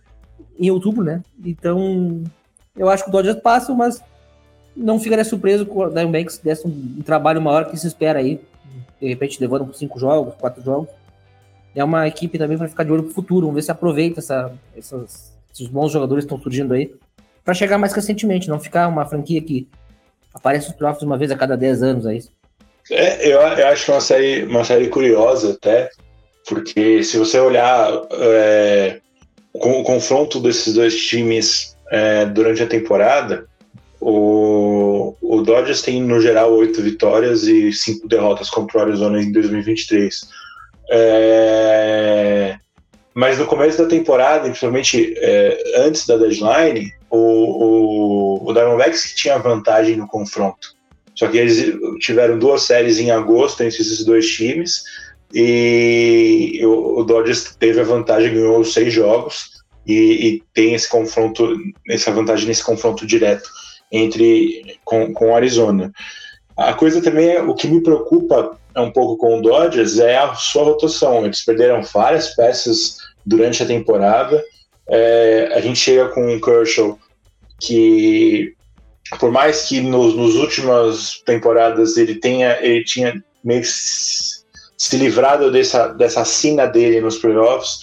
em 0.59 0.71
outubro, 0.71 1.03
né? 1.03 1.23
Então, 1.45 2.23
eu 2.77 2.89
acho 2.89 3.03
que 3.03 3.11
o 3.11 3.13
Dodgers 3.13 3.41
passa, 3.41 3.75
mas 3.75 4.01
não 4.77 5.01
ficaria 5.01 5.25
surpreso 5.25 5.67
com 5.67 5.81
o 5.81 5.91
Diamondbacks 5.91 6.39
desse 6.39 6.67
um, 6.67 6.71
um, 6.71 7.03
trabalho 7.03 7.43
maior 7.43 7.69
que 7.69 7.77
se 7.77 7.89
espera 7.89 8.21
aí. 8.21 8.41
De 9.01 9.09
repente, 9.09 9.41
levando 9.41 9.73
cinco 9.75 9.99
jogos, 9.99 10.35
quatro 10.37 10.63
jogos. 10.63 10.89
É 11.75 11.83
uma 11.83 12.07
equipe 12.07 12.39
também 12.39 12.57
para 12.57 12.69
ficar 12.69 12.85
de 12.85 12.93
olho 12.93 13.03
pro 13.03 13.13
futuro. 13.13 13.47
Vamos 13.47 13.57
ver 13.57 13.63
se 13.63 13.73
aproveita 13.73 14.21
essa, 14.21 14.53
essas, 14.77 15.33
esses 15.53 15.67
bons 15.67 15.91
jogadores 15.91 16.25
que 16.25 16.33
estão 16.33 16.41
surgindo 16.41 16.73
aí, 16.75 16.95
para 17.45 17.55
chegar 17.55 17.77
mais 17.77 17.93
recentemente, 17.93 18.49
não 18.49 18.61
ficar 18.61 18.87
uma 18.87 19.05
franquia 19.05 19.43
que 19.43 19.69
aparece 20.33 20.69
nos 20.69 20.77
playoffs 20.77 21.03
uma 21.03 21.19
vez 21.19 21.33
a 21.33 21.37
cada 21.37 21.57
10 21.57 21.83
anos 21.83 22.07
aí. 22.07 22.23
É, 22.91 23.27
eu, 23.27 23.41
eu 23.41 23.69
acho 23.69 23.91
uma 23.91 24.01
série, 24.01 24.45
uma 24.45 24.65
série 24.65 24.89
curiosa 24.89 25.53
até, 25.53 25.91
porque 26.49 27.03
se 27.03 27.17
você 27.17 27.39
olhar 27.39 27.91
é, 28.13 29.01
o 29.53 29.83
confronto 29.83 30.41
desses 30.41 30.75
dois 30.75 30.97
times 31.07 31.77
é, 31.91 32.27
durante 32.27 32.63
a 32.63 32.67
temporada, 32.67 33.47
o, 34.01 35.15
o 35.23 35.41
Dodgers 35.41 35.81
tem 35.81 36.03
no 36.03 36.21
geral 36.21 36.53
oito 36.53 36.83
vitórias 36.83 37.45
e 37.45 37.73
cinco 37.73 38.07
derrotas 38.07 38.51
contra 38.51 38.79
o 38.79 38.83
Arizona 38.83 39.23
em 39.23 39.33
2023. 39.33 40.29
É, 40.91 42.57
mas 43.15 43.39
no 43.39 43.47
começo 43.47 43.83
da 43.83 43.89
temporada, 43.89 44.43
principalmente 44.43 45.15
é, 45.17 45.59
antes 45.79 46.07
da 46.07 46.19
deadline, 46.19 46.93
o, 47.09 47.17
o, 48.45 48.51
o 48.51 48.53
Diamondbacks 48.53 49.15
tinha 49.15 49.39
vantagem 49.39 49.97
no 49.97 50.07
confronto. 50.07 50.75
Só 51.15 51.29
que 51.29 51.39
eles 51.39 51.75
tiveram 52.01 52.39
duas 52.39 52.63
séries 52.63 52.99
em 52.99 53.11
agosto 53.11 53.63
entre 53.63 53.81
esses 53.81 54.05
dois 54.05 54.29
times 54.29 54.83
e 55.33 56.61
o, 56.65 57.03
Dodgers 57.03 57.57
teve 57.59 57.81
a 57.81 57.85
vantagem, 57.85 58.35
ganhou 58.35 58.63
seis 58.65 58.93
jogos 58.93 59.51
e, 59.85 59.95
e, 59.95 60.43
tem 60.55 60.75
esse 60.75 60.89
confronto, 60.89 61.57
essa 61.89 62.13
vantagem 62.13 62.47
nesse 62.47 62.63
confronto 62.63 63.05
direto 63.05 63.51
entre 63.91 64.79
com, 64.85 65.13
com 65.13 65.31
o 65.31 65.35
Arizona. 65.35 65.93
A 66.57 66.73
coisa 66.73 67.03
também, 67.03 67.31
é, 67.31 67.43
o 67.43 67.55
que 67.55 67.67
me 67.67 67.83
preocupa 67.83 68.57
um 68.77 68.93
pouco 68.93 69.17
com 69.17 69.39
o 69.39 69.43
Dodgers 69.43 69.99
é 69.99 70.17
a 70.17 70.35
sua 70.35 70.65
rotação. 70.65 71.25
Eles 71.25 71.45
perderam 71.45 71.83
várias 71.83 72.35
peças 72.35 72.99
durante 73.27 73.63
a 73.63 73.67
temporada. 73.67 74.43
É, 74.89 75.51
a 75.53 75.61
gente 75.61 75.81
chega 75.81 76.09
com 76.11 76.35
o 76.35 76.41
Kershaw, 76.41 76.97
que 77.61 78.55
por 79.19 79.31
mais 79.31 79.69
que 79.69 79.81
nos, 79.81 80.15
nos 80.15 80.35
últimas 80.35 81.23
temporadas 81.25 81.97
ele 81.97 82.15
tenha 82.15 82.59
ele 82.61 82.85
tinha 82.85 83.23
meio 83.43 83.63
se 83.65 84.97
livrado 84.97 85.51
dessa, 85.51 85.89
dessa 85.89 86.25
sina 86.25 86.67
dele 86.67 87.01
nos 87.01 87.19
playoffs, 87.19 87.81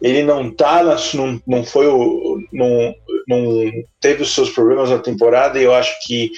ele 0.00 0.22
não 0.22 0.50
tá 0.50 0.82
não, 1.14 1.40
não 1.46 1.64
foi 1.64 1.86
o 1.86 2.38
não, 2.52 2.94
não 3.28 3.70
teve 4.00 4.22
os 4.22 4.34
seus 4.34 4.50
problemas 4.50 4.90
na 4.90 4.98
temporada 4.98 5.58
e 5.58 5.64
eu 5.64 5.74
acho 5.74 5.92
que 6.04 6.30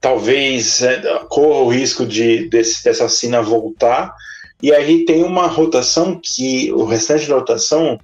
talvez 0.00 0.82
é, 0.82 1.00
corra 1.28 1.60
o 1.60 1.68
risco 1.68 2.04
de 2.04 2.48
desse, 2.48 2.84
dessa 2.84 3.08
sina 3.08 3.42
voltar. 3.42 4.14
E 4.60 4.72
aí 4.72 5.04
tem 5.04 5.22
uma 5.22 5.46
rotação 5.46 6.20
que 6.22 6.72
o 6.72 6.84
restante 6.84 7.28
da 7.28 7.36
rotação 7.36 7.98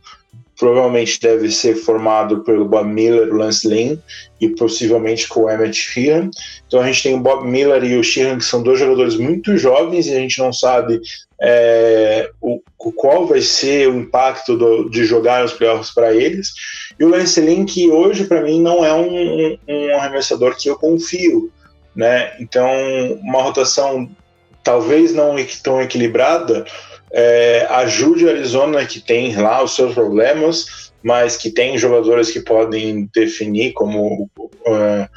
provavelmente 0.59 1.21
deve 1.21 1.51
ser 1.51 1.75
formado 1.75 2.45
pelo 2.45 2.65
Bob 2.65 2.89
Miller, 2.89 3.33
Lance 3.33 3.67
Lynn 3.67 3.97
e 4.41 4.49
possivelmente 4.49 5.29
com 5.29 5.45
o 5.45 5.51
Emmett 5.51 5.77
Sheehan. 5.77 6.31
Então 6.67 6.81
a 6.81 6.87
gente 6.87 7.03
tem 7.03 7.15
o 7.15 7.21
Bob 7.21 7.47
Miller 7.47 7.83
e 7.85 7.97
o 7.97 8.05
Sheehan 8.05 8.39
que 8.39 8.45
são 8.45 8.63
dois 8.63 8.79
jogadores 8.79 9.17
muito 9.17 9.57
jovens 9.57 10.07
e 10.07 10.13
a 10.13 10.19
gente 10.19 10.39
não 10.39 10.53
sabe 10.53 11.01
é, 11.41 12.31
o, 12.41 12.61
qual 12.79 13.27
vai 13.27 13.41
ser 13.41 13.89
o 13.89 13.99
impacto 13.99 14.57
do, 14.57 14.89
de 14.89 15.05
jogar 15.05 15.45
os 15.45 15.53
playoffs 15.53 15.93
para 15.93 16.15
eles. 16.15 16.53
E 16.99 17.05
o 17.05 17.09
Lance 17.09 17.41
Lynn 17.41 17.65
que 17.65 17.91
hoje 17.91 18.25
para 18.25 18.43
mim 18.43 18.61
não 18.61 18.85
é 18.85 18.93
um, 18.95 19.59
um 19.69 19.97
arremessador 19.97 20.57
que 20.57 20.69
eu 20.69 20.77
confio. 20.77 21.51
Né? 21.95 22.33
Então, 22.41 22.69
uma 23.23 23.43
rotação 23.43 24.11
talvez 24.65 25.13
não 25.13 25.37
tão 25.63 25.81
equilibrada, 25.81 26.65
é, 27.17 27.65
ajude 27.71 28.29
a 28.29 28.33
Arizona, 28.33 28.85
que 28.85 29.01
tem 29.01 29.37
lá 29.37 29.63
os 29.63 29.77
seus 29.77 29.95
problemas, 29.95 30.93
mas 31.01 31.37
que 31.37 31.49
tem 31.49 31.79
jogadores 31.79 32.31
que 32.31 32.41
podem 32.41 33.09
definir, 33.15 33.73
como 33.73 34.29
uh, 34.37 35.09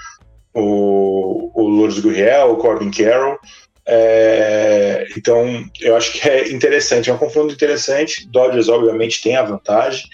o, 0.54 1.52
o 1.56 1.68
Lourdes 1.68 2.00
Gurriel, 2.00 2.52
o 2.52 2.58
Corbin 2.58 2.92
Carroll. 2.92 3.40
É, 3.84 5.08
então, 5.18 5.66
eu 5.82 5.96
acho 5.96 6.12
que 6.12 6.30
é 6.30 6.50
interessante, 6.52 7.10
é 7.10 7.14
um 7.14 7.18
confronto 7.18 7.54
interessante. 7.54 8.28
Dodgers, 8.30 8.70
obviamente, 8.70 9.24
tem 9.24 9.36
a 9.36 9.44
vantagem 9.44 10.06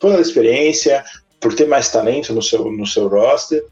pela 0.00 0.20
experiência, 0.20 1.04
por 1.40 1.54
ter 1.54 1.68
mais 1.68 1.88
talento 1.88 2.32
no 2.32 2.42
seu, 2.42 2.64
no 2.72 2.86
seu 2.86 3.06
roster, 3.06 3.62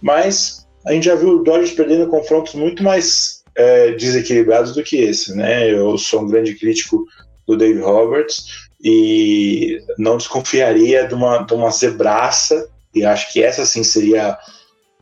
mas 0.00 0.64
a 0.86 0.92
gente 0.92 1.06
já 1.06 1.16
viu 1.16 1.40
o 1.40 1.42
Dodgers 1.42 1.72
perdendo 1.72 2.08
confrontos 2.08 2.54
muito 2.54 2.84
mais 2.84 3.35
é, 3.56 3.92
desequilibrados 3.92 4.74
do 4.74 4.82
que 4.82 4.96
esse, 4.96 5.34
né? 5.34 5.72
Eu 5.72 5.96
sou 5.96 6.22
um 6.22 6.28
grande 6.28 6.54
crítico 6.54 7.04
do 7.46 7.56
Dave 7.56 7.80
Roberts 7.80 8.66
e 8.82 9.78
não 9.98 10.16
desconfiaria 10.16 11.06
de 11.06 11.14
uma, 11.14 11.38
de 11.38 11.54
uma 11.54 11.70
zebraça, 11.70 12.68
e 12.94 13.04
acho 13.04 13.32
que 13.32 13.42
essa 13.42 13.64
sim 13.64 13.82
seria 13.82 14.36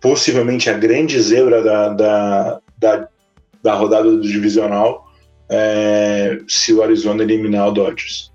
possivelmente 0.00 0.70
a 0.70 0.74
grande 0.74 1.20
zebra 1.20 1.62
da, 1.62 1.88
da, 1.88 2.60
da, 2.78 3.08
da 3.62 3.74
rodada 3.74 4.10
do 4.10 4.20
divisional 4.20 5.04
é, 5.48 6.38
se 6.48 6.72
o 6.72 6.82
Arizona 6.82 7.22
eliminar 7.22 7.68
o 7.68 7.72
Dodgers. 7.72 8.33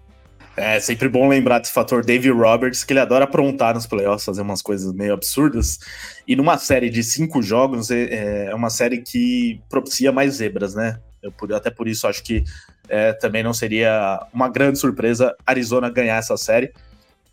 É 0.62 0.78
sempre 0.82 1.07
bom 1.07 1.26
lembrar 1.30 1.60
desse 1.60 1.72
fator 1.72 2.03
Dave 2.03 2.30
Roberts, 2.30 2.84
que 2.84 2.91
ele 2.91 2.99
adora 2.99 3.24
aprontar 3.24 3.74
nos 3.74 3.88
playoffs, 3.88 4.26
fazer 4.26 4.41
umas 4.41 4.62
coisas 4.62 4.91
meio 4.91 5.14
absurdas. 5.14 5.80
E 6.28 6.36
numa 6.36 6.57
série 6.57 6.89
de 6.89 7.01
cinco 7.01 7.41
jogos, 7.41 7.89
é, 7.89 8.47
é 8.47 8.53
uma 8.53 8.70
série 8.70 8.97
que 8.97 9.62
propicia 9.70 10.12
mais 10.12 10.34
zebras, 10.34 10.76
né? 10.76 10.99
Eu, 11.24 11.34
até 11.55 11.70
por 11.70 11.88
isso 11.88 12.05
acho 12.07 12.22
que 12.22 12.43
é, 12.89 13.14
também 13.14 13.41
não 13.41 13.53
seria 13.53 14.28
uma 14.34 14.49
grande 14.49 14.80
surpresa 14.80 15.34
Arizona 15.45 15.89
ganhar 15.89 16.18
essa 16.18 16.36
série, 16.36 16.74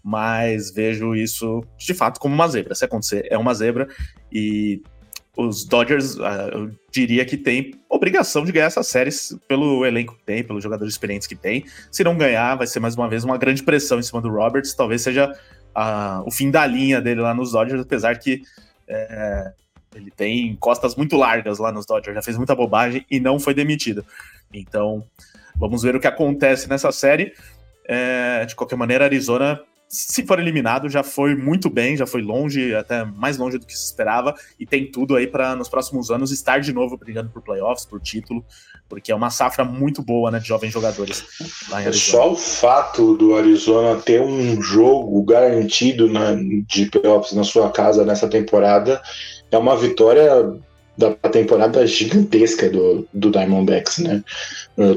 mas 0.04 0.70
vejo 0.70 1.12
isso 1.16 1.64
de 1.76 1.94
fato 1.94 2.20
como 2.20 2.32
uma 2.32 2.46
zebra. 2.46 2.76
Se 2.76 2.84
acontecer, 2.84 3.26
é 3.28 3.36
uma 3.36 3.54
zebra. 3.54 3.88
E 4.30 4.82
os 5.36 5.64
Dodgers, 5.64 6.18
ah, 6.18 6.48
eu 6.50 6.70
diria 6.90 7.24
que 7.26 7.36
tem 7.36 7.74
obrigação 7.90 8.42
de 8.42 8.52
ganhar 8.52 8.66
essas 8.66 8.86
séries 8.86 9.36
pelo 9.46 9.84
elenco 9.84 10.16
que 10.16 10.24
tem, 10.24 10.42
pelos 10.42 10.62
jogadores 10.62 10.94
experientes 10.94 11.28
que 11.28 11.36
tem. 11.36 11.66
Se 11.92 12.02
não 12.02 12.16
ganhar, 12.16 12.54
vai 12.54 12.66
ser 12.66 12.80
mais 12.80 12.94
uma 12.96 13.06
vez 13.06 13.22
uma 13.22 13.36
grande 13.36 13.62
pressão 13.62 13.98
em 13.98 14.02
cima 14.02 14.22
do 14.22 14.30
Roberts. 14.30 14.72
Talvez 14.72 15.02
seja 15.02 15.30
uh, 15.30 16.26
o 16.26 16.30
fim 16.30 16.50
da 16.50 16.66
linha 16.66 17.02
dele 17.02 17.20
lá 17.20 17.34
nos 17.34 17.52
Dodgers, 17.52 17.82
apesar 17.82 18.18
que 18.18 18.42
é, 18.88 19.52
ele 19.94 20.10
tem 20.10 20.56
costas 20.56 20.96
muito 20.96 21.16
largas 21.16 21.58
lá 21.58 21.70
nos 21.70 21.84
Dodgers, 21.84 22.14
já 22.14 22.22
fez 22.22 22.38
muita 22.38 22.54
bobagem 22.54 23.04
e 23.10 23.20
não 23.20 23.38
foi 23.38 23.52
demitido. 23.52 24.04
Então, 24.52 25.04
vamos 25.54 25.82
ver 25.82 25.94
o 25.94 26.00
que 26.00 26.06
acontece 26.06 26.66
nessa 26.66 26.90
série. 26.90 27.34
É, 27.84 28.44
de 28.46 28.56
qualquer 28.56 28.76
maneira, 28.76 29.04
Arizona 29.04 29.60
se 29.88 30.26
for 30.26 30.38
eliminado, 30.38 30.88
já 30.88 31.02
foi 31.02 31.34
muito 31.36 31.70
bem, 31.70 31.96
já 31.96 32.06
foi 32.06 32.20
longe, 32.20 32.74
até 32.74 33.04
mais 33.04 33.38
longe 33.38 33.58
do 33.58 33.66
que 33.66 33.76
se 33.76 33.84
esperava, 33.84 34.34
e 34.58 34.66
tem 34.66 34.90
tudo 34.90 35.14
aí 35.14 35.26
para 35.26 35.54
nos 35.54 35.68
próximos 35.68 36.10
anos 36.10 36.32
estar 36.32 36.58
de 36.60 36.72
novo 36.72 36.96
brigando 36.96 37.30
por 37.30 37.42
playoffs, 37.42 37.86
por 37.86 38.00
título, 38.00 38.44
porque 38.88 39.12
é 39.12 39.14
uma 39.14 39.30
safra 39.30 39.64
muito 39.64 40.02
boa 40.02 40.30
né, 40.30 40.38
de 40.38 40.48
jovens 40.48 40.72
jogadores 40.72 41.24
lá 41.70 41.82
em 41.82 41.86
Arizona. 41.86 42.24
Só 42.24 42.32
o 42.32 42.36
fato 42.36 43.16
do 43.16 43.36
Arizona 43.36 44.00
ter 44.00 44.20
um 44.20 44.60
jogo 44.60 45.22
garantido 45.22 46.08
na, 46.08 46.34
de 46.34 46.86
playoffs 46.86 47.32
na 47.32 47.44
sua 47.44 47.70
casa 47.70 48.04
nessa 48.04 48.28
temporada 48.28 49.00
é 49.50 49.58
uma 49.58 49.76
vitória 49.76 50.52
da 50.98 51.10
temporada 51.14 51.86
gigantesca 51.86 52.70
do, 52.70 53.06
do 53.12 53.30
Diamondbacks, 53.30 53.98
né? 53.98 54.24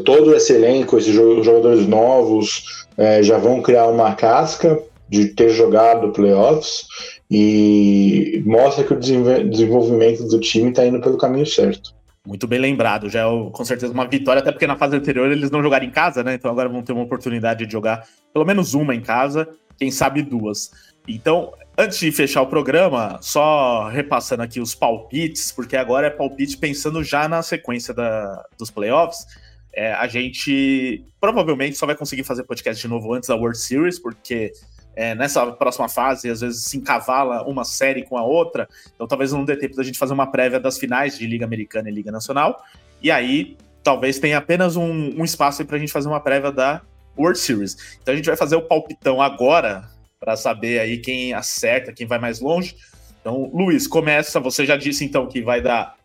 Todo 0.05 0.33
esse 0.33 0.53
elenco, 0.53 0.97
esses 0.97 1.13
jogadores 1.13 1.85
novos, 1.87 2.87
é, 2.99 3.23
já 3.23 3.37
vão 3.37 3.61
criar 3.61 3.87
uma 3.87 4.13
casca 4.13 4.77
de 5.07 5.29
ter 5.29 5.49
jogado 5.51 6.11
playoffs 6.11 6.85
e 7.31 8.43
mostra 8.45 8.83
que 8.83 8.93
o 8.93 8.99
desenvolvimento 8.99 10.27
do 10.27 10.39
time 10.39 10.69
está 10.69 10.85
indo 10.85 10.99
pelo 10.99 11.17
caminho 11.17 11.45
certo. 11.45 11.95
Muito 12.27 12.45
bem 12.45 12.59
lembrado, 12.59 13.09
já 13.09 13.21
é 13.21 13.49
com 13.51 13.63
certeza 13.63 13.93
uma 13.93 14.05
vitória, 14.05 14.41
até 14.41 14.51
porque 14.51 14.67
na 14.67 14.75
fase 14.75 14.97
anterior 14.97 15.31
eles 15.31 15.49
não 15.49 15.63
jogaram 15.63 15.85
em 15.85 15.89
casa, 15.89 16.23
né? 16.23 16.33
Então 16.33 16.51
agora 16.51 16.67
vão 16.67 16.83
ter 16.83 16.91
uma 16.91 17.03
oportunidade 17.03 17.65
de 17.65 17.71
jogar 17.71 18.05
pelo 18.33 18.45
menos 18.45 18.73
uma 18.73 18.93
em 18.93 19.01
casa, 19.01 19.47
quem 19.77 19.89
sabe 19.89 20.21
duas. 20.21 20.69
Então, 21.07 21.53
antes 21.77 21.97
de 21.99 22.11
fechar 22.11 22.41
o 22.41 22.47
programa, 22.47 23.17
só 23.21 23.87
repassando 23.87 24.43
aqui 24.43 24.59
os 24.59 24.75
palpites, 24.75 25.53
porque 25.53 25.77
agora 25.77 26.07
é 26.07 26.09
palpite 26.09 26.57
pensando 26.57 27.01
já 27.01 27.29
na 27.29 27.41
sequência 27.41 27.93
da, 27.93 28.43
dos 28.57 28.69
playoffs. 28.69 29.25
É, 29.74 29.93
a 29.93 30.07
gente 30.07 31.03
provavelmente 31.20 31.78
só 31.78 31.86
vai 31.86 31.95
conseguir 31.95 32.24
fazer 32.24 32.43
podcast 32.43 32.82
de 32.82 32.88
novo 32.88 33.13
antes 33.13 33.30
da 33.30 33.36
World 33.36 33.57
Series, 33.57 33.99
porque 33.99 34.51
é, 34.95 35.13
nessa 35.15 35.45
próxima 35.51 35.88
fase, 35.88 36.30
às 36.30 36.41
vezes 36.41 36.63
se 36.63 36.78
encavala 36.78 37.43
uma 37.43 37.63
série 37.63 38.03
com 38.03 38.17
a 38.17 38.24
outra, 38.24 38.67
então 38.93 39.07
talvez 39.07 39.32
não 39.32 39.45
dê 39.45 39.55
tempo 39.55 39.76
da 39.76 39.84
gente 39.84 39.99
fazer 39.99 40.13
uma 40.13 40.28
prévia 40.28 40.59
das 40.59 40.78
finais 40.78 41.17
de 41.17 41.28
Liga 41.28 41.45
Americana 41.45 41.89
e 41.89 41.93
Liga 41.93 42.11
Nacional, 42.11 42.63
e 43.01 43.11
aí 43.11 43.57
talvez 43.84 44.20
tenha 44.20 44.38
apenas 44.38 44.76
um, 44.76 45.20
um 45.20 45.24
espaço 45.24 45.63
para 45.65 45.78
a 45.78 45.80
gente 45.80 45.91
fazer 45.91 46.09
uma 46.09 46.20
prévia 46.20 46.51
da 46.51 46.82
World 47.17 47.39
Series. 47.39 47.97
Então 48.01 48.13
a 48.13 48.17
gente 48.17 48.26
vai 48.26 48.36
fazer 48.36 48.55
o 48.55 48.61
palpitão 48.61 49.22
agora, 49.22 49.88
para 50.20 50.36
saber 50.36 50.80
aí 50.80 50.97
quem 50.97 51.34
acerta, 51.34 51.93
quem 51.93 52.05
vai 52.05 52.20
mais 52.20 52.41
longe. 52.41 52.76
Então, 53.22 53.49
Luiz, 53.53 53.88
começa, 53.88 54.39
você 54.39 54.65
já 54.65 54.76
disse 54.76 55.05
então 55.05 55.28
que 55.28 55.41
vai 55.41 55.61
dar, 55.61 55.95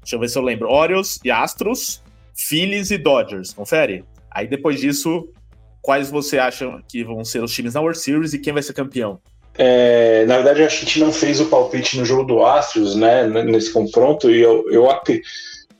deixa 0.00 0.14
eu 0.16 0.20
ver 0.20 0.28
se 0.28 0.38
eu 0.38 0.42
lembro, 0.42 0.70
Orioles 0.70 1.18
e 1.24 1.30
Astros, 1.30 2.02
Phillies 2.34 2.90
e 2.90 2.98
Dodgers, 2.98 3.52
confere? 3.52 4.04
Aí 4.30 4.46
depois 4.46 4.80
disso, 4.80 5.28
quais 5.80 6.10
você 6.10 6.38
acha 6.38 6.82
que 6.88 7.04
vão 7.04 7.24
ser 7.24 7.42
os 7.42 7.52
times 7.52 7.74
na 7.74 7.80
World 7.80 7.98
Series 7.98 8.32
e 8.32 8.38
quem 8.38 8.52
vai 8.52 8.62
ser 8.62 8.72
campeão? 8.72 9.20
É, 9.56 10.24
na 10.26 10.36
verdade, 10.36 10.62
a 10.62 10.68
gente 10.68 10.98
não 10.98 11.12
fez 11.12 11.40
o 11.40 11.46
palpite 11.46 11.96
no 11.96 12.04
jogo 12.04 12.24
do 12.24 12.44
Astros, 12.44 12.96
né, 12.96 13.26
nesse 13.44 13.72
confronto, 13.72 14.28
e 14.28 14.40
eu, 14.40 14.64
eu, 14.68 14.88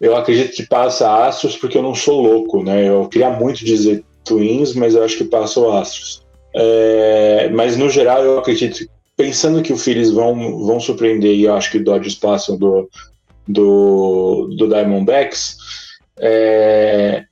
eu 0.00 0.16
acredito 0.16 0.54
que 0.54 0.66
passa 0.66 1.26
Astros 1.26 1.56
porque 1.56 1.76
eu 1.76 1.82
não 1.82 1.94
sou 1.94 2.20
louco, 2.20 2.62
né, 2.62 2.88
eu 2.88 3.08
queria 3.08 3.30
muito 3.30 3.64
dizer 3.64 4.04
Twins, 4.24 4.74
mas 4.74 4.94
eu 4.94 5.02
acho 5.02 5.18
que 5.18 5.24
passa 5.24 5.58
o 5.58 5.72
Astros. 5.72 6.24
É, 6.54 7.50
mas 7.52 7.76
no 7.76 7.90
geral, 7.90 8.22
eu 8.22 8.38
acredito, 8.38 8.88
pensando 9.16 9.60
que 9.60 9.72
o 9.72 9.76
Phillies 9.76 10.10
vão, 10.10 10.64
vão 10.64 10.78
surpreender, 10.78 11.34
e 11.34 11.44
eu 11.44 11.54
acho 11.54 11.72
que 11.72 11.78
o 11.78 11.84
Dodgers 11.84 12.14
passam 12.14 12.56
do, 12.56 12.88
do, 13.48 14.54
do 14.56 14.68
Diamondbacks, 14.68 15.56
é, 16.18 17.24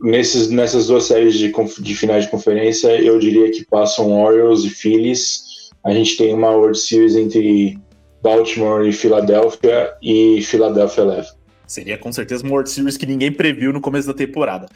nesses, 0.00 0.50
nessas 0.50 0.86
duas 0.86 1.04
séries 1.04 1.34
de, 1.34 1.52
de 1.80 1.94
finais 1.94 2.24
de 2.24 2.30
conferência, 2.30 2.88
eu 3.00 3.18
diria 3.18 3.50
que 3.50 3.64
passam 3.66 4.20
Orioles 4.22 4.64
e 4.64 4.70
Phillies. 4.70 5.70
A 5.84 5.92
gente 5.92 6.16
tem 6.16 6.34
uma 6.34 6.50
World 6.50 6.78
Series 6.78 7.16
entre 7.16 7.78
Baltimore 8.22 8.86
e 8.86 8.92
Filadélfia 8.92 9.92
e 10.02 10.42
Philadelphia 10.42 11.04
leva. 11.04 11.28
Seria 11.66 11.96
com 11.96 12.12
certeza 12.12 12.42
uma 12.42 12.52
World 12.52 12.70
Series 12.70 12.96
que 12.96 13.06
ninguém 13.06 13.32
previu 13.32 13.72
no 13.72 13.80
começo 13.80 14.08
da 14.08 14.14
temporada. 14.14 14.66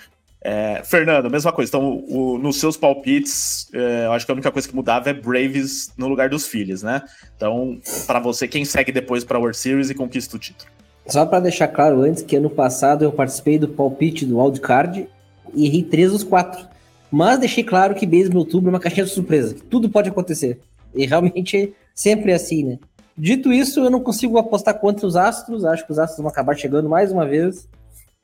É, 0.47 0.83
Fernando, 0.85 1.31
mesma 1.31 1.51
coisa. 1.53 1.71
Então, 1.71 2.05
o, 2.07 2.39
nos 2.39 2.61
seus 2.61 2.77
palpites, 2.77 3.67
é, 3.73 4.05
eu 4.07 4.13
acho 4.13 4.27
que 4.27 4.33
a 4.33 4.35
única 4.35 4.53
coisa 4.53 4.69
que 4.69 4.75
mudava 4.75 5.09
é 5.09 5.15
Braves 5.15 5.91
no 5.97 6.07
lugar 6.07 6.29
dos 6.29 6.47
Phillies, 6.47 6.83
né? 6.83 7.03
Então, 7.35 7.81
para 8.07 8.21
você, 8.21 8.47
quem 8.47 8.63
segue 8.63 8.93
depois 8.93 9.25
para 9.25 9.39
a 9.39 9.41
World 9.41 9.57
Series 9.57 9.89
e 9.89 9.95
conquista 9.95 10.37
o 10.37 10.39
título? 10.39 10.71
Só 11.07 11.27
para 11.27 11.41
deixar 11.41 11.69
claro 11.69 12.01
antes 12.03 12.23
que 12.23 12.37
ano 12.37 12.49
passado 12.49 13.05
eu 13.05 13.13
participei 13.13 13.59
do 13.59 13.69
palpite 13.69 14.25
do 14.25 14.39
wildcard 14.39 15.07
e 15.53 15.67
errei 15.67 15.83
três 15.83 16.13
dos 16.13 16.25
quatro. 16.25 16.67
Mas 17.11 17.39
deixei 17.39 17.63
claro 17.63 17.95
que 17.95 18.07
mesmo 18.07 18.39
outubro 18.39 18.71
é 18.71 18.73
uma 18.73 18.81
caixinha 18.81 19.05
de 19.05 19.13
surpresa. 19.13 19.55
Tudo 19.71 19.89
pode 19.89 20.09
acontecer. 20.09 20.59
E 20.95 21.07
realmente 21.07 21.75
sempre 21.95 22.33
é 22.33 22.35
assim, 22.35 22.65
né? 22.65 22.79
Dito 23.17 23.53
isso, 23.53 23.81
eu 23.81 23.91
não 23.91 24.01
consigo 24.01 24.39
apostar 24.39 24.79
contra 24.81 25.07
os 25.07 25.15
Astros. 25.15 25.65
Acho 25.65 25.87
que 25.87 25.93
os 25.93 25.99
Astros 25.99 26.19
vão 26.19 26.29
acabar 26.29 26.57
chegando 26.57 26.89
mais 26.89 27.13
uma 27.13 27.27
vez. 27.27 27.69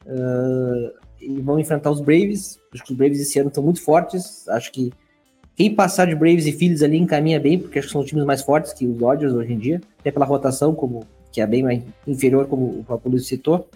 Uh, 0.05 0.93
e 1.21 1.41
vão 1.41 1.61
enfrentar 1.61 1.91
os 1.91 2.01
Braves. 2.01 2.59
Acho 2.73 2.83
que 2.83 2.93
os 2.93 2.99
Braves 2.99 3.21
esse 3.21 3.39
ano 3.39 3.49
estão 3.49 3.63
muito 3.63 3.83
fortes. 3.83 4.49
Acho 4.49 4.73
que 4.73 4.91
quem 5.55 5.75
passar 5.75 6.07
de 6.07 6.15
Braves 6.15 6.47
e 6.47 6.53
Phillies 6.53 6.83
ali 6.83 6.97
encaminha 6.97 7.39
bem, 7.39 7.59
porque 7.59 7.79
acho 7.79 7.89
que 7.89 7.93
são 7.93 8.05
times 8.05 8.25
mais 8.25 8.43
fortes 8.43 8.73
que 8.73 8.87
os 8.87 8.97
Dodgers 8.97 9.35
hoje 9.35 9.53
em 9.53 9.59
dia. 9.59 9.81
Até 10.01 10.11
pela 10.11 10.25
rotação, 10.25 10.75
como 10.75 11.05
que 11.33 11.41
é 11.41 11.47
bem 11.47 11.63
mais 11.63 11.83
inferior, 12.07 12.47
como 12.47 12.81
o 12.81 12.85
próprio 12.85 13.13
Luiz 13.13 13.27
citou. 13.27 13.69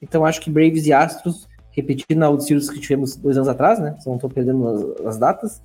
Então 0.00 0.24
acho 0.24 0.40
que 0.40 0.50
Braves 0.50 0.86
e 0.86 0.92
Astros 0.92 1.46
repetindo 1.72 2.18
na 2.18 2.28
World 2.28 2.44
Series 2.44 2.70
que 2.70 2.78
tivemos 2.78 3.16
dois 3.16 3.36
anos 3.36 3.48
atrás, 3.48 3.78
né? 3.78 3.96
Só 4.00 4.10
não 4.10 4.16
estou 4.16 4.30
perdendo 4.30 4.68
as, 4.68 5.06
as, 5.06 5.18
datas. 5.18 5.62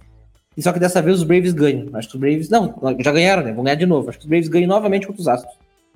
E 0.56 0.62
só 0.62 0.74
que 0.74 0.80
dessa 0.80 1.02
vez 1.02 1.18
os 1.18 1.24
Braves 1.24 1.54
ganham. 1.54 1.90
Acho 1.94 2.10
que 2.10 2.16
os 2.16 2.20
Braves. 2.20 2.50
Não, 2.50 2.74
já 3.00 3.12
ganharam, 3.12 3.44
né? 3.44 3.54
Vão 3.54 3.64
ganhar 3.64 3.76
de 3.76 3.86
novo. 3.86 4.10
Acho 4.10 4.18
que 4.18 4.24
os 4.24 4.30
Braves 4.30 4.48
ganham 4.48 4.68
novamente 4.68 5.06
contra 5.06 5.22
os 5.22 5.28
Astros. 5.28 5.54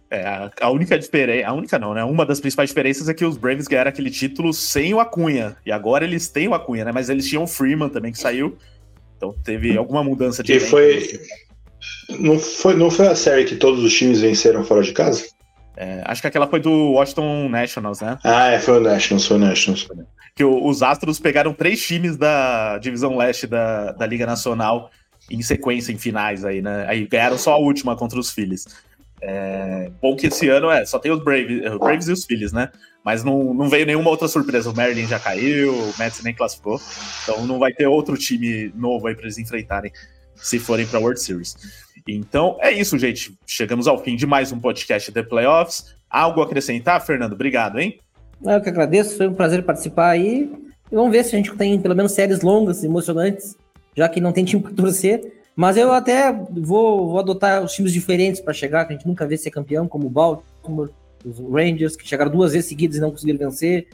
É, 0.10 0.26
a, 0.26 0.52
a 0.62 0.70
única 0.70 1.00
diferença. 1.00 1.48
A 1.48 1.54
única 1.54 1.80
não, 1.80 1.94
né? 1.94 2.04
Uma 2.04 2.26
das 2.26 2.40
principais 2.40 2.70
diferenças 2.70 3.10
é 3.10 3.14
que 3.14 3.26
os 3.26 3.38
Braves 3.38 3.68
ganharam 3.68 3.90
aquele 3.90 4.12
título 4.12 4.54
sem 4.54 4.94
o 4.94 5.00
Acunha. 5.00 5.56
E 5.66 5.72
agora 5.72 6.04
eles 6.04 6.28
têm 6.28 6.48
o 6.48 6.54
Acunha, 6.54 6.86
né? 6.86 6.92
Mas 6.92 7.10
eles 7.10 7.28
tinham 7.28 7.44
o 7.44 7.48
Freeman 7.48 7.90
também 7.90 8.12
que 8.12 8.20
saiu. 8.20 8.58
Então 9.18 9.34
teve 9.44 9.78
alguma 9.78 10.04
mudança 10.04 10.44
de. 10.44 10.54
E 10.54 10.60
foi. 10.60 11.22
Não 12.20 12.38
foi, 12.38 12.76
não 12.76 12.92
foi 12.92 13.08
a 13.08 13.16
série 13.16 13.46
que 13.46 13.56
todos 13.56 13.84
os 13.84 13.94
times 13.94 14.22
venceram 14.22 14.64
fora 14.64 14.84
de 14.84 14.92
casa? 14.92 15.26
É, 15.76 16.02
acho 16.06 16.22
que 16.22 16.28
aquela 16.28 16.48
foi 16.48 16.60
do 16.60 16.92
Washington 16.92 17.50
Nationals, 17.50 18.02
né? 18.02 18.18
Ah, 18.24 18.52
é, 18.52 18.60
foi 18.60 18.78
o 18.78 18.82
Nationals, 18.82 19.26
foi 19.26 19.38
o 19.38 19.40
Nationals. 19.40 19.90
Que 20.36 20.44
o, 20.44 20.66
os 20.66 20.84
Astros 20.84 21.20
pegaram 21.20 21.54
três 21.54 21.82
times 21.82 22.18
da 22.18 22.78
divisão 22.78 23.18
leste 23.18 23.48
da, 23.48 23.92
da 23.92 24.06
Liga 24.06 24.26
Nacional 24.26 24.92
em 25.30 25.42
sequência, 25.42 25.92
em 25.92 25.98
finais 25.98 26.44
aí, 26.44 26.62
né? 26.62 26.86
Aí 26.88 27.08
ganharam 27.08 27.38
só 27.38 27.54
a 27.54 27.58
última 27.58 27.96
contra 27.96 28.20
os 28.20 28.32
Phillies. 28.32 28.66
É, 29.22 29.92
bom 30.02 30.16
que 30.16 30.28
esse 30.28 30.50
ano 30.50 30.70
é, 30.70 30.84
só 30.84 30.98
tem 30.98 31.12
os 31.12 31.24
Braves, 31.24 31.62
os 31.72 31.78
Braves 31.78 32.08
e 32.08 32.12
os 32.12 32.26
Phillies, 32.26 32.52
né? 32.52 32.70
Mas 33.04 33.24
não, 33.24 33.54
não 33.54 33.70
veio 33.70 33.86
nenhuma 33.86 34.10
outra 34.10 34.28
surpresa. 34.28 34.70
O 34.70 34.76
Maryland 34.76 35.08
já 35.08 35.20
caiu, 35.20 35.74
o 35.74 35.94
Mets 35.98 36.24
nem 36.24 36.34
classificou. 36.34 36.80
Então 37.24 37.46
não 37.46 37.60
vai 37.60 37.72
ter 37.72 37.88
outro 37.88 38.18
time 38.18 38.72
novo 38.76 39.08
aí 39.08 39.16
para 39.16 39.24
eles 39.24 39.38
enfrentarem 39.38 39.92
se 40.36 40.60
forem 40.60 40.86
para 40.88 41.00
World 41.00 41.20
Series. 41.20 41.56
Então 42.08 42.58
é 42.60 42.72
isso, 42.72 42.98
gente. 42.98 43.38
Chegamos 43.46 43.88
ao 43.88 44.02
fim 44.04 44.16
de 44.16 44.26
mais 44.26 44.52
um 44.52 44.60
podcast 44.60 45.12
The 45.12 45.24
Playoffs. 45.24 45.96
Algo 46.10 46.42
a 46.42 46.46
acrescentar, 46.46 47.06
Fernando? 47.06 47.34
Obrigado, 47.34 47.80
hein? 47.80 48.00
Eu 48.44 48.60
que 48.60 48.70
agradeço, 48.70 49.18
foi 49.18 49.28
um 49.28 49.34
prazer 49.34 49.64
participar 49.64 50.10
aí. 50.10 50.52
E 50.92 50.96
vamos 50.96 51.12
ver 51.12 51.24
se 51.24 51.36
a 51.36 51.38
gente 51.38 51.56
tem 51.56 51.80
pelo 51.80 51.96
menos 51.96 52.12
séries 52.12 52.42
longas, 52.42 52.84
emocionantes, 52.84 53.56
já 53.96 54.10
que 54.10 54.20
não 54.20 54.32
tem 54.32 54.44
time 54.44 54.62
para 54.62 54.74
torcer. 54.74 55.42
Mas 55.56 55.78
eu 55.78 55.92
até 55.92 56.32
vou, 56.32 57.10
vou 57.10 57.20
adotar 57.20 57.64
os 57.64 57.74
times 57.74 57.94
diferentes 57.94 58.42
para 58.42 58.54
chegar, 58.54 58.86
que 58.86 58.94
a 58.94 58.96
gente 58.96 59.08
nunca 59.08 59.28
vê 59.28 59.38
ser 59.38 59.52
campeão, 59.52 59.88
como 59.88 60.08
o 60.08 60.10
Baltimore, 60.10 60.90
os 61.24 61.40
Rangers, 61.40 61.96
que 61.96 62.08
chegaram 62.08 62.32
duas 62.32 62.54
vezes 62.54 62.68
seguidas 62.68 62.98
e 62.98 63.00
não 63.00 63.12
conseguiram 63.12 63.38
vencer. 63.38 63.88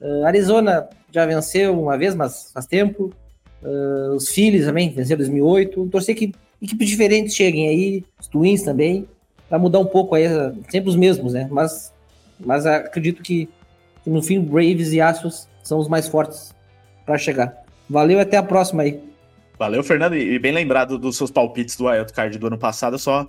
Uh, 0.00 0.24
Arizona 0.26 0.88
já 1.10 1.24
venceu 1.24 1.80
uma 1.80 1.96
vez, 1.96 2.14
mas 2.14 2.50
faz 2.52 2.66
tempo. 2.66 3.12
Uh, 3.62 4.14
os 4.14 4.28
Phillies 4.28 4.66
também 4.66 4.90
venceram 4.90 5.22
em 5.22 5.30
2008. 5.30 5.86
Torcer 5.86 6.14
que 6.14 6.32
equipes 6.64 6.88
diferentes 6.88 7.34
cheguem 7.34 7.68
aí, 7.68 8.04
os 8.20 8.26
Twins 8.26 8.62
também, 8.62 9.06
para 9.48 9.58
mudar 9.58 9.78
um 9.78 9.86
pouco 9.86 10.14
aí, 10.14 10.24
sempre 10.68 10.88
os 10.88 10.96
mesmos, 10.96 11.34
né? 11.34 11.48
Mas, 11.50 11.92
mas 12.40 12.66
acredito 12.66 13.22
que, 13.22 13.48
que 14.02 14.10
no 14.10 14.22
fim 14.22 14.40
Braves 14.40 14.92
e 14.92 15.00
Astros 15.00 15.48
são 15.62 15.78
os 15.78 15.88
mais 15.88 16.08
fortes 16.08 16.54
para 17.04 17.18
chegar. 17.18 17.64
Valeu 17.88 18.18
até 18.18 18.36
a 18.36 18.42
próxima 18.42 18.82
aí. 18.82 19.00
Valeu, 19.58 19.84
Fernando, 19.84 20.16
e 20.16 20.38
bem 20.38 20.52
lembrado 20.52 20.98
dos 20.98 21.16
seus 21.16 21.30
palpites 21.30 21.76
do 21.76 21.84
Wildcard 21.84 22.36
do 22.38 22.46
ano 22.48 22.58
passado, 22.58 22.98
só 22.98 23.26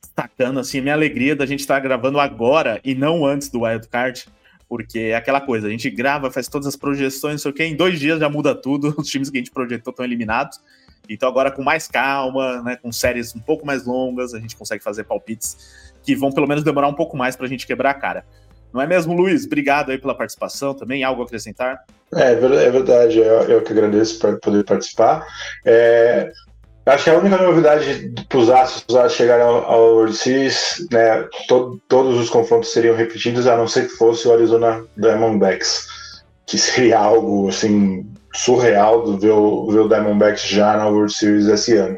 destacando 0.00 0.58
assim, 0.58 0.80
minha 0.80 0.94
alegria 0.94 1.36
da 1.36 1.46
gente 1.46 1.60
estar 1.60 1.78
gravando 1.78 2.18
agora 2.18 2.80
e 2.84 2.94
não 2.94 3.24
antes 3.24 3.48
do 3.48 3.60
Wildcard, 3.60 4.26
porque 4.68 4.98
é 4.98 5.14
aquela 5.14 5.40
coisa, 5.40 5.68
a 5.68 5.70
gente 5.70 5.88
grava, 5.88 6.30
faz 6.30 6.48
todas 6.48 6.66
as 6.66 6.74
projeções, 6.74 7.34
não 7.34 7.38
sei 7.38 7.50
o 7.50 7.54
que, 7.54 7.64
em 7.64 7.76
dois 7.76 8.00
dias 8.00 8.18
já 8.18 8.28
muda 8.28 8.54
tudo, 8.54 8.94
os 8.98 9.08
times 9.08 9.30
que 9.30 9.38
a 9.38 9.40
gente 9.40 9.50
projetou 9.50 9.92
estão 9.92 10.04
eliminados, 10.04 10.60
então 11.08 11.28
agora 11.28 11.50
com 11.50 11.62
mais 11.62 11.88
calma, 11.88 12.62
né, 12.62 12.76
com 12.76 12.92
séries 12.92 13.34
um 13.34 13.40
pouco 13.40 13.66
mais 13.66 13.84
longas, 13.84 14.34
a 14.34 14.40
gente 14.40 14.56
consegue 14.56 14.82
fazer 14.82 15.04
palpites 15.04 15.56
que 16.02 16.14
vão 16.14 16.32
pelo 16.32 16.46
menos 16.46 16.64
demorar 16.64 16.88
um 16.88 16.94
pouco 16.94 17.16
mais 17.16 17.36
para 17.36 17.46
a 17.46 17.48
gente 17.48 17.66
quebrar 17.66 17.90
a 17.90 17.94
cara. 17.94 18.24
Não 18.72 18.80
é 18.80 18.86
mesmo, 18.86 19.14
Luiz? 19.14 19.44
Obrigado 19.46 19.90
aí 19.90 19.98
pela 19.98 20.14
participação 20.14 20.74
também. 20.74 21.02
Algo 21.02 21.22
a 21.22 21.24
acrescentar? 21.24 21.84
É, 22.14 22.32
é 22.32 22.70
verdade, 22.70 23.18
eu, 23.18 23.42
eu 23.42 23.62
que 23.62 23.72
agradeço 23.72 24.18
por 24.18 24.38
poder 24.40 24.64
participar. 24.64 25.26
É, 25.64 26.30
acho 26.86 27.04
que 27.04 27.10
a 27.10 27.18
única 27.18 27.36
novidade 27.36 28.12
para 28.28 28.38
os 28.38 28.50
Astros 28.50 29.12
chegarem 29.12 29.44
ao, 29.44 29.64
ao 29.64 29.94
World 29.94 30.16
Series, 30.16 30.86
né, 30.90 31.22
to, 31.48 31.80
todos 31.88 32.18
os 32.18 32.30
confrontos 32.30 32.72
seriam 32.72 32.96
repetidos, 32.96 33.46
a 33.46 33.56
não 33.56 33.66
ser 33.66 33.88
que 33.88 33.96
fosse 33.96 34.26
o 34.26 34.32
Arizona 34.32 34.84
Diamondbacks, 34.96 35.86
que 36.46 36.56
seria 36.56 36.98
algo 36.98 37.48
assim 37.48 38.06
surreal 38.34 39.02
do 39.02 39.18
ver 39.18 39.30
o, 39.30 39.66
ver 39.70 39.80
o 39.80 39.88
Diamondbacks 39.88 40.42
já 40.42 40.76
na 40.76 40.88
World 40.88 41.12
Series 41.12 41.46
esse 41.46 41.76
ano. 41.76 41.96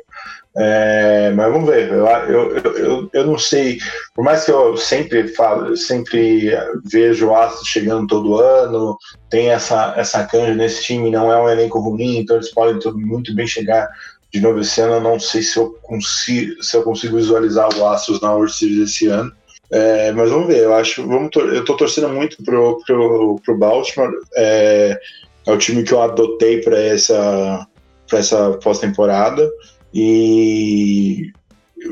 É, 0.56 1.30
mas 1.36 1.52
vamos 1.52 1.70
ver, 1.70 1.92
eu, 1.92 2.06
eu, 2.06 2.56
eu, 2.56 3.10
eu, 3.12 3.26
não 3.26 3.38
sei, 3.38 3.78
por 4.14 4.24
mais 4.24 4.44
que 4.44 4.50
eu 4.50 4.76
sempre 4.76 5.28
falo, 5.28 5.76
sempre 5.76 6.50
vejo 6.84 7.28
o 7.28 7.36
Astros 7.36 7.68
chegando 7.68 8.08
todo 8.08 8.40
ano, 8.40 8.98
tem 9.30 9.50
essa, 9.50 9.94
essa 9.96 10.24
canja 10.24 10.52
nesse 10.54 10.82
time, 10.82 11.08
não 11.08 11.30
é 11.30 11.40
um 11.40 11.48
elenco 11.48 11.78
ruim, 11.78 12.18
então 12.18 12.34
eles 12.34 12.52
podem 12.52 12.80
muito 12.94 13.32
bem 13.32 13.46
chegar 13.46 13.88
de 14.32 14.40
novo 14.40 14.60
esse 14.60 14.80
ano. 14.80 14.94
Eu 14.94 15.00
não 15.00 15.20
sei 15.20 15.42
se 15.42 15.56
eu 15.56 15.70
consigo, 15.82 16.62
se 16.62 16.76
eu 16.76 16.82
consigo 16.82 17.16
visualizar 17.16 17.68
o 17.76 17.86
Astros 17.86 18.20
na 18.20 18.32
World 18.32 18.52
Series 18.52 18.90
esse 18.90 19.06
ano. 19.06 19.32
É, 19.72 20.10
mas 20.12 20.30
vamos 20.30 20.48
ver, 20.48 20.64
eu 20.64 20.74
acho. 20.74 21.06
Vamos 21.06 21.30
eu 21.36 21.64
tô 21.64 21.76
torcendo 21.76 22.08
muito 22.08 22.42
pro, 22.42 22.82
pro, 22.84 23.40
pro 23.44 23.56
Baltimore. 23.56 24.10
É, 24.36 24.98
é 25.46 25.52
o 25.52 25.58
time 25.58 25.82
que 25.82 25.92
eu 25.92 26.02
adotei 26.02 26.60
para 26.60 26.78
essa, 26.78 27.66
pra 28.08 28.18
essa 28.18 28.52
pós-temporada. 28.62 29.50
E 29.92 31.32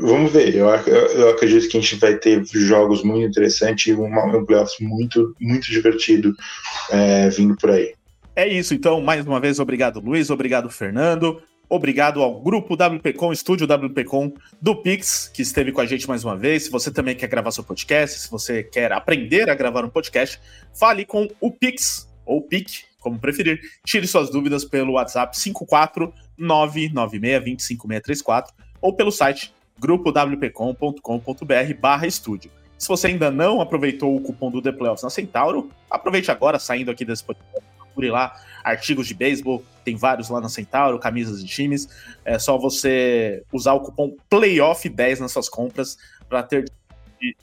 vamos 0.01 0.31
ver. 0.31 0.55
Eu, 0.55 0.67
eu, 0.67 1.29
acredito 1.29 1.67
que 1.69 1.77
a 1.77 1.81
gente 1.81 1.95
vai 1.95 2.15
ter 2.15 2.43
jogos 2.45 3.03
muito 3.03 3.27
interessantes 3.27 3.87
e 3.87 3.93
um, 3.93 4.05
um 4.05 4.45
playoffs 4.45 4.79
muito, 4.79 5.35
muito 5.39 5.67
divertido 5.67 6.33
é, 6.91 7.29
vindo 7.29 7.55
por 7.55 7.71
aí. 7.71 7.93
É 8.35 8.47
isso, 8.47 8.73
então, 8.73 9.01
mais 9.01 9.25
uma 9.25 9.39
vez, 9.39 9.59
obrigado, 9.59 9.99
Luiz, 9.99 10.29
obrigado, 10.29 10.69
Fernando. 10.69 11.41
Obrigado 11.67 12.21
ao 12.23 12.41
grupo 12.41 12.73
WPcom, 12.73 13.31
estúdio 13.31 13.67
WPcom 13.67 14.33
do 14.59 14.75
Pix, 14.75 15.29
que 15.31 15.41
esteve 15.41 15.71
com 15.71 15.81
a 15.81 15.85
gente 15.85 16.07
mais 16.07 16.23
uma 16.23 16.35
vez. 16.35 16.63
Se 16.63 16.71
você 16.71 16.89
também 16.89 17.15
quer 17.15 17.27
gravar 17.27 17.51
seu 17.51 17.63
podcast, 17.63 18.17
se 18.17 18.31
você 18.31 18.63
quer 18.63 18.91
aprender 18.91 19.49
a 19.49 19.55
gravar 19.55 19.85
um 19.85 19.89
podcast, 19.89 20.39
fale 20.73 21.05
com 21.05 21.27
o 21.39 21.51
Pix, 21.51 22.09
ou 22.25 22.41
PIC, 22.41 22.85
como 22.99 23.19
preferir. 23.19 23.59
Tire 23.85 24.07
suas 24.07 24.29
dúvidas 24.29 24.65
pelo 24.65 24.93
WhatsApp 24.93 25.37
54996256634 26.39 28.47
ou 28.81 28.93
pelo 28.93 29.11
site 29.11 29.53
grupowpcom.com.br 29.79 31.73
barra 31.79 32.07
estúdio. 32.07 32.51
Se 32.77 32.87
você 32.87 33.07
ainda 33.07 33.31
não 33.31 33.59
aproveitou 33.59 34.15
o 34.15 34.21
cupom 34.21 34.49
do 34.49 34.61
The 34.61 34.71
Playoffs 34.71 35.03
na 35.03 35.09
Centauro, 35.09 35.69
aproveite 35.89 36.31
agora, 36.31 36.59
saindo 36.59 36.91
aqui 36.91 37.03
desse 37.03 37.23
podcast 37.23 37.67
procure 37.77 38.09
lá 38.09 38.33
artigos 38.63 39.07
de 39.07 39.13
beisebol, 39.13 39.63
tem 39.83 39.95
vários 39.95 40.29
lá 40.29 40.39
na 40.39 40.47
Centauro, 40.47 40.99
camisas 40.99 41.43
de 41.43 41.49
times. 41.49 41.89
É 42.23 42.39
só 42.39 42.57
você 42.57 43.43
usar 43.51 43.73
o 43.73 43.81
cupom 43.81 44.15
PLAYOFF10 44.31 45.19
nas 45.19 45.31
suas 45.31 45.49
compras 45.49 45.97
para 46.29 46.43
ter 46.43 46.71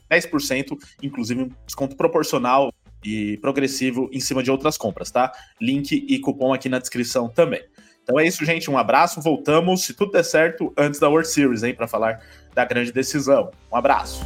10%, 0.09 0.77
inclusive 1.03 1.43
um 1.43 1.51
desconto 1.65 1.95
proporcional 1.95 2.73
e 3.03 3.37
progressivo 3.37 4.09
em 4.11 4.19
cima 4.19 4.41
de 4.41 4.51
outras 4.51 4.77
compras, 4.77 5.11
tá? 5.11 5.31
Link 5.61 6.05
e 6.07 6.19
cupom 6.19 6.53
aqui 6.53 6.69
na 6.69 6.79
descrição 6.79 7.29
também. 7.29 7.63
Então 8.03 8.19
é 8.19 8.25
isso, 8.25 8.45
gente. 8.45 8.71
Um 8.71 8.77
abraço. 8.77 9.21
Voltamos, 9.21 9.83
se 9.83 9.93
tudo 9.93 10.13
der 10.13 10.23
certo, 10.23 10.73
antes 10.77 10.99
da 10.99 11.09
World 11.09 11.27
Series, 11.27 11.63
hein, 11.63 11.73
para 11.73 11.87
falar 11.87 12.21
da 12.53 12.63
grande 12.63 12.91
decisão. 12.91 13.51
Um 13.71 13.75
abraço. 13.75 14.21